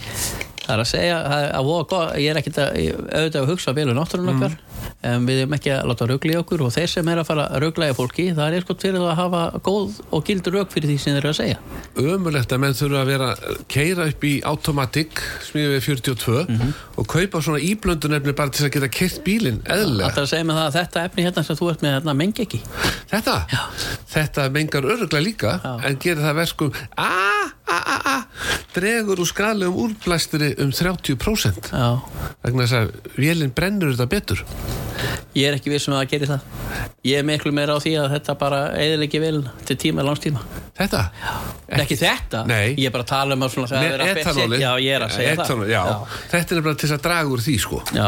það 0.61 0.73
er 0.75 0.81
að 0.83 0.89
segja 0.91 1.15
það 1.25 1.45
að 1.57 1.65
voða 1.67 1.85
gott, 1.91 2.11
ég 2.21 2.29
er 2.31 2.39
ekkert 2.41 2.57
að 2.61 2.69
auðvitað 3.11 3.41
að 3.41 3.49
hugsa 3.51 3.73
vel 3.77 3.87
um 3.89 3.97
náttúrun 3.97 4.31
okkar 4.35 4.55
en 5.11 5.25
við 5.25 5.39
erum 5.41 5.55
ekki 5.57 5.71
að 5.73 5.87
láta 5.89 6.05
rögla 6.09 6.33
í 6.35 6.37
okkur 6.41 6.61
og 6.67 6.71
þeir 6.75 6.89
sem 6.91 7.07
er 7.11 7.21
að 7.21 7.27
fara 7.31 7.45
að 7.49 7.63
rögla 7.65 7.87
í 7.89 7.95
fólki 7.97 8.25
það 8.37 8.43
er 8.47 8.57
eitthvað 8.59 8.81
fyrir 8.85 9.05
að 9.09 9.15
hafa 9.17 9.41
góð 9.65 9.97
og 10.13 10.23
gild 10.29 10.49
rög 10.53 10.69
fyrir 10.73 10.89
því 10.91 10.97
sem 11.01 11.15
þeir 11.15 11.21
eru 11.23 11.31
að 11.31 11.37
segja. 11.39 11.57
Ömulegt 12.01 12.53
að 12.53 12.61
menn 12.63 12.77
þurfa 12.77 13.01
að 13.01 13.09
vera 13.11 13.29
keira 13.73 14.07
upp 14.11 14.25
í 14.29 14.33
automatic 14.51 15.21
smíðu 15.49 15.73
við 15.75 15.83
42 15.89 16.45
Mhm. 16.51 16.73
og 17.01 17.07
kaupa 17.07 17.41
svona 17.41 17.61
íblöndunefni 17.65 18.33
bara 18.37 18.49
til 18.53 18.65
að 18.67 18.73
geta 18.77 18.89
kert 18.89 19.23
bílinn 19.25 19.61
Það 19.65 19.81
eðlilega. 19.81 20.11
Er 20.11 20.21
að 20.23 20.29
segja 20.31 20.45
með 20.49 20.59
það 20.61 20.67
að 20.69 20.77
þetta 20.79 21.03
efni 21.09 21.23
hérna 21.25 21.43
sem 21.45 21.55
þú 21.55 21.69
ert 21.71 21.81
með 21.81 21.95
hérna 21.97 22.13
mengi 22.21 22.45
ekki? 22.45 22.61
Þetta, 23.11 23.35
þetta 24.13 24.49
mengar 24.51 24.83
örgla 24.93 25.21
líka 25.25 25.55
Já. 28.31 28.57
dregur 28.75 29.19
úr 29.21 29.27
skadlegum 29.27 29.75
úrblæstri 29.85 30.53
um 30.63 30.71
30% 30.71 31.71
Já, 31.71 31.89
vegna 32.45 32.63
þess 32.67 32.77
að 32.79 32.93
vélinn 33.19 33.53
brennur 33.55 33.93
þetta 33.95 34.09
betur 34.11 34.45
ég 35.35 35.47
er 35.47 35.55
ekki 35.57 35.71
vissum 35.73 35.95
að 35.95 36.03
það 36.03 36.11
gerir 36.15 36.31
það 36.35 36.49
Ég 37.01 37.17
er 37.17 37.25
miklu 37.25 37.49
meira 37.55 37.73
á 37.73 37.79
því 37.81 37.91
að 37.97 38.11
þetta 38.13 38.33
bara 38.37 38.57
eðilegi 38.77 39.19
vel 39.23 39.37
til 39.65 39.77
tíma, 39.81 40.03
langstíma 40.05 40.41
þetta? 40.77 40.99
Ekki, 41.71 41.95
þetta, 41.97 42.41
Nei. 42.49 42.75
ég 42.77 42.89
er 42.89 42.93
bara 42.93 43.05
að 43.05 43.09
tala 43.09 43.35
um 43.37 43.45
að 43.45 43.53
svona 43.55 43.69
það 43.71 43.85
er 43.87 44.03
að 44.03 44.19
etanóli 44.21 44.59
Já, 44.61 44.69
ég 44.83 44.95
er 44.97 45.05
að 45.05 45.13
segja 45.15 45.33
Etanól, 45.33 45.63
það 45.65 45.71
já. 45.71 45.81
þetta 46.33 46.55
er 46.57 46.65
bara 46.67 46.79
til 46.83 46.89
að 46.91 47.01
draga 47.07 47.33
úr 47.33 47.43
því 47.45 47.55
sko 47.63 47.79
Já. 47.95 48.07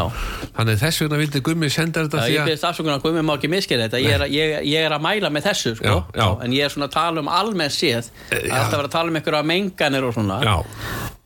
þannig 0.59 0.79
þess 0.83 1.01
vegna 1.03 1.19
vildi 1.23 1.41
Gummi 1.47 1.69
senda 1.73 2.03
þetta 2.05 2.19
Já, 2.19 2.23
því 2.27 2.35
ég 2.35 2.43
að 2.43 2.49
byrðist 2.51 2.67
afsökunar 2.69 2.99
að 2.99 3.05
Guðmi 3.07 3.25
má 3.25 3.33
ekki 3.37 3.51
miskera 3.55 3.87
þetta 3.87 4.03
ég 4.03 4.13
er, 4.17 4.25
að- 4.27 4.35
ég, 4.37 4.53
ég 4.69 4.87
er 4.87 4.95
að 4.97 5.03
mæla 5.07 5.31
með 5.33 5.47
þessu 5.49 5.73
sko. 5.79 5.89
Já, 5.89 6.21
já. 6.21 6.27
en 6.45 6.55
ég 6.59 6.67
er 6.67 6.75
svona 6.75 6.89
að 6.91 6.95
tala 6.99 7.23
um 7.23 7.31
almenn 7.33 7.73
séð 7.73 8.11
að 8.29 8.45
já. 8.45 8.53
þetta 8.53 8.79
var 8.81 8.89
að 8.89 8.95
tala 8.97 9.13
um 9.13 9.19
einhverja 9.21 9.43
menganir 9.53 10.07
og 10.09 10.12
svona 10.15 10.39
já, 10.43 10.55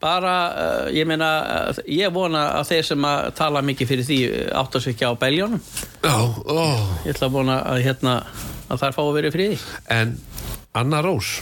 bara, 0.03 0.35
uh, 0.51 0.89
ég 0.93 1.07
meina 1.09 1.31
uh, 1.69 1.81
ég 1.91 2.13
vona 2.13 2.43
að 2.59 2.71
þeir 2.71 2.89
sem 2.91 3.07
að 3.09 3.31
tala 3.37 3.63
mikið 3.65 3.91
fyrir 3.91 4.07
því 4.07 4.19
uh, 4.27 4.43
áttu 4.61 4.81
sig 4.83 4.95
ekki 4.95 5.09
á 5.09 5.13
beljónum 5.19 5.61
já, 6.03 6.15
ó. 6.15 6.67
Ég 7.05 7.15
ætla 7.15 7.29
að 7.29 7.37
vona 7.39 7.61
að 7.71 7.83
hérna 7.87 8.19
að 8.67 8.81
þær 8.83 8.95
fá 8.95 9.01
að 9.03 9.13
vera 9.15 9.33
friði. 9.33 9.57
En 9.93 10.17
Anna 10.77 11.01
Rós. 11.05 11.37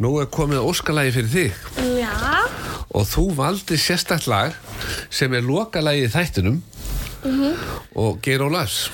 Nú 0.00 0.14
er 0.20 0.30
komið 0.32 0.64
óskalagi 0.64 1.12
fyrir 1.14 1.30
þig. 1.34 1.60
Já. 2.00 2.14
og 2.90 3.04
þú 3.06 3.26
valdi 3.36 3.76
sérstætt 3.78 4.26
lag 4.26 4.56
sem 5.12 5.32
er 5.36 5.44
lokalagi 5.46 6.08
í 6.08 6.10
þættinum. 6.10 6.58
Og 8.00 8.18
Geir 8.24 8.42
Ólafs 8.46 8.88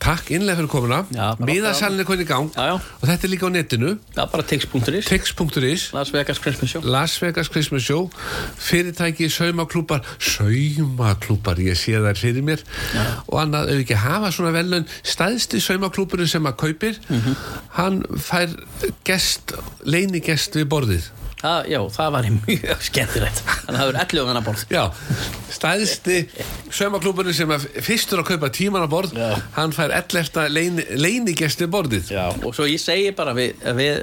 takk 0.00 0.30
innlega 0.32 0.60
fyrir 0.60 0.70
komuna. 0.72 1.00
Já, 1.12 1.34
miðasalinn 1.44 2.02
er 2.02 2.08
konið 2.08 2.24
í 2.24 2.28
gang. 2.30 2.48
Já, 2.54 2.70
já. 2.70 2.74
og 2.80 3.04
þetta 3.10 3.26
er 3.26 3.32
líka 3.34 3.48
á 3.48 3.52
netinu. 3.52 3.92
Það 4.14 4.22
er 4.24 4.30
bara 4.32 4.46
tix.is 4.50 5.10
tix.is 5.10 5.84
Las 5.96 6.12
Vegas 6.14 6.40
Christmas 6.40 6.72
Show. 6.72 6.84
Las 6.84 7.16
Vegas 7.20 7.52
Christmas 7.52 7.84
Show. 7.84 8.08
Fyrirtæki, 8.70 9.28
saumaklúpar 9.32 10.04
saumaklúpar, 10.18 11.60
ég 11.62 11.78
sé 11.78 12.00
þær 12.00 12.20
fyrir 12.20 12.46
mér. 12.46 12.64
Og 13.28 13.40
annað, 13.42 13.74
ef 13.74 13.84
ekki 13.84 14.00
hafa 14.00 14.32
svona 14.34 14.54
velun 14.56 14.88
staðsti 15.04 15.60
saumaklúpurinn 15.64 16.30
sem 16.30 16.48
að 16.48 16.58
kaupir 16.64 17.00
hann 17.76 18.02
fær 18.16 18.52
gest, 19.06 19.54
leinigest 19.84 20.56
við 20.56 20.70
borðið 20.72 21.10
það, 21.40 21.68
já, 21.72 21.80
það 21.96 22.10
var 22.16 22.28
mjög 22.36 22.84
skemmtilegt 22.88 23.42
þannig 23.44 23.70
að 23.70 23.80
það 23.80 23.90
verður 23.90 24.00
11 24.04 24.28
þannig 24.30 24.40
að 24.40 24.48
borð 24.48 24.64
Já, 24.70 24.84
stæðsti 25.56 26.16
saumaklúburinn 26.70 27.34
sem 27.36 27.50
er 27.54 27.64
fyrstur 27.82 28.20
að 28.22 28.28
kaupa 28.32 28.50
tíman 28.54 28.84
á 28.86 28.88
borð 28.92 29.14
Já. 29.18 29.30
hann 29.56 29.72
fær 29.74 29.94
11. 29.96 30.44
Leini, 30.54 30.84
leinigesti 31.00 31.66
við 31.66 31.72
borðið 31.74 32.10
Já, 32.14 32.26
og 32.44 32.54
svo 32.56 32.66
ég 32.70 32.80
segi 32.82 33.10
bara 33.16 33.34
við, 33.36 33.56
við, 33.78 34.00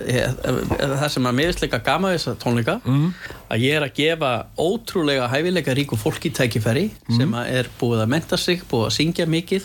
það 0.81 1.07
sem 1.13 1.29
að 1.31 1.41
finnst 1.43 1.63
líka 1.65 1.79
gama 1.85 2.13
þessa 2.15 2.35
tónleika 2.41 2.77
Mm. 2.87 3.09
að 3.51 3.61
ég 3.63 3.75
er 3.77 3.83
að 3.87 3.93
gefa 3.97 4.29
ótrúlega 4.59 5.27
hæfileika 5.31 5.73
ríku 5.75 5.97
fólki 5.99 6.29
tækifæri 6.35 6.89
Mm. 7.07 7.17
sem 7.17 7.31
að 7.39 7.51
er 7.61 7.69
búið 7.79 8.03
að 8.03 8.11
menta 8.13 8.37
sig, 8.37 8.61
búið 8.69 8.85
að 8.89 8.95
syngja 8.97 9.25
mikið 9.27 9.63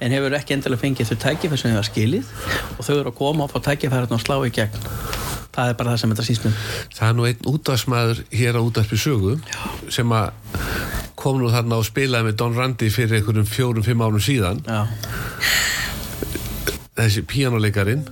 en 0.00 0.14
hefur 0.14 0.36
ekki 0.38 0.54
endilega 0.56 0.82
fengið 0.82 1.10
þau 1.12 1.18
tækifæri 1.26 1.58
sem 1.60 1.70
þau 1.74 1.78
hafa 1.80 1.90
skilið 1.90 2.24
og 2.78 2.84
þau 2.86 2.94
eru 3.00 3.10
að 3.12 3.18
koma 3.18 3.48
fá 3.50 3.58
tækifæri 3.68 4.10
og 4.10 4.22
slá 4.22 4.38
í 4.46 4.52
gegn 4.54 4.78
það 5.54 5.70
er 5.70 5.76
bara 5.78 5.92
það 5.94 6.00
sem 6.02 6.12
þetta 6.14 6.26
síst 6.28 6.46
um. 6.48 6.54
Það 6.98 7.08
er 7.08 7.16
nú 7.18 7.26
einn 7.28 7.48
útvarsmaður 7.54 8.22
hér 8.34 8.58
á 8.58 8.60
útvarpi 8.66 8.98
sögu 9.00 9.36
sem 9.94 10.14
að 10.16 10.30
kom 11.24 11.38
nú 11.40 11.48
þarna 11.54 11.78
og 11.80 11.86
spilaði 11.88 12.28
með 12.28 12.38
Don 12.42 12.56
Randi 12.58 12.90
fyrir 12.92 13.20
einhverjum 13.20 13.46
fjórum, 13.48 13.84
fimm 13.86 14.02
árum 14.04 14.20
síðan. 14.22 14.60
Já, 14.66 14.82
þessi 16.98 17.22
píjánuleikarin 17.26 18.04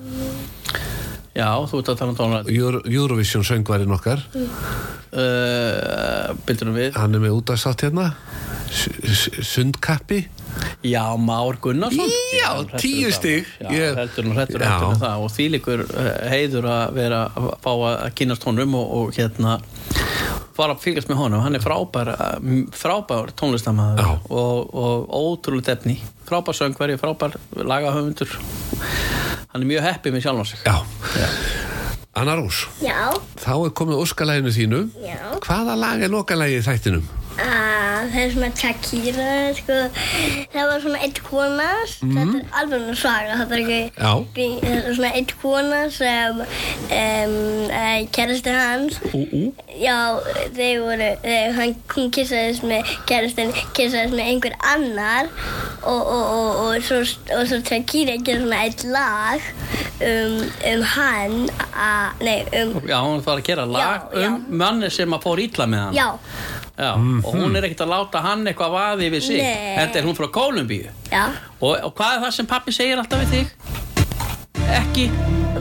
já 1.33 1.49
þú 1.71 1.79
ert 1.81 1.91
að 1.93 1.99
tala 2.01 2.13
um 2.13 2.17
tónleika 2.19 2.53
Euro, 2.53 2.81
Eurovision 2.85 3.45
söngvarinn 3.47 3.95
okkar. 3.95 4.21
Uh, 5.13 6.33
Bildunum 6.47 6.77
við. 6.77 6.91
Hann 6.97 7.17
er 7.17 7.23
með 7.25 7.37
útvarsátt 7.39 7.85
hérna. 7.87 8.11
S- 8.73 9.31
Sundkappi 9.45 10.23
Já, 10.83 11.05
Már 11.17 11.57
Gunnarsson 11.63 12.09
Já, 12.35 12.51
tíu 12.79 13.09
það. 13.09 13.15
stig. 13.19 13.47
Já, 13.61 13.69
Ég- 13.71 13.97
heldur 14.01 14.25
nú 14.27 14.35
hrættur 14.35 14.61
Já. 14.65 14.71
heldur 14.73 14.93
með 14.95 15.03
það 15.05 15.25
og 15.27 15.31
því 15.37 15.47
líkur 15.55 15.85
heiður 16.33 16.67
að 16.73 16.93
vera 16.99 17.21
að 17.39 17.49
fá 17.63 17.71
að 17.91 18.15
kynast 18.19 18.45
honum 18.49 18.75
og, 18.75 18.91
og 18.99 19.13
hérna 19.15 19.59
fara 20.53 20.75
að 20.75 20.83
fylgjast 20.85 21.09
með 21.09 21.17
honum, 21.23 21.41
hann 21.47 21.55
er 21.57 21.63
frábær 21.65 22.11
eh, 22.13 22.67
frábær 22.77 23.31
tónlistamæður 23.39 24.03
Já. 24.03 24.11
og, 24.29 24.75
og 24.75 25.15
ótrúlega 25.23 25.73
efni 25.79 25.97
frábær 26.29 26.59
söngveri, 26.59 26.99
frábær 27.01 27.39
lagahöfundur 27.57 28.35
hann 29.53 29.63
er 29.63 29.69
mjög 29.71 29.87
heppið 29.87 30.13
með 30.19 30.27
sjálf 30.27 30.43
á 30.43 30.45
sig 30.51 30.61
Já, 30.67 30.77
Anna 32.21 32.35
Rós 32.37 32.67
Já. 32.85 33.15
þá 33.41 33.53
er 33.65 33.73
komið 33.79 34.03
óskalæginu 34.05 34.53
þínu 34.53 34.83
Já. 35.07 35.19
hvaða 35.47 35.79
lag 35.81 36.03
er 36.05 36.13
lokalagið 36.13 36.61
í 36.61 36.67
þættinum? 36.69 37.07
Ah, 37.41 38.05
það 38.13 38.19
er 38.23 38.33
svona 38.35 38.51
Shakira, 38.59 39.29
sko. 39.57 39.77
Það 40.53 40.69
var 40.69 40.83
svona 40.85 41.01
eitt 41.07 41.21
kona, 41.25 41.69
þetta 42.01 42.25
er 42.41 42.59
alveg 42.61 42.85
nú 42.87 42.97
saga, 42.99 43.39
þetta 43.41 43.57
er 43.57 43.63
ekki... 43.63 43.81
Já. 43.97 44.13
Það 44.37 44.67
er 44.73 44.97
svona 44.99 45.13
eitt 45.21 45.35
kona 45.43 45.81
sem 45.97 46.43
um, 46.43 47.37
kærasti 48.17 48.57
hans. 48.57 49.01
Ú, 49.13 49.23
ú. 49.23 49.43
Já, 49.81 49.97
þeir 50.57 50.83
voru, 50.85 51.11
þeir, 51.25 51.57
hann, 51.59 51.75
hún 51.95 52.13
kissaðist 52.15 52.67
með 52.69 52.93
kærastin, 53.09 53.55
kissaðist 53.77 54.17
með 54.19 54.33
einhver 54.35 54.59
annar 54.75 55.31
og, 55.83 56.01
og, 56.01 56.23
og, 56.23 56.63
og, 56.67 56.83
svo, 56.87 57.01
og 57.39 57.47
svo 57.51 57.61
Shakira 57.65 58.19
gerir 58.21 58.45
svona 58.45 58.63
eitt 58.67 58.85
lag 58.93 59.49
um, 60.03 60.37
um 60.73 60.83
hann, 60.95 61.39
a, 61.73 61.89
nei, 62.21 62.43
um, 62.61 62.77
Já, 62.87 62.99
hún 63.07 63.23
var 63.25 63.41
að 63.41 63.47
gera 63.49 63.67
lag 63.69 63.83
Já, 64.13 64.21
já. 64.27 64.29
um 64.29 64.59
manni 64.63 64.91
sem 64.93 65.17
að 65.17 65.25
fór 65.27 65.43
ítla 65.43 65.67
með 65.71 65.87
hann 65.87 65.97
já, 65.97 66.09
Já, 66.83 66.91
og 66.99 67.29
hún 67.37 67.55
er 67.59 67.69
ekkert 67.69 67.85
að 67.85 67.93
láta 67.93 68.23
hann 68.25 68.43
eitthvað 68.51 68.73
vaði 68.75 69.11
við 69.15 69.27
sig. 69.29 69.39
Nei. 69.39 69.75
Þetta 69.79 70.01
er 70.01 70.09
hún 70.09 70.19
frá 70.19 70.29
Kólumbíu. 70.35 70.89
Já, 71.13 71.25
og, 71.61 71.77
og 71.77 71.93
hvað 71.95 72.17
er 72.17 72.25
það 72.27 72.35
sem 72.39 72.49
pappi 72.51 72.75
segir 72.75 73.03
alltaf 73.03 73.23
við 73.23 73.37
þig? 73.37 73.53
Ekki, 74.73 75.07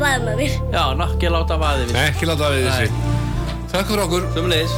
vaðum 0.01 0.31
að 0.31 0.41
mér. 0.41 0.57
já, 0.73 0.83
nakki 0.97 1.31
láta 1.35 1.59
vaði 1.61 1.85
við 1.85 1.93
sig. 1.93 2.09
Ekki 2.09 2.31
láta 2.31 2.55
við 2.55 2.69
þessi 2.69 3.19
Takk 3.71 3.87
fyrir 3.87 4.03
okkur. 4.07 4.25
Sumleis 4.35 4.73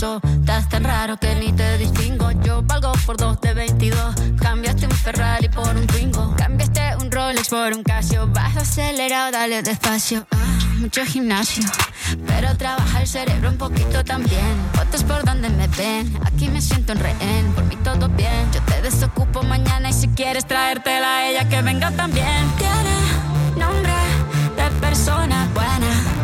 Estás 0.00 0.68
tan 0.68 0.84
raro 0.84 1.16
que 1.16 1.34
ni 1.34 1.52
te 1.52 1.76
distingo. 1.76 2.30
Yo 2.44 2.62
valgo 2.62 2.92
por 3.04 3.16
dos 3.16 3.40
de 3.40 3.52
22. 3.52 4.14
Cambiaste 4.40 4.86
un 4.86 4.92
Ferrari 4.92 5.48
por 5.48 5.74
un 5.74 5.88
Twingo. 5.88 6.36
Cambiaste 6.36 6.94
un 7.00 7.10
Rolex 7.10 7.48
por 7.48 7.72
un 7.72 7.82
Casio. 7.82 8.28
Bajo 8.28 8.60
acelerado, 8.60 9.32
dale 9.32 9.60
despacio. 9.60 10.24
Ah, 10.30 10.58
mucho 10.76 11.04
gimnasio. 11.04 11.64
Pero 12.28 12.56
trabaja 12.56 13.00
el 13.00 13.08
cerebro 13.08 13.50
un 13.50 13.58
poquito 13.58 14.04
también. 14.04 14.56
Fotos 14.72 15.02
por 15.02 15.24
donde 15.24 15.48
me 15.48 15.66
ven. 15.66 16.16
Aquí 16.24 16.48
me 16.48 16.62
siento 16.62 16.92
en 16.92 17.00
rehén. 17.00 17.52
Por 17.56 17.64
mí 17.64 17.74
todo 17.82 18.08
bien. 18.08 18.52
Yo 18.54 18.62
te 18.62 18.80
desocupo 18.80 19.42
mañana 19.42 19.90
y 19.90 19.92
si 19.94 20.06
quieres 20.06 20.46
traértela 20.46 21.16
a 21.16 21.28
ella 21.28 21.48
que 21.48 21.60
venga 21.60 21.90
también. 21.90 22.46
Tiene 22.56 23.66
nombre 23.66 23.94
de 24.56 24.70
persona 24.80 25.48
buena. 25.52 26.17